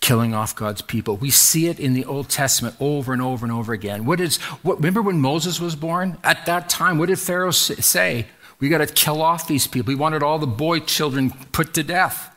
killing 0.00 0.34
off 0.34 0.56
God's 0.56 0.82
people. 0.82 1.16
We 1.16 1.30
see 1.30 1.66
it 1.66 1.78
in 1.78 1.92
the 1.92 2.04
Old 2.04 2.28
Testament 2.28 2.74
over 2.80 3.12
and 3.12 3.20
over 3.20 3.44
and 3.44 3.52
over 3.52 3.72
again. 3.72 4.06
What 4.06 4.20
is 4.20 4.38
what 4.62 4.78
remember 4.78 5.02
when 5.02 5.20
Moses 5.20 5.60
was 5.60 5.76
born? 5.76 6.16
At 6.24 6.46
that 6.46 6.68
time, 6.68 6.98
what 6.98 7.08
did 7.08 7.18
Pharaoh 7.18 7.50
say? 7.50 8.26
We 8.60 8.68
got 8.68 8.78
to 8.78 8.86
kill 8.86 9.22
off 9.22 9.48
these 9.48 9.66
people. 9.66 9.90
He 9.90 9.96
wanted 9.96 10.22
all 10.22 10.38
the 10.38 10.46
boy 10.46 10.80
children 10.80 11.30
put 11.52 11.74
to 11.74 11.82
death. 11.82 12.28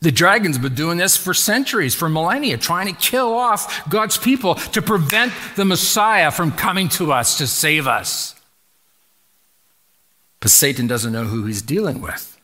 The 0.00 0.12
dragon's 0.12 0.58
been 0.58 0.74
doing 0.74 0.98
this 0.98 1.16
for 1.16 1.34
centuries, 1.34 1.94
for 1.94 2.08
millennia, 2.08 2.56
trying 2.56 2.86
to 2.86 2.98
kill 2.98 3.34
off 3.34 3.88
God's 3.90 4.16
people 4.16 4.54
to 4.54 4.80
prevent 4.80 5.32
the 5.56 5.64
Messiah 5.64 6.30
from 6.30 6.52
coming 6.52 6.88
to 6.90 7.12
us 7.12 7.36
to 7.38 7.46
save 7.46 7.86
us. 7.86 8.34
But 10.40 10.50
Satan 10.50 10.86
doesn't 10.86 11.12
know 11.12 11.24
who 11.24 11.44
he's 11.44 11.60
dealing 11.60 12.00
with. 12.00 12.38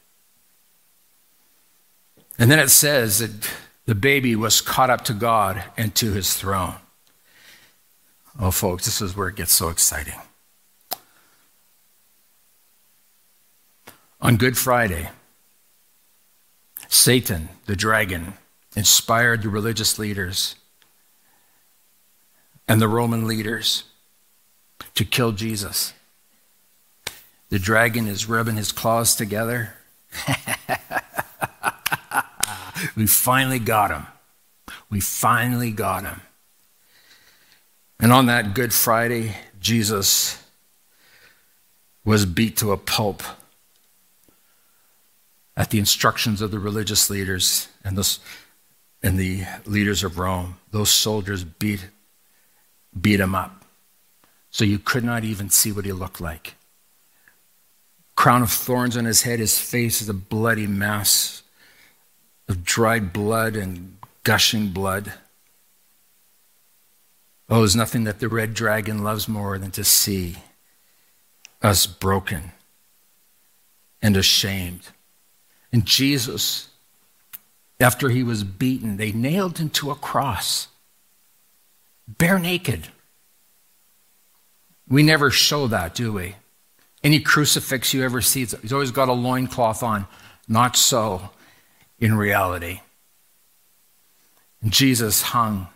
And 2.39 2.51
then 2.51 2.59
it 2.59 2.69
says 2.69 3.21
that 3.21 3.51
the 3.87 3.95
baby 3.95 4.37
was 4.37 4.61
caught 4.61 4.91
up 4.91 5.05
to 5.05 5.15
God 5.15 5.65
and 5.79 5.95
to 5.95 6.13
his 6.13 6.35
throne. 6.35 6.75
Oh, 8.39 8.51
folks, 8.51 8.85
this 8.85 9.01
is 9.01 9.17
where 9.17 9.29
it 9.29 9.37
gets 9.37 9.55
so 9.55 9.71
exciting. 9.71 10.21
On 14.21 14.37
Good 14.37 14.57
Friday, 14.57 15.11
Satan, 16.89 17.51
the 17.67 17.77
dragon, 17.77 18.35
inspired 18.75 19.43
the 19.43 19.49
religious 19.49 19.99
leaders 19.99 20.55
and 22.67 22.81
the 22.81 22.89
Roman 22.89 23.27
leaders 23.27 23.85
to 24.95 25.05
kill 25.05 25.33
Jesus. 25.33 25.93
The 27.51 27.59
dragon 27.59 28.09
is 28.09 28.29
rubbing 28.29 28.57
his 28.57 28.73
claws 28.73 29.15
together. 29.15 29.75
we 32.97 33.07
finally 33.07 33.59
got 33.59 33.91
him. 33.91 34.07
We 34.89 35.01
finally 35.01 35.71
got 35.71 36.05
him. 36.05 36.23
And 38.01 38.13
on 38.13 38.27
that 38.27 38.55
Good 38.55 38.73
Friday, 38.73 39.35
Jesus 39.61 40.43
was 42.05 42.27
beat 42.27 42.57
to 42.59 42.73
a 42.73 42.77
pulp 42.77 43.23
at 45.57 45.71
the 45.71 45.79
instructions 45.79 46.43
of 46.43 46.51
the 46.51 46.59
religious 46.59 47.09
leaders 47.09 47.69
and, 47.83 47.97
the 47.97 48.19
and 49.03 49.19
the 49.19 49.45
leaders 49.65 50.05
of 50.05 50.19
Rome. 50.19 50.59
Those 50.71 50.91
soldiers 50.91 51.45
beat, 51.45 51.89
beat 52.99 53.21
him 53.21 53.35
up. 53.35 53.65
So 54.51 54.65
you 54.65 54.79
could 54.79 55.05
not 55.05 55.25
even 55.25 55.51
see 55.51 55.73
what 55.73 55.85
he 55.85 55.93
looked 55.93 56.21
like. 56.21 56.55
Crown 58.17 58.43
of 58.43 58.51
thorns 58.51 58.97
on 58.97 59.05
his 59.05 59.23
head, 59.23 59.39
his 59.39 59.59
face 59.59 60.01
is 60.01 60.09
a 60.09 60.15
bloody 60.15 60.67
mass 60.67 61.43
of 62.49 62.65
dried 62.65 63.13
blood 63.13 63.57
and 63.57 63.99
gushing 64.25 64.69
blood. 64.69 65.13
Oh, 67.49 67.59
there's 67.59 67.77
nothing 67.77 68.05
that 68.05 68.19
the 68.19 68.29
red 68.29 68.55
dragon 68.55 69.05
loves 69.05 69.29
more 69.29 69.59
than 69.59 69.71
to 69.73 69.85
see 69.85 70.37
us 71.63 71.87
broken 71.87 72.53
and 74.03 74.17
ashamed 74.17 74.89
and 75.73 75.85
Jesus, 75.85 76.69
after 77.81 78.09
he 78.09 78.23
was 78.23 78.45
beaten, 78.45 78.97
they 78.97 79.13
nailed 79.13 79.59
him 79.59 79.71
to 79.71 79.91
a 79.91 79.95
cross, 79.95 80.69
bare 82.07 82.39
naked. 82.39 82.89
We 84.89 85.03
never 85.03 85.31
show 85.31 85.67
that, 85.67 85.95
do 85.95 86.13
we? 86.13 86.37
Any 87.03 87.21
crucifix 87.21 87.93
you 87.93 88.05
ever 88.05 88.21
see, 88.21 88.41
he's 88.41 88.73
always 88.73 88.91
got 88.91 89.09
a 89.09 89.13
loincloth 89.13 89.83
on. 89.83 90.07
Not 90.49 90.77
so 90.77 91.31
in 91.99 92.17
reality. 92.17 92.81
Jesus 94.65 95.23
hung, 95.23 95.69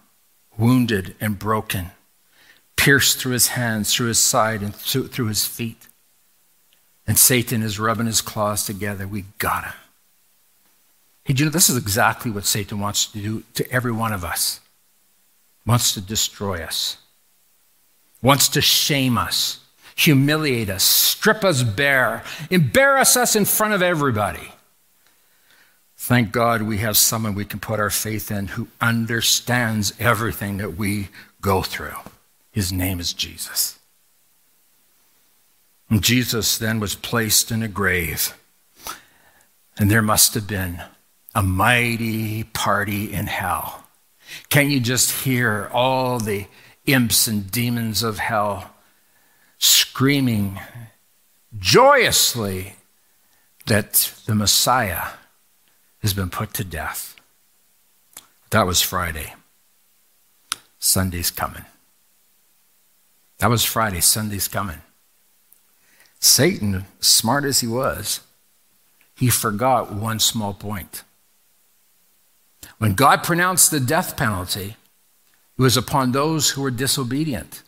wounded 0.56 1.14
and 1.20 1.38
broken, 1.38 1.90
pierced 2.76 3.18
through 3.18 3.32
his 3.32 3.48
hands, 3.48 3.94
through 3.94 4.08
his 4.08 4.22
side, 4.22 4.62
and 4.62 4.74
through 4.74 5.26
his 5.26 5.46
feet. 5.46 5.88
And 7.06 7.18
Satan 7.18 7.62
is 7.62 7.78
rubbing 7.78 8.06
his 8.06 8.20
claws 8.20 8.64
together. 8.64 9.06
We 9.06 9.24
got 9.38 9.64
him. 9.64 9.72
Hey, 11.24 11.34
you 11.36 11.44
know 11.44 11.50
this 11.50 11.70
is 11.70 11.76
exactly 11.76 12.30
what 12.30 12.44
Satan 12.44 12.80
wants 12.80 13.06
to 13.06 13.18
do 13.18 13.42
to 13.54 13.70
every 13.70 13.92
one 13.92 14.12
of 14.12 14.24
us? 14.24 14.60
Wants 15.66 15.92
to 15.94 16.00
destroy 16.00 16.62
us, 16.62 16.96
wants 18.22 18.48
to 18.48 18.60
shame 18.60 19.18
us, 19.18 19.60
humiliate 19.94 20.70
us, 20.70 20.82
strip 20.82 21.44
us 21.44 21.62
bare, 21.62 22.24
embarrass 22.48 23.16
us 23.16 23.36
in 23.36 23.44
front 23.44 23.74
of 23.74 23.82
everybody. 23.82 24.52
Thank 25.96 26.32
God 26.32 26.62
we 26.62 26.78
have 26.78 26.96
someone 26.96 27.34
we 27.34 27.44
can 27.44 27.60
put 27.60 27.78
our 27.78 27.90
faith 27.90 28.30
in 28.30 28.48
who 28.48 28.68
understands 28.80 29.92
everything 30.00 30.56
that 30.56 30.76
we 30.76 31.08
go 31.42 31.62
through. 31.62 31.96
His 32.50 32.72
name 32.72 32.98
is 32.98 33.12
Jesus. 33.12 33.78
Jesus 35.98 36.56
then 36.56 36.78
was 36.78 36.94
placed 36.94 37.50
in 37.50 37.62
a 37.62 37.68
grave, 37.68 38.34
and 39.76 39.90
there 39.90 40.02
must 40.02 40.34
have 40.34 40.46
been 40.46 40.82
a 41.34 41.42
mighty 41.42 42.44
party 42.44 43.12
in 43.12 43.26
hell. 43.26 43.86
Can 44.48 44.70
you 44.70 44.78
just 44.78 45.24
hear 45.24 45.68
all 45.72 46.18
the 46.20 46.46
imps 46.86 47.26
and 47.26 47.50
demons 47.50 48.02
of 48.02 48.18
hell 48.18 48.70
screaming 49.58 50.60
joyously 51.58 52.74
that 53.66 54.14
the 54.26 54.34
Messiah 54.34 55.08
has 56.02 56.14
been 56.14 56.30
put 56.30 56.54
to 56.54 56.64
death? 56.64 57.16
That 58.50 58.66
was 58.66 58.80
Friday. 58.80 59.34
Sunday's 60.78 61.30
coming. 61.30 61.64
That 63.38 63.50
was 63.50 63.64
Friday. 63.64 64.00
Sunday's 64.00 64.48
coming. 64.48 64.82
Satan, 66.20 66.84
smart 67.00 67.44
as 67.44 67.60
he 67.60 67.66
was, 67.66 68.20
he 69.14 69.28
forgot 69.28 69.92
one 69.92 70.20
small 70.20 70.54
point. 70.54 71.02
When 72.78 72.94
God 72.94 73.24
pronounced 73.24 73.70
the 73.70 73.80
death 73.80 74.16
penalty, 74.16 74.76
it 75.58 75.62
was 75.62 75.76
upon 75.76 76.12
those 76.12 76.50
who 76.50 76.62
were 76.62 76.70
disobedient. 76.70 77.62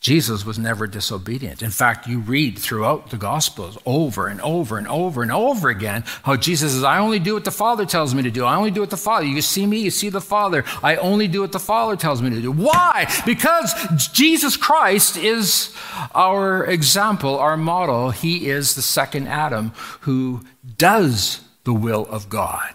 Jesus 0.00 0.46
was 0.46 0.58
never 0.58 0.86
disobedient. 0.86 1.62
In 1.62 1.70
fact, 1.70 2.06
you 2.06 2.20
read 2.20 2.58
throughout 2.58 3.10
the 3.10 3.18
Gospels 3.18 3.76
over 3.84 4.28
and 4.28 4.40
over 4.40 4.78
and 4.78 4.88
over 4.88 5.22
and 5.22 5.30
over 5.30 5.68
again 5.68 6.04
how 6.22 6.36
Jesus 6.36 6.72
says, 6.72 6.82
I 6.82 6.98
only 6.98 7.18
do 7.18 7.34
what 7.34 7.44
the 7.44 7.50
Father 7.50 7.84
tells 7.84 8.14
me 8.14 8.22
to 8.22 8.30
do. 8.30 8.46
I 8.46 8.56
only 8.56 8.70
do 8.70 8.80
what 8.80 8.88
the 8.88 8.96
Father. 8.96 9.26
You 9.26 9.42
see 9.42 9.66
me, 9.66 9.80
you 9.80 9.90
see 9.90 10.08
the 10.08 10.22
Father. 10.22 10.64
I 10.82 10.96
only 10.96 11.28
do 11.28 11.42
what 11.42 11.52
the 11.52 11.58
Father 11.58 11.96
tells 11.96 12.22
me 12.22 12.30
to 12.30 12.40
do. 12.40 12.50
Why? 12.50 13.12
Because 13.26 13.74
Jesus 14.14 14.56
Christ 14.56 15.18
is 15.18 15.76
our 16.14 16.64
example, 16.64 17.38
our 17.38 17.58
model. 17.58 18.08
He 18.08 18.48
is 18.48 18.74
the 18.74 18.82
second 18.82 19.28
Adam 19.28 19.72
who 20.00 20.40
does 20.78 21.42
the 21.64 21.74
will 21.74 22.06
of 22.06 22.30
God. 22.30 22.74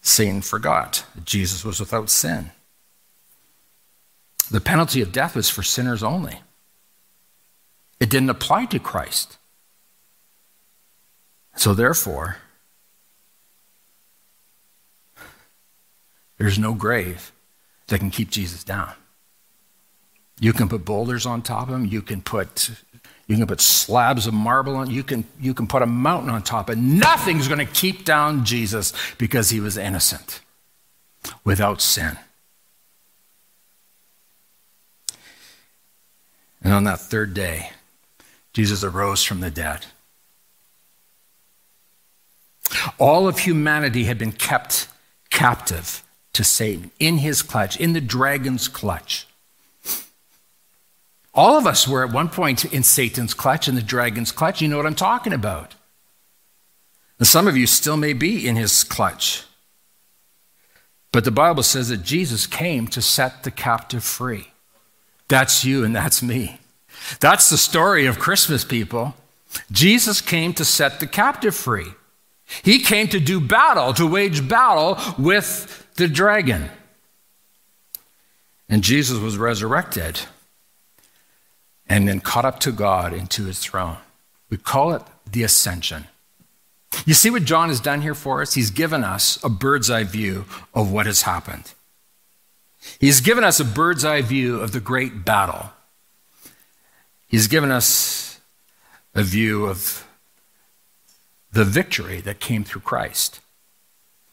Satan 0.00 0.42
forgot 0.42 1.04
Jesus 1.24 1.64
was 1.64 1.80
without 1.80 2.08
sin. 2.08 2.52
The 4.50 4.60
penalty 4.60 5.00
of 5.00 5.12
death 5.12 5.36
was 5.36 5.48
for 5.48 5.62
sinners 5.62 6.02
only, 6.02 6.40
it 7.98 8.10
didn't 8.10 8.30
apply 8.30 8.66
to 8.66 8.78
Christ. 8.78 9.36
So, 11.56 11.74
therefore, 11.74 12.38
there's 16.38 16.58
no 16.58 16.72
grave 16.72 17.32
that 17.88 17.98
can 17.98 18.10
keep 18.10 18.30
Jesus 18.30 18.64
down. 18.64 18.92
You 20.38 20.52
can 20.52 20.68
put 20.68 20.84
boulders 20.84 21.26
on 21.26 21.42
top 21.42 21.68
of 21.68 21.74
him, 21.74 21.84
you 21.84 22.00
can 22.00 22.22
put 22.22 22.70
you 23.30 23.36
can 23.36 23.46
put 23.46 23.60
slabs 23.60 24.26
of 24.26 24.34
marble 24.34 24.74
on, 24.74 24.90
you 24.90 25.04
can, 25.04 25.24
you 25.38 25.54
can 25.54 25.68
put 25.68 25.82
a 25.82 25.86
mountain 25.86 26.30
on 26.30 26.42
top, 26.42 26.68
and 26.68 26.98
nothing's 26.98 27.46
going 27.46 27.64
to 27.64 27.72
keep 27.72 28.04
down 28.04 28.44
Jesus 28.44 28.92
because 29.18 29.50
he 29.50 29.60
was 29.60 29.76
innocent, 29.76 30.40
without 31.44 31.80
sin. 31.80 32.18
And 36.62 36.72
on 36.72 36.84
that 36.84 37.00
third 37.00 37.34
day, 37.34 37.70
Jesus 38.52 38.84
arose 38.84 39.22
from 39.22 39.40
the 39.40 39.50
dead. 39.50 39.86
All 42.98 43.26
of 43.26 43.40
humanity 43.40 44.04
had 44.04 44.18
been 44.18 44.32
kept 44.32 44.88
captive 45.30 46.02
to 46.32 46.44
Satan, 46.44 46.90
in 47.00 47.18
his 47.18 47.42
clutch, 47.42 47.78
in 47.78 47.92
the 47.92 48.00
dragon's 48.00 48.68
clutch. 48.68 49.26
All 51.32 51.56
of 51.56 51.66
us 51.66 51.86
were 51.86 52.04
at 52.04 52.12
one 52.12 52.28
point 52.28 52.64
in 52.64 52.82
Satan's 52.82 53.34
clutch, 53.34 53.68
in 53.68 53.74
the 53.74 53.82
dragon's 53.82 54.32
clutch. 54.32 54.60
You 54.60 54.68
know 54.68 54.76
what 54.76 54.86
I'm 54.86 54.94
talking 54.94 55.32
about. 55.32 55.74
And 57.18 57.26
some 57.26 57.46
of 57.46 57.56
you 57.56 57.66
still 57.66 57.96
may 57.96 58.12
be 58.12 58.46
in 58.46 58.56
his 58.56 58.84
clutch. 58.84 59.44
But 61.12 61.24
the 61.24 61.30
Bible 61.30 61.62
says 61.62 61.88
that 61.88 62.02
Jesus 62.02 62.46
came 62.46 62.86
to 62.88 63.02
set 63.02 63.42
the 63.42 63.50
captive 63.50 64.04
free. 64.04 64.49
That's 65.30 65.64
you 65.64 65.84
and 65.84 65.94
that's 65.94 66.22
me. 66.24 66.58
That's 67.20 67.48
the 67.48 67.56
story 67.56 68.04
of 68.06 68.18
Christmas, 68.18 68.64
people. 68.64 69.14
Jesus 69.70 70.20
came 70.20 70.52
to 70.54 70.64
set 70.64 70.98
the 70.98 71.06
captive 71.06 71.54
free. 71.54 71.86
He 72.64 72.80
came 72.80 73.06
to 73.08 73.20
do 73.20 73.40
battle, 73.40 73.94
to 73.94 74.06
wage 74.06 74.48
battle 74.48 74.98
with 75.16 75.86
the 75.94 76.08
dragon. 76.08 76.68
And 78.68 78.82
Jesus 78.82 79.20
was 79.20 79.38
resurrected 79.38 80.20
and 81.88 82.08
then 82.08 82.18
caught 82.18 82.44
up 82.44 82.58
to 82.60 82.72
God 82.72 83.12
into 83.12 83.44
his 83.44 83.60
throne. 83.60 83.98
We 84.50 84.56
call 84.56 84.92
it 84.94 85.02
the 85.30 85.44
ascension. 85.44 86.06
You 87.06 87.14
see 87.14 87.30
what 87.30 87.44
John 87.44 87.68
has 87.68 87.80
done 87.80 88.02
here 88.02 88.16
for 88.16 88.42
us? 88.42 88.54
He's 88.54 88.72
given 88.72 89.04
us 89.04 89.42
a 89.44 89.48
bird's 89.48 89.90
eye 89.90 90.02
view 90.02 90.44
of 90.74 90.90
what 90.90 91.06
has 91.06 91.22
happened. 91.22 91.72
He's 92.98 93.20
given 93.20 93.44
us 93.44 93.60
a 93.60 93.64
bird's 93.64 94.04
eye 94.04 94.22
view 94.22 94.60
of 94.60 94.72
the 94.72 94.80
great 94.80 95.24
battle. 95.24 95.70
He's 97.26 97.46
given 97.46 97.70
us 97.70 98.40
a 99.14 99.22
view 99.22 99.66
of 99.66 100.06
the 101.52 101.64
victory 101.64 102.20
that 102.20 102.40
came 102.40 102.64
through 102.64 102.82
Christ. 102.82 103.40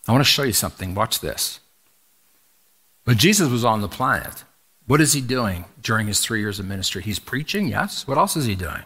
I 0.08 0.12
want 0.12 0.24
to 0.24 0.30
show 0.30 0.44
you 0.44 0.54
something. 0.54 0.96
Watch 0.96 1.20
this. 1.20 1.60
But 3.06 3.18
Jesus 3.18 3.50
was 3.50 3.66
on 3.66 3.82
the 3.82 3.88
planet. 3.88 4.44
What 4.86 5.02
is 5.02 5.14
he 5.14 5.22
doing 5.22 5.66
during 5.82 6.08
his 6.08 6.22
three 6.22 6.40
years 6.40 6.60
of 6.60 6.66
ministry? 6.66 7.02
He's 7.02 7.20
preaching, 7.20 7.68
yes. 7.68 8.08
What 8.08 8.18
else 8.18 8.38
is 8.38 8.46
he 8.46 8.56
doing? 8.56 8.84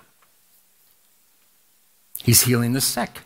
He's 2.23 2.43
healing 2.43 2.73
the 2.73 2.81
sick. 2.81 3.19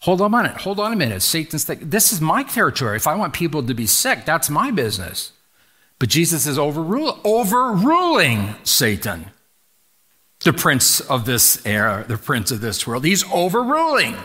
Hold 0.00 0.20
on 0.20 0.32
a 0.32 0.36
minute. 0.42 0.56
Hold 0.58 0.78
on 0.78 0.92
a 0.92 0.96
minute. 0.96 1.22
Satan's 1.22 1.68
like, 1.68 1.90
this 1.90 2.12
is 2.12 2.20
my 2.20 2.44
territory. 2.44 2.96
If 2.96 3.06
I 3.06 3.16
want 3.16 3.32
people 3.32 3.62
to 3.64 3.74
be 3.74 3.86
sick, 3.86 4.24
that's 4.24 4.48
my 4.48 4.70
business. 4.70 5.32
But 5.98 6.08
Jesus 6.08 6.46
is 6.46 6.58
overrule, 6.58 7.18
overruling 7.24 8.54
Satan, 8.62 9.26
the 10.44 10.52
prince 10.52 11.00
of 11.00 11.24
this 11.24 11.64
era, 11.66 12.04
the 12.06 12.16
prince 12.16 12.52
of 12.52 12.60
this 12.60 12.86
world. 12.86 13.04
He's 13.04 13.24
overruling. 13.32 14.16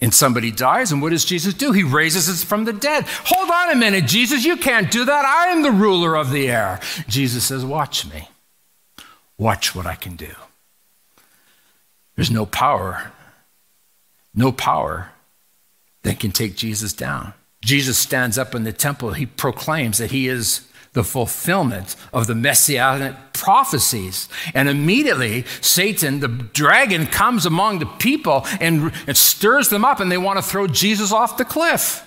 And 0.00 0.12
somebody 0.12 0.50
dies, 0.50 0.92
and 0.92 1.00
what 1.00 1.10
does 1.10 1.24
Jesus 1.24 1.54
do? 1.54 1.72
He 1.72 1.82
raises 1.82 2.28
us 2.28 2.44
from 2.44 2.64
the 2.64 2.72
dead. 2.72 3.04
Hold 3.06 3.50
on 3.50 3.70
a 3.70 3.74
minute, 3.74 4.06
Jesus, 4.06 4.44
you 4.44 4.56
can't 4.56 4.90
do 4.90 5.04
that. 5.04 5.24
I 5.24 5.48
am 5.48 5.62
the 5.62 5.70
ruler 5.70 6.16
of 6.16 6.30
the 6.30 6.48
air. 6.48 6.80
Jesus 7.08 7.44
says, 7.44 7.64
Watch 7.64 8.06
me. 8.12 8.28
Watch 9.38 9.74
what 9.74 9.86
I 9.86 9.94
can 9.94 10.14
do. 10.14 10.32
There's 12.16 12.30
no 12.30 12.46
power, 12.46 13.12
no 14.34 14.52
power 14.52 15.10
that 16.02 16.20
can 16.20 16.32
take 16.32 16.56
Jesus 16.56 16.92
down. 16.92 17.34
Jesus 17.62 17.96
stands 17.96 18.36
up 18.36 18.54
in 18.54 18.64
the 18.64 18.72
temple. 18.72 19.12
He 19.12 19.26
proclaims 19.26 19.98
that 19.98 20.10
he 20.10 20.28
is 20.28 20.68
the 20.92 21.04
fulfillment 21.04 21.96
of 22.12 22.26
the 22.26 22.34
messianic 22.34 23.14
prophecies. 23.32 24.28
And 24.54 24.68
immediately, 24.68 25.44
Satan, 25.60 26.20
the 26.20 26.28
dragon, 26.28 27.06
comes 27.06 27.46
among 27.46 27.80
the 27.80 27.86
people 27.86 28.46
and 28.60 28.92
it 29.06 29.16
stirs 29.16 29.68
them 29.68 29.84
up, 29.84 30.00
and 30.00 30.10
they 30.10 30.18
want 30.18 30.38
to 30.38 30.42
throw 30.42 30.66
Jesus 30.66 31.12
off 31.12 31.36
the 31.36 31.44
cliff. 31.44 32.06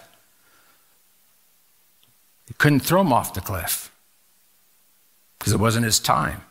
He 2.48 2.54
couldn't 2.54 2.80
throw 2.80 3.02
him 3.02 3.12
off 3.12 3.34
the 3.34 3.42
cliff 3.42 3.92
because 5.38 5.54
it 5.54 5.60
wasn't 5.60 5.86
his 5.86 6.00
time. 6.00 6.42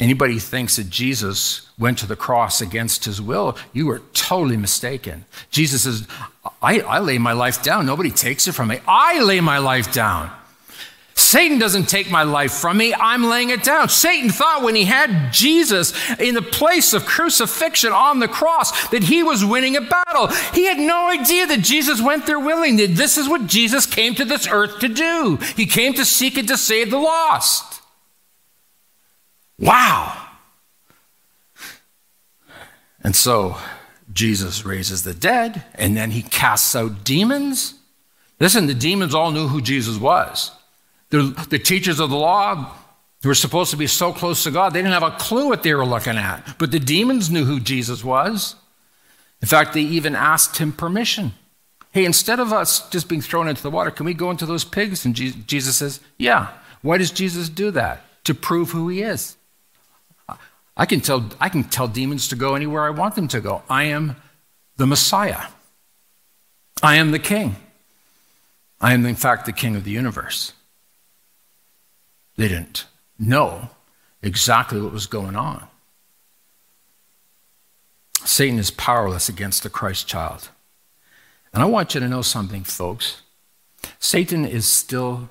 Anybody 0.00 0.38
thinks 0.38 0.76
that 0.76 0.90
Jesus 0.90 1.68
went 1.76 1.98
to 1.98 2.06
the 2.06 2.14
cross 2.14 2.60
against 2.60 3.04
his 3.04 3.20
will, 3.20 3.56
you 3.72 3.90
are 3.90 4.00
totally 4.14 4.56
mistaken. 4.56 5.24
Jesus 5.50 5.82
says, 5.82 6.06
I, 6.62 6.80
I 6.80 7.00
lay 7.00 7.18
my 7.18 7.32
life 7.32 7.62
down. 7.62 7.86
Nobody 7.86 8.10
takes 8.10 8.46
it 8.46 8.52
from 8.52 8.68
me. 8.68 8.78
I 8.86 9.20
lay 9.20 9.40
my 9.40 9.58
life 9.58 9.92
down. 9.92 10.30
Satan 11.18 11.58
doesn't 11.58 11.88
take 11.88 12.12
my 12.12 12.22
life 12.22 12.52
from 12.52 12.76
me, 12.76 12.94
I'm 12.94 13.24
laying 13.24 13.50
it 13.50 13.64
down. 13.64 13.88
Satan 13.88 14.30
thought 14.30 14.62
when 14.62 14.76
he 14.76 14.84
had 14.84 15.32
Jesus 15.32 15.92
in 16.20 16.34
the 16.34 16.42
place 16.42 16.92
of 16.92 17.06
crucifixion 17.06 17.92
on 17.92 18.20
the 18.20 18.28
cross 18.28 18.88
that 18.90 19.02
he 19.02 19.24
was 19.24 19.44
winning 19.44 19.76
a 19.76 19.80
battle. 19.80 20.28
He 20.54 20.66
had 20.66 20.78
no 20.78 21.10
idea 21.10 21.46
that 21.48 21.60
Jesus 21.60 22.00
went 22.00 22.26
there 22.26 22.38
willingly. 22.38 22.86
This 22.86 23.18
is 23.18 23.28
what 23.28 23.48
Jesus 23.48 23.84
came 23.84 24.14
to 24.14 24.24
this 24.24 24.46
earth 24.46 24.78
to 24.78 24.88
do. 24.88 25.38
He 25.56 25.66
came 25.66 25.92
to 25.94 26.04
seek 26.04 26.38
and 26.38 26.46
to 26.46 26.56
save 26.56 26.90
the 26.90 26.98
lost. 26.98 27.77
Wow. 29.58 30.26
And 33.02 33.14
so 33.14 33.56
Jesus 34.12 34.64
raises 34.64 35.02
the 35.02 35.14
dead, 35.14 35.64
and 35.74 35.96
then 35.96 36.10
he 36.10 36.22
casts 36.22 36.74
out 36.74 37.04
demons. 37.04 37.74
Listen, 38.40 38.66
the 38.66 38.74
demons 38.74 39.14
all 39.14 39.30
knew 39.30 39.48
who 39.48 39.60
Jesus 39.60 39.98
was. 39.98 40.50
The, 41.10 41.46
the 41.48 41.58
teachers 41.58 42.00
of 42.00 42.10
the 42.10 42.16
law 42.16 42.74
who 43.22 43.28
were 43.28 43.34
supposed 43.34 43.70
to 43.70 43.76
be 43.76 43.86
so 43.86 44.12
close 44.12 44.44
to 44.44 44.50
God, 44.50 44.72
they 44.72 44.80
didn't 44.80 44.92
have 44.92 45.02
a 45.02 45.16
clue 45.16 45.48
what 45.48 45.62
they 45.62 45.74
were 45.74 45.86
looking 45.86 46.16
at. 46.16 46.56
But 46.58 46.70
the 46.70 46.78
demons 46.78 47.30
knew 47.30 47.44
who 47.44 47.60
Jesus 47.60 48.04
was. 48.04 48.54
In 49.40 49.48
fact, 49.48 49.72
they 49.72 49.80
even 49.80 50.14
asked 50.14 50.58
him 50.58 50.72
permission. 50.72 51.32
Hey, 51.92 52.04
instead 52.04 52.38
of 52.38 52.52
us 52.52 52.88
just 52.90 53.08
being 53.08 53.22
thrown 53.22 53.48
into 53.48 53.62
the 53.62 53.70
water, 53.70 53.90
can 53.90 54.06
we 54.06 54.14
go 54.14 54.30
into 54.30 54.46
those 54.46 54.64
pigs? 54.64 55.04
And 55.04 55.14
Jesus 55.14 55.76
says, 55.76 56.00
Yeah. 56.18 56.48
Why 56.82 56.98
does 56.98 57.10
Jesus 57.10 57.48
do 57.48 57.72
that? 57.72 58.04
To 58.24 58.34
prove 58.34 58.70
who 58.70 58.88
he 58.88 59.02
is. 59.02 59.36
I 60.78 60.86
can 60.86 61.00
tell, 61.00 61.28
I 61.40 61.48
can 61.48 61.64
tell 61.64 61.88
demons 61.88 62.28
to 62.28 62.36
go 62.36 62.54
anywhere 62.54 62.84
I 62.84 62.90
want 62.90 63.16
them 63.16 63.26
to 63.28 63.40
go. 63.40 63.62
I 63.68 63.84
am 63.84 64.16
the 64.76 64.86
Messiah. 64.86 65.48
I 66.82 66.94
am 66.94 67.10
the 67.10 67.18
King. 67.18 67.56
I 68.80 68.94
am, 68.94 69.04
in 69.04 69.16
fact, 69.16 69.44
the 69.44 69.52
King 69.52 69.74
of 69.74 69.82
the 69.82 69.90
universe. 69.90 70.52
They 72.36 72.46
didn't 72.46 72.86
know 73.18 73.70
exactly 74.22 74.80
what 74.80 74.92
was 74.92 75.08
going 75.08 75.34
on. 75.34 75.66
Satan 78.24 78.60
is 78.60 78.70
powerless 78.70 79.28
against 79.28 79.64
the 79.64 79.70
Christ 79.70 80.06
child. 80.06 80.50
And 81.52 81.60
I 81.60 81.66
want 81.66 81.94
you 81.94 82.00
to 82.00 82.08
know 82.08 82.22
something, 82.22 82.62
folks. 82.62 83.22
Satan 83.98 84.44
is 84.44 84.66
still 84.66 85.28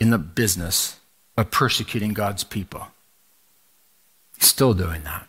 in 0.00 0.10
the 0.10 0.18
business 0.18 0.98
of 1.36 1.52
persecuting 1.52 2.14
God's 2.14 2.42
people. 2.42 2.88
Still 4.38 4.74
doing 4.74 5.02
that. 5.04 5.26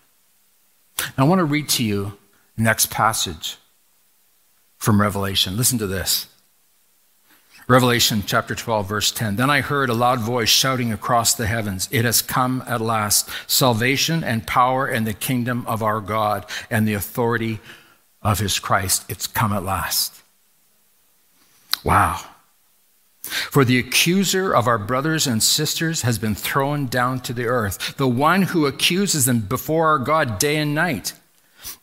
Now, 1.18 1.26
I 1.26 1.28
want 1.28 1.40
to 1.40 1.46
read 1.46 1.70
to 1.70 1.84
you 1.84 2.18
next 2.58 2.90
passage 2.90 3.58
from 4.78 5.02
Revelation. 5.02 5.58
Listen 5.58 5.78
to 5.80 5.88
this. 5.88 6.28
Revelation 7.68 8.24
chapter 8.26 8.56
12, 8.56 8.88
verse 8.88 9.12
10. 9.12 9.36
Then 9.36 9.50
I 9.50 9.60
heard 9.60 9.90
a 9.90 9.94
loud 9.94 10.20
voice 10.20 10.48
shouting 10.48 10.94
across 10.94 11.34
the 11.34 11.48
heavens, 11.48 11.90
It 11.92 12.06
has 12.06 12.22
come 12.22 12.64
at 12.66 12.80
last, 12.80 13.30
salvation 13.46 14.24
and 14.24 14.48
power 14.48 14.88
and 14.88 15.06
the 15.06 15.14
kingdom 15.14 15.66
of 15.68 15.84
our 15.84 16.00
God 16.00 16.46
and 16.72 16.88
the 16.88 16.94
authority 16.94 17.60
of 18.22 18.40
his 18.40 18.58
Christ. 18.60 19.04
It's 19.10 19.28
come 19.28 19.52
at 19.52 19.64
last. 19.64 20.14
Wow. 21.84 22.22
For 23.28 23.66
the 23.66 23.80
accuser 23.80 24.54
of 24.54 24.68
our 24.68 24.78
brothers 24.78 25.28
and 25.28 25.42
sisters 25.44 26.02
has 26.02 26.18
been 26.18 26.36
thrown 26.36 26.88
down 26.88 27.20
to 27.22 27.34
the 27.34 27.46
earth, 27.46 27.98
the 27.98 28.08
one 28.08 28.44
who 28.44 28.66
accuses 28.66 29.26
them 29.26 29.40
before 29.40 29.88
our 29.88 30.00
God 30.00 30.40
day 30.40 30.58
and 30.58 30.74
night. 30.74 31.14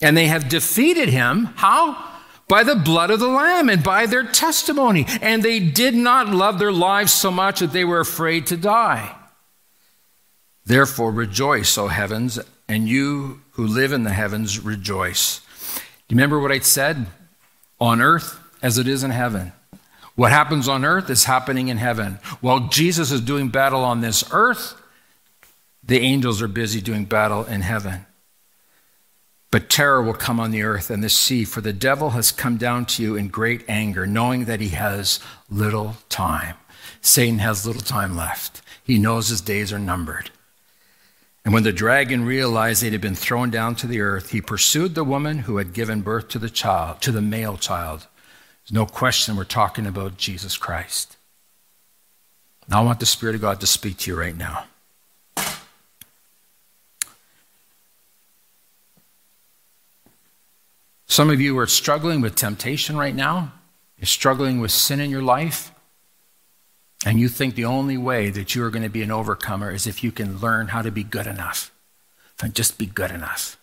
And 0.00 0.16
they 0.16 0.26
have 0.26 0.48
defeated 0.48 1.08
him. 1.08 1.46
How? 1.56 2.12
by 2.48 2.62
the 2.62 2.76
blood 2.76 3.10
of 3.10 3.20
the 3.20 3.28
Lamb 3.28 3.68
and 3.68 3.82
by 3.82 4.06
their 4.06 4.24
testimony. 4.24 5.06
And 5.22 5.42
they 5.42 5.60
did 5.60 5.94
not 5.94 6.28
love 6.28 6.58
their 6.58 6.72
lives 6.72 7.12
so 7.12 7.30
much 7.30 7.60
that 7.60 7.72
they 7.72 7.84
were 7.84 8.00
afraid 8.00 8.46
to 8.48 8.56
die. 8.56 9.16
Therefore, 10.66 11.10
rejoice, 11.10 11.76
O 11.76 11.88
heavens, 11.88 12.38
and 12.68 12.88
you 12.88 13.42
who 13.52 13.66
live 13.66 13.92
in 13.92 14.04
the 14.04 14.12
heavens, 14.12 14.60
rejoice. 14.60 15.40
Do 15.74 15.80
you 16.14 16.16
remember 16.16 16.40
what 16.40 16.52
I 16.52 16.58
said? 16.60 17.06
On 17.80 18.00
earth 18.00 18.38
as 18.62 18.78
it 18.78 18.88
is 18.88 19.04
in 19.04 19.10
heaven. 19.10 19.52
What 20.16 20.30
happens 20.30 20.68
on 20.68 20.84
earth 20.84 21.10
is 21.10 21.24
happening 21.24 21.68
in 21.68 21.78
heaven. 21.78 22.18
While 22.40 22.68
Jesus 22.68 23.10
is 23.10 23.20
doing 23.20 23.48
battle 23.48 23.82
on 23.82 24.00
this 24.00 24.24
earth, 24.30 24.80
the 25.82 26.00
angels 26.00 26.40
are 26.40 26.48
busy 26.48 26.80
doing 26.80 27.04
battle 27.04 27.44
in 27.44 27.62
heaven. 27.62 28.06
But 29.50 29.70
terror 29.70 30.02
will 30.02 30.14
come 30.14 30.40
on 30.40 30.50
the 30.50 30.62
earth 30.62 30.90
and 30.90 31.02
the 31.02 31.08
sea, 31.08 31.44
for 31.44 31.60
the 31.60 31.72
devil 31.72 32.10
has 32.10 32.32
come 32.32 32.56
down 32.56 32.86
to 32.86 33.02
you 33.02 33.16
in 33.16 33.28
great 33.28 33.64
anger, 33.68 34.06
knowing 34.06 34.46
that 34.46 34.60
he 34.60 34.70
has 34.70 35.20
little 35.48 35.96
time. 36.08 36.56
Satan 37.00 37.38
has 37.38 37.66
little 37.66 37.82
time 37.82 38.16
left. 38.16 38.62
He 38.82 38.98
knows 38.98 39.28
his 39.28 39.40
days 39.40 39.72
are 39.72 39.78
numbered. 39.78 40.30
And 41.44 41.52
when 41.52 41.62
the 41.62 41.72
dragon 41.72 42.24
realized 42.24 42.82
it 42.82 42.92
had 42.92 43.00
been 43.00 43.14
thrown 43.14 43.50
down 43.50 43.74
to 43.76 43.86
the 43.86 44.00
earth, 44.00 44.30
he 44.30 44.40
pursued 44.40 44.94
the 44.94 45.04
woman 45.04 45.40
who 45.40 45.58
had 45.58 45.74
given 45.74 46.00
birth 46.00 46.28
to 46.28 46.38
the 46.38 46.50
child, 46.50 47.02
to 47.02 47.12
the 47.12 47.20
male 47.20 47.56
child. 47.56 48.06
There's 48.64 48.74
no 48.74 48.86
question 48.86 49.36
we're 49.36 49.44
talking 49.44 49.86
about 49.86 50.16
Jesus 50.16 50.56
Christ. 50.56 51.16
Now 52.68 52.80
I 52.80 52.84
want 52.84 53.00
the 53.00 53.06
Spirit 53.06 53.34
of 53.34 53.42
God 53.42 53.60
to 53.60 53.66
speak 53.66 53.98
to 53.98 54.10
you 54.10 54.18
right 54.18 54.36
now. 54.36 54.64
Some 61.06 61.30
of 61.30 61.40
you 61.40 61.56
are 61.58 61.66
struggling 61.66 62.22
with 62.22 62.34
temptation 62.34 62.96
right 62.96 63.14
now. 63.14 63.52
You're 63.98 64.06
struggling 64.06 64.60
with 64.60 64.72
sin 64.72 64.98
in 64.98 65.10
your 65.10 65.22
life. 65.22 65.70
And 67.06 67.20
you 67.20 67.28
think 67.28 67.54
the 67.54 67.66
only 67.66 67.98
way 67.98 68.30
that 68.30 68.54
you 68.54 68.64
are 68.64 68.70
going 68.70 68.82
to 68.82 68.88
be 68.88 69.02
an 69.02 69.10
overcomer 69.10 69.70
is 69.70 69.86
if 69.86 70.02
you 70.02 70.10
can 70.10 70.38
learn 70.38 70.68
how 70.68 70.82
to 70.82 70.90
be 70.90 71.04
good 71.04 71.26
enough. 71.26 71.70
And 72.42 72.54
just 72.54 72.78
be 72.78 72.86
good 72.86 73.10
enough. 73.10 73.58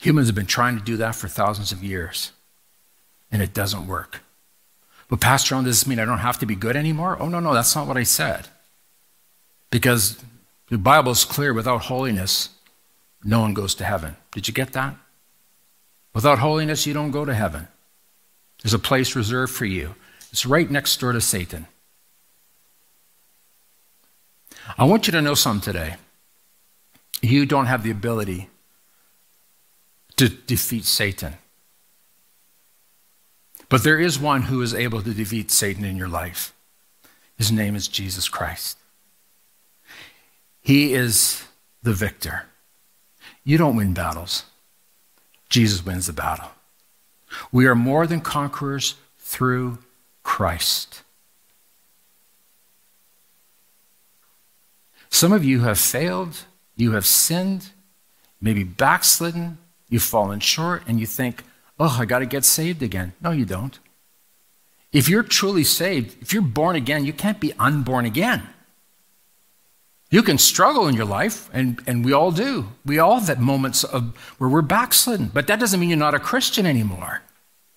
Humans 0.00 0.28
have 0.28 0.34
been 0.34 0.46
trying 0.46 0.78
to 0.78 0.84
do 0.84 0.96
that 0.96 1.14
for 1.14 1.28
thousands 1.28 1.72
of 1.72 1.84
years, 1.84 2.32
and 3.30 3.42
it 3.42 3.54
doesn't 3.54 3.86
work. 3.86 4.20
But, 5.08 5.20
Pastor 5.20 5.54
does 5.54 5.64
this 5.64 5.86
mean 5.86 6.00
I 6.00 6.04
don't 6.04 6.18
have 6.18 6.38
to 6.40 6.46
be 6.46 6.56
good 6.56 6.76
anymore? 6.76 7.16
Oh, 7.20 7.28
no, 7.28 7.40
no, 7.40 7.54
that's 7.54 7.76
not 7.76 7.86
what 7.86 7.96
I 7.96 8.02
said. 8.02 8.48
Because 9.70 10.22
the 10.68 10.78
Bible 10.78 11.12
is 11.12 11.24
clear 11.24 11.52
without 11.52 11.82
holiness, 11.82 12.50
no 13.22 13.40
one 13.40 13.54
goes 13.54 13.74
to 13.76 13.84
heaven. 13.84 14.16
Did 14.32 14.48
you 14.48 14.54
get 14.54 14.72
that? 14.72 14.96
Without 16.14 16.38
holiness, 16.38 16.86
you 16.86 16.94
don't 16.94 17.10
go 17.10 17.24
to 17.24 17.34
heaven. 17.34 17.68
There's 18.62 18.74
a 18.74 18.78
place 18.78 19.14
reserved 19.14 19.52
for 19.52 19.66
you, 19.66 19.94
it's 20.32 20.46
right 20.46 20.70
next 20.70 20.98
door 20.98 21.12
to 21.12 21.20
Satan. 21.20 21.66
I 24.76 24.84
want 24.84 25.06
you 25.06 25.12
to 25.12 25.22
know 25.22 25.34
something 25.34 25.72
today. 25.72 25.96
You 27.22 27.46
don't 27.46 27.66
have 27.66 27.82
the 27.82 27.90
ability 27.90 28.48
to 30.16 30.28
defeat 30.28 30.84
Satan. 30.84 31.34
But 33.68 33.82
there 33.82 33.98
is 33.98 34.18
one 34.18 34.42
who 34.42 34.62
is 34.62 34.74
able 34.74 35.02
to 35.02 35.12
defeat 35.12 35.50
Satan 35.50 35.84
in 35.84 35.96
your 35.96 36.08
life. 36.08 36.52
His 37.36 37.50
name 37.50 37.74
is 37.74 37.88
Jesus 37.88 38.28
Christ. 38.28 38.78
He 40.60 40.94
is 40.94 41.46
the 41.82 41.92
victor. 41.92 42.46
You 43.44 43.58
don't 43.58 43.76
win 43.76 43.94
battles, 43.94 44.44
Jesus 45.48 45.84
wins 45.84 46.06
the 46.06 46.12
battle. 46.12 46.50
We 47.52 47.66
are 47.66 47.74
more 47.74 48.06
than 48.06 48.20
conquerors 48.20 48.94
through 49.18 49.78
Christ. 50.22 51.02
Some 55.08 55.32
of 55.32 55.44
you 55.44 55.60
have 55.60 55.78
failed, 55.78 56.44
you 56.76 56.92
have 56.92 57.06
sinned, 57.06 57.70
maybe 58.40 58.64
backslidden, 58.64 59.58
you've 59.88 60.02
fallen 60.02 60.40
short, 60.40 60.82
and 60.86 60.98
you 60.98 61.06
think, 61.06 61.44
oh, 61.78 61.96
I 62.00 62.04
got 62.04 62.20
to 62.20 62.26
get 62.26 62.44
saved 62.44 62.82
again. 62.82 63.12
No, 63.20 63.30
you 63.30 63.44
don't. 63.44 63.78
If 64.92 65.08
you're 65.08 65.22
truly 65.22 65.64
saved, 65.64 66.16
if 66.22 66.32
you're 66.32 66.42
born 66.42 66.76
again, 66.76 67.04
you 67.04 67.12
can't 67.12 67.40
be 67.40 67.52
unborn 67.58 68.06
again. 68.06 68.48
You 70.10 70.22
can 70.22 70.38
struggle 70.38 70.86
in 70.86 70.94
your 70.94 71.04
life, 71.04 71.50
and, 71.52 71.82
and 71.86 72.04
we 72.04 72.12
all 72.12 72.30
do. 72.30 72.68
We 72.84 72.98
all 72.98 73.18
have 73.20 73.40
moments 73.40 73.82
of 73.82 74.16
where 74.38 74.48
we're 74.48 74.62
backslidden, 74.62 75.30
but 75.34 75.48
that 75.48 75.58
doesn't 75.58 75.80
mean 75.80 75.88
you're 75.88 75.98
not 75.98 76.14
a 76.14 76.20
Christian 76.20 76.64
anymore. 76.64 77.22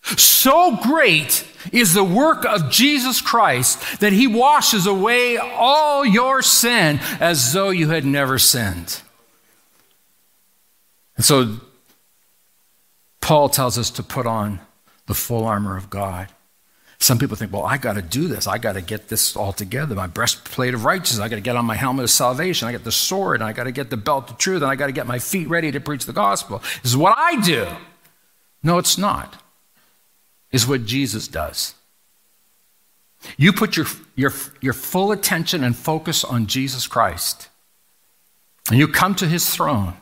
So 0.01 0.77
great 0.77 1.45
is 1.71 1.93
the 1.93 2.03
work 2.03 2.45
of 2.45 2.71
Jesus 2.71 3.19
Christ 3.19 3.99
that 3.99 4.13
he 4.13 4.27
washes 4.27 4.87
away 4.87 5.37
all 5.37 6.05
your 6.05 6.41
sin 6.41 6.99
as 7.19 7.51
though 7.51 7.69
you 7.69 7.89
had 7.89 8.05
never 8.05 8.39
sinned. 8.39 9.01
And 11.17 11.25
so 11.25 11.59
Paul 13.29 13.47
tells 13.47 13.77
us 13.77 13.91
to 13.91 14.01
put 14.01 14.25
on 14.25 14.59
the 15.05 15.13
full 15.13 15.45
armor 15.45 15.77
of 15.77 15.91
God. 15.91 16.29
Some 16.97 17.19
people 17.19 17.35
think, 17.35 17.53
well, 17.53 17.63
I 17.63 17.77
got 17.77 17.93
to 17.93 18.01
do 18.01 18.27
this. 18.27 18.47
I 18.47 18.57
got 18.57 18.73
to 18.73 18.81
get 18.81 19.09
this 19.09 19.35
all 19.35 19.53
together. 19.53 19.93
My 19.93 20.07
breastplate 20.07 20.73
of 20.73 20.83
righteousness. 20.83 21.19
I 21.19 21.29
got 21.29 21.35
to 21.35 21.41
get 21.41 21.55
on 21.55 21.63
my 21.63 21.75
helmet 21.75 22.05
of 22.05 22.09
salvation. 22.09 22.67
I 22.67 22.71
got 22.71 22.85
the 22.85 22.91
sword, 22.91 23.41
and 23.41 23.47
I 23.47 23.53
got 23.53 23.65
to 23.65 23.71
get 23.71 23.91
the 23.91 23.97
belt 23.97 24.31
of 24.31 24.39
truth, 24.39 24.63
and 24.63 24.71
I 24.71 24.73
got 24.73 24.87
to 24.87 24.93
get 24.93 25.05
my 25.05 25.19
feet 25.19 25.47
ready 25.47 25.71
to 25.71 25.79
preach 25.79 26.07
the 26.07 26.11
gospel. 26.11 26.57
This 26.81 26.93
is 26.93 26.97
what 26.97 27.13
I 27.19 27.39
do. 27.41 27.67
No, 28.63 28.79
it's 28.79 28.97
not. 28.97 29.39
It's 30.51 30.67
what 30.67 30.87
Jesus 30.87 31.27
does. 31.27 31.75
You 33.37 33.53
put 33.53 33.77
your, 33.77 33.85
your, 34.15 34.33
your 34.59 34.73
full 34.73 35.11
attention 35.11 35.63
and 35.63 35.75
focus 35.75 36.23
on 36.23 36.47
Jesus 36.47 36.87
Christ, 36.87 37.47
and 38.71 38.79
you 38.79 38.87
come 38.87 39.13
to 39.13 39.27
his 39.27 39.47
throne, 39.51 39.93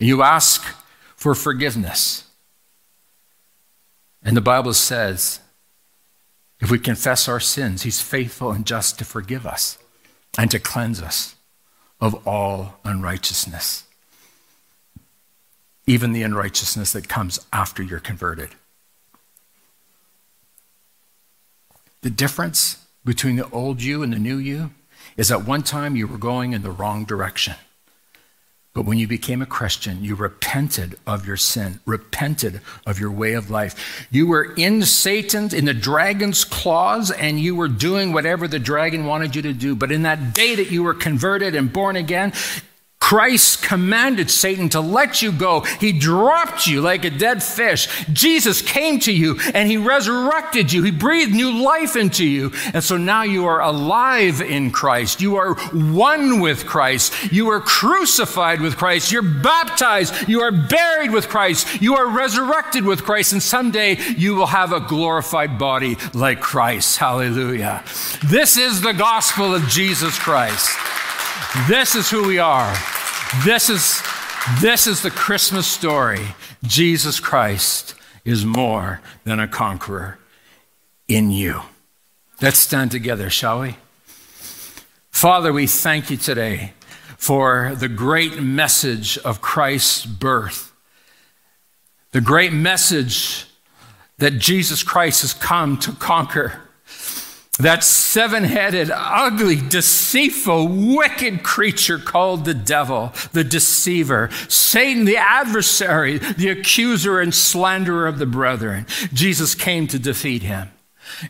and 0.00 0.08
you 0.08 0.22
ask 0.22 0.64
for 1.16 1.34
forgiveness. 1.34 2.30
And 4.24 4.36
the 4.36 4.40
Bible 4.40 4.72
says 4.72 5.40
if 6.60 6.70
we 6.70 6.78
confess 6.78 7.28
our 7.28 7.40
sins, 7.40 7.82
He's 7.82 8.00
faithful 8.00 8.52
and 8.52 8.64
just 8.64 8.98
to 8.98 9.04
forgive 9.04 9.46
us 9.46 9.78
and 10.38 10.50
to 10.50 10.60
cleanse 10.60 11.02
us 11.02 11.34
of 12.00 12.26
all 12.26 12.78
unrighteousness, 12.84 13.84
even 15.86 16.12
the 16.12 16.22
unrighteousness 16.22 16.92
that 16.92 17.08
comes 17.08 17.44
after 17.52 17.82
you're 17.82 18.00
converted. 18.00 18.50
The 22.02 22.10
difference 22.10 22.84
between 23.04 23.36
the 23.36 23.48
old 23.50 23.82
you 23.82 24.02
and 24.02 24.12
the 24.12 24.18
new 24.18 24.36
you 24.36 24.70
is 25.16 25.30
at 25.30 25.44
one 25.44 25.62
time 25.62 25.96
you 25.96 26.06
were 26.06 26.18
going 26.18 26.52
in 26.52 26.62
the 26.62 26.70
wrong 26.70 27.04
direction. 27.04 27.54
But 28.74 28.86
when 28.86 28.96
you 28.96 29.06
became 29.06 29.42
a 29.42 29.46
Christian, 29.46 30.02
you 30.02 30.14
repented 30.14 30.98
of 31.06 31.26
your 31.26 31.36
sin, 31.36 31.80
repented 31.84 32.62
of 32.86 32.98
your 32.98 33.10
way 33.10 33.34
of 33.34 33.50
life. 33.50 34.06
You 34.10 34.26
were 34.26 34.54
in 34.54 34.82
Satan's, 34.82 35.52
in 35.52 35.66
the 35.66 35.74
dragon's 35.74 36.44
claws, 36.44 37.10
and 37.10 37.38
you 37.38 37.54
were 37.54 37.68
doing 37.68 38.14
whatever 38.14 38.48
the 38.48 38.58
dragon 38.58 39.04
wanted 39.04 39.36
you 39.36 39.42
to 39.42 39.52
do. 39.52 39.76
But 39.76 39.92
in 39.92 40.02
that 40.02 40.34
day 40.34 40.54
that 40.54 40.70
you 40.70 40.82
were 40.82 40.94
converted 40.94 41.54
and 41.54 41.70
born 41.70 41.96
again, 41.96 42.32
Christ 43.02 43.64
commanded 43.64 44.30
Satan 44.30 44.68
to 44.70 44.80
let 44.80 45.22
you 45.22 45.32
go. 45.32 45.62
He 45.80 45.92
dropped 45.92 46.68
you 46.68 46.80
like 46.80 47.04
a 47.04 47.10
dead 47.10 47.42
fish. 47.42 47.88
Jesus 48.12 48.62
came 48.62 49.00
to 49.00 49.12
you 49.12 49.40
and 49.54 49.68
he 49.68 49.76
resurrected 49.76 50.72
you. 50.72 50.84
He 50.84 50.92
breathed 50.92 51.34
new 51.34 51.64
life 51.64 51.96
into 51.96 52.24
you. 52.24 52.52
And 52.72 52.82
so 52.82 52.96
now 52.96 53.24
you 53.24 53.46
are 53.46 53.60
alive 53.60 54.40
in 54.40 54.70
Christ. 54.70 55.20
You 55.20 55.34
are 55.34 55.54
one 55.72 56.40
with 56.40 56.64
Christ. 56.64 57.32
You 57.32 57.50
are 57.50 57.60
crucified 57.60 58.60
with 58.60 58.76
Christ. 58.76 59.10
You're 59.10 59.22
baptized. 59.22 60.28
You 60.28 60.40
are 60.42 60.52
buried 60.52 61.10
with 61.10 61.28
Christ. 61.28 61.82
You 61.82 61.96
are 61.96 62.06
resurrected 62.06 62.84
with 62.84 63.02
Christ. 63.02 63.32
And 63.32 63.42
someday 63.42 63.98
you 64.16 64.36
will 64.36 64.46
have 64.46 64.72
a 64.72 64.78
glorified 64.80 65.58
body 65.58 65.96
like 66.14 66.40
Christ. 66.40 66.98
Hallelujah. 66.98 67.82
This 68.24 68.56
is 68.56 68.80
the 68.80 68.92
gospel 68.92 69.52
of 69.52 69.66
Jesus 69.66 70.16
Christ. 70.16 70.70
This 71.68 71.94
is 71.94 72.10
who 72.10 72.26
we 72.26 72.38
are. 72.38 72.74
This 73.44 73.68
is, 73.70 74.02
this 74.60 74.86
is 74.86 75.02
the 75.02 75.10
Christmas 75.10 75.66
story. 75.66 76.20
Jesus 76.64 77.20
Christ 77.20 77.94
is 78.24 78.44
more 78.44 79.00
than 79.24 79.40
a 79.40 79.48
conqueror 79.48 80.18
in 81.08 81.30
you. 81.30 81.62
Let's 82.40 82.58
stand 82.58 82.90
together, 82.90 83.30
shall 83.30 83.60
we? 83.60 83.76
Father, 85.10 85.52
we 85.52 85.66
thank 85.66 86.10
you 86.10 86.16
today 86.16 86.72
for 87.16 87.74
the 87.76 87.88
great 87.88 88.40
message 88.40 89.18
of 89.18 89.40
Christ's 89.40 90.04
birth, 90.06 90.72
the 92.10 92.20
great 92.20 92.52
message 92.52 93.46
that 94.18 94.38
Jesus 94.38 94.82
Christ 94.82 95.22
has 95.22 95.32
come 95.32 95.76
to 95.78 95.92
conquer 95.92 96.61
that 97.58 97.84
seven 97.84 98.44
headed, 98.44 98.90
ugly, 98.92 99.56
deceitful, 99.56 100.68
wicked 100.68 101.42
creature 101.42 101.98
called 101.98 102.44
the 102.44 102.54
devil, 102.54 103.12
the 103.32 103.44
deceiver, 103.44 104.30
Satan, 104.48 105.04
the 105.04 105.18
adversary, 105.18 106.18
the 106.18 106.48
accuser 106.48 107.20
and 107.20 107.34
slanderer 107.34 108.06
of 108.06 108.18
the 108.18 108.26
brethren. 108.26 108.86
Jesus 109.12 109.54
came 109.54 109.86
to 109.88 109.98
defeat 109.98 110.42
him. 110.42 110.70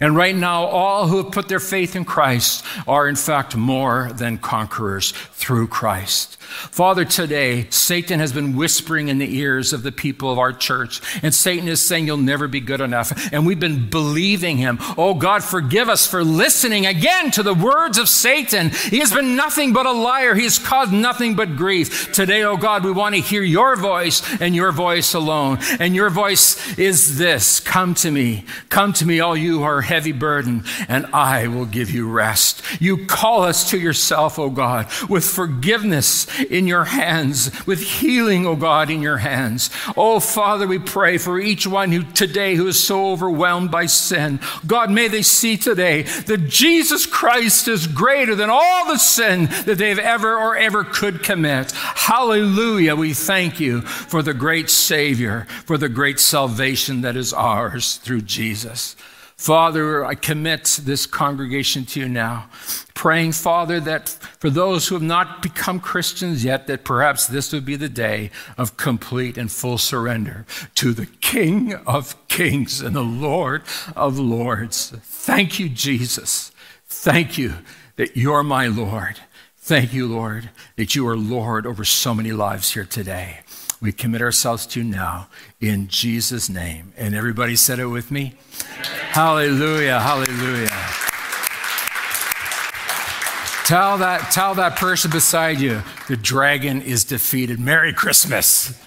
And 0.00 0.16
right 0.16 0.34
now, 0.34 0.64
all 0.64 1.06
who 1.06 1.18
have 1.18 1.32
put 1.32 1.48
their 1.48 1.60
faith 1.60 1.96
in 1.96 2.04
Christ 2.04 2.64
are, 2.86 3.08
in 3.08 3.16
fact, 3.16 3.56
more 3.56 4.10
than 4.12 4.38
conquerors 4.38 5.12
through 5.12 5.68
Christ. 5.68 6.38
Father, 6.52 7.04
today, 7.04 7.66
Satan 7.70 8.20
has 8.20 8.32
been 8.32 8.56
whispering 8.56 9.08
in 9.08 9.18
the 9.18 9.38
ears 9.38 9.72
of 9.72 9.82
the 9.82 9.92
people 9.92 10.30
of 10.30 10.38
our 10.38 10.52
church, 10.52 11.00
and 11.22 11.32
Satan 11.32 11.68
is 11.68 11.84
saying, 11.84 12.06
You'll 12.06 12.18
never 12.18 12.46
be 12.46 12.60
good 12.60 12.80
enough. 12.80 13.32
And 13.32 13.46
we've 13.46 13.58
been 13.58 13.88
believing 13.88 14.58
him. 14.58 14.78
Oh, 14.98 15.14
God, 15.14 15.42
forgive 15.42 15.88
us 15.88 16.06
for 16.06 16.22
listening 16.22 16.86
again 16.86 17.30
to 17.32 17.42
the 17.42 17.54
words 17.54 17.96
of 17.98 18.08
Satan. 18.08 18.70
He 18.70 18.98
has 18.98 19.12
been 19.12 19.34
nothing 19.34 19.72
but 19.72 19.86
a 19.86 19.92
liar, 19.92 20.34
he 20.34 20.44
has 20.44 20.58
caused 20.58 20.92
nothing 20.92 21.34
but 21.34 21.56
grief. 21.56 22.12
Today, 22.12 22.42
oh 22.42 22.56
God, 22.56 22.84
we 22.84 22.92
want 22.92 23.14
to 23.14 23.20
hear 23.20 23.42
your 23.42 23.76
voice 23.76 24.22
and 24.40 24.54
your 24.54 24.72
voice 24.72 25.14
alone. 25.14 25.58
And 25.80 25.94
your 25.94 26.10
voice 26.10 26.78
is 26.78 27.18
this 27.18 27.60
Come 27.60 27.94
to 27.96 28.10
me. 28.10 28.44
Come 28.68 28.92
to 28.94 29.06
me, 29.06 29.20
all 29.20 29.36
you 29.36 29.58
who 29.58 29.64
are 29.64 29.71
heavy 29.80 30.12
burden, 30.12 30.64
and 30.88 31.06
I 31.06 31.48
will 31.48 31.66
give 31.66 31.90
you 31.90 32.08
rest. 32.08 32.62
You 32.80 33.06
call 33.06 33.42
us 33.42 33.70
to 33.70 33.78
yourself, 33.78 34.38
O 34.38 34.50
God, 34.50 34.88
with 35.08 35.24
forgiveness 35.24 36.26
in 36.40 36.66
your 36.66 36.84
hands, 36.84 37.50
with 37.66 37.80
healing, 37.80 38.46
O 38.46 38.54
God, 38.54 38.90
in 38.90 39.02
your 39.02 39.18
hands. 39.18 39.70
Oh, 39.96 40.20
Father, 40.20 40.66
we 40.66 40.78
pray 40.78 41.18
for 41.18 41.40
each 41.40 41.66
one 41.66 41.90
who 41.92 42.02
today 42.02 42.54
who 42.54 42.68
is 42.68 42.82
so 42.82 43.10
overwhelmed 43.10 43.70
by 43.70 43.86
sin. 43.86 44.38
God, 44.66 44.90
may 44.90 45.08
they 45.08 45.22
see 45.22 45.56
today 45.56 46.02
that 46.02 46.48
Jesus 46.48 47.06
Christ 47.06 47.68
is 47.68 47.86
greater 47.86 48.34
than 48.34 48.50
all 48.50 48.86
the 48.86 48.98
sin 48.98 49.46
that 49.64 49.78
they've 49.78 49.98
ever 49.98 50.36
or 50.36 50.56
ever 50.56 50.84
could 50.84 51.22
commit. 51.22 51.72
Hallelujah. 51.72 52.94
We 52.94 53.14
thank 53.14 53.60
you 53.60 53.80
for 53.82 54.22
the 54.22 54.34
great 54.34 54.70
Savior, 54.70 55.46
for 55.64 55.78
the 55.78 55.88
great 55.88 56.20
salvation 56.20 57.00
that 57.02 57.16
is 57.16 57.32
ours 57.32 57.96
through 57.96 58.22
Jesus. 58.22 58.96
Father, 59.42 60.04
I 60.04 60.14
commit 60.14 60.78
this 60.84 61.04
congregation 61.04 61.84
to 61.86 61.98
you 61.98 62.08
now, 62.08 62.48
praying, 62.94 63.32
Father, 63.32 63.80
that 63.80 64.10
for 64.38 64.50
those 64.50 64.86
who 64.86 64.94
have 64.94 65.02
not 65.02 65.42
become 65.42 65.80
Christians 65.80 66.44
yet, 66.44 66.68
that 66.68 66.84
perhaps 66.84 67.26
this 67.26 67.52
would 67.52 67.64
be 67.64 67.74
the 67.74 67.88
day 67.88 68.30
of 68.56 68.76
complete 68.76 69.36
and 69.36 69.50
full 69.50 69.78
surrender 69.78 70.46
to 70.76 70.92
the 70.92 71.06
King 71.06 71.74
of 71.74 72.14
Kings 72.28 72.80
and 72.80 72.94
the 72.94 73.02
Lord 73.02 73.62
of 73.96 74.16
Lords. 74.16 74.92
Thank 75.02 75.58
you, 75.58 75.68
Jesus. 75.68 76.52
Thank 76.86 77.36
you 77.36 77.54
that 77.96 78.16
you're 78.16 78.44
my 78.44 78.68
Lord. 78.68 79.18
Thank 79.56 79.92
you, 79.92 80.06
Lord, 80.06 80.50
that 80.76 80.94
you 80.94 81.04
are 81.08 81.16
Lord 81.16 81.66
over 81.66 81.84
so 81.84 82.14
many 82.14 82.30
lives 82.30 82.74
here 82.74 82.84
today. 82.84 83.40
We 83.82 83.90
commit 83.90 84.22
ourselves 84.22 84.64
to 84.68 84.84
now 84.84 85.26
in 85.60 85.88
Jesus' 85.88 86.48
name. 86.48 86.92
And 86.96 87.16
everybody 87.16 87.56
said 87.56 87.80
it 87.80 87.86
with 87.86 88.12
me? 88.12 88.34
Hallelujah, 89.10 89.98
hallelujah. 89.98 90.68
Tell 93.66 93.98
that, 93.98 94.30
tell 94.30 94.54
that 94.54 94.76
person 94.76 95.10
beside 95.10 95.60
you 95.60 95.82
the 96.06 96.16
dragon 96.16 96.80
is 96.80 97.02
defeated. 97.04 97.58
Merry 97.58 97.92
Christmas. 97.92 98.80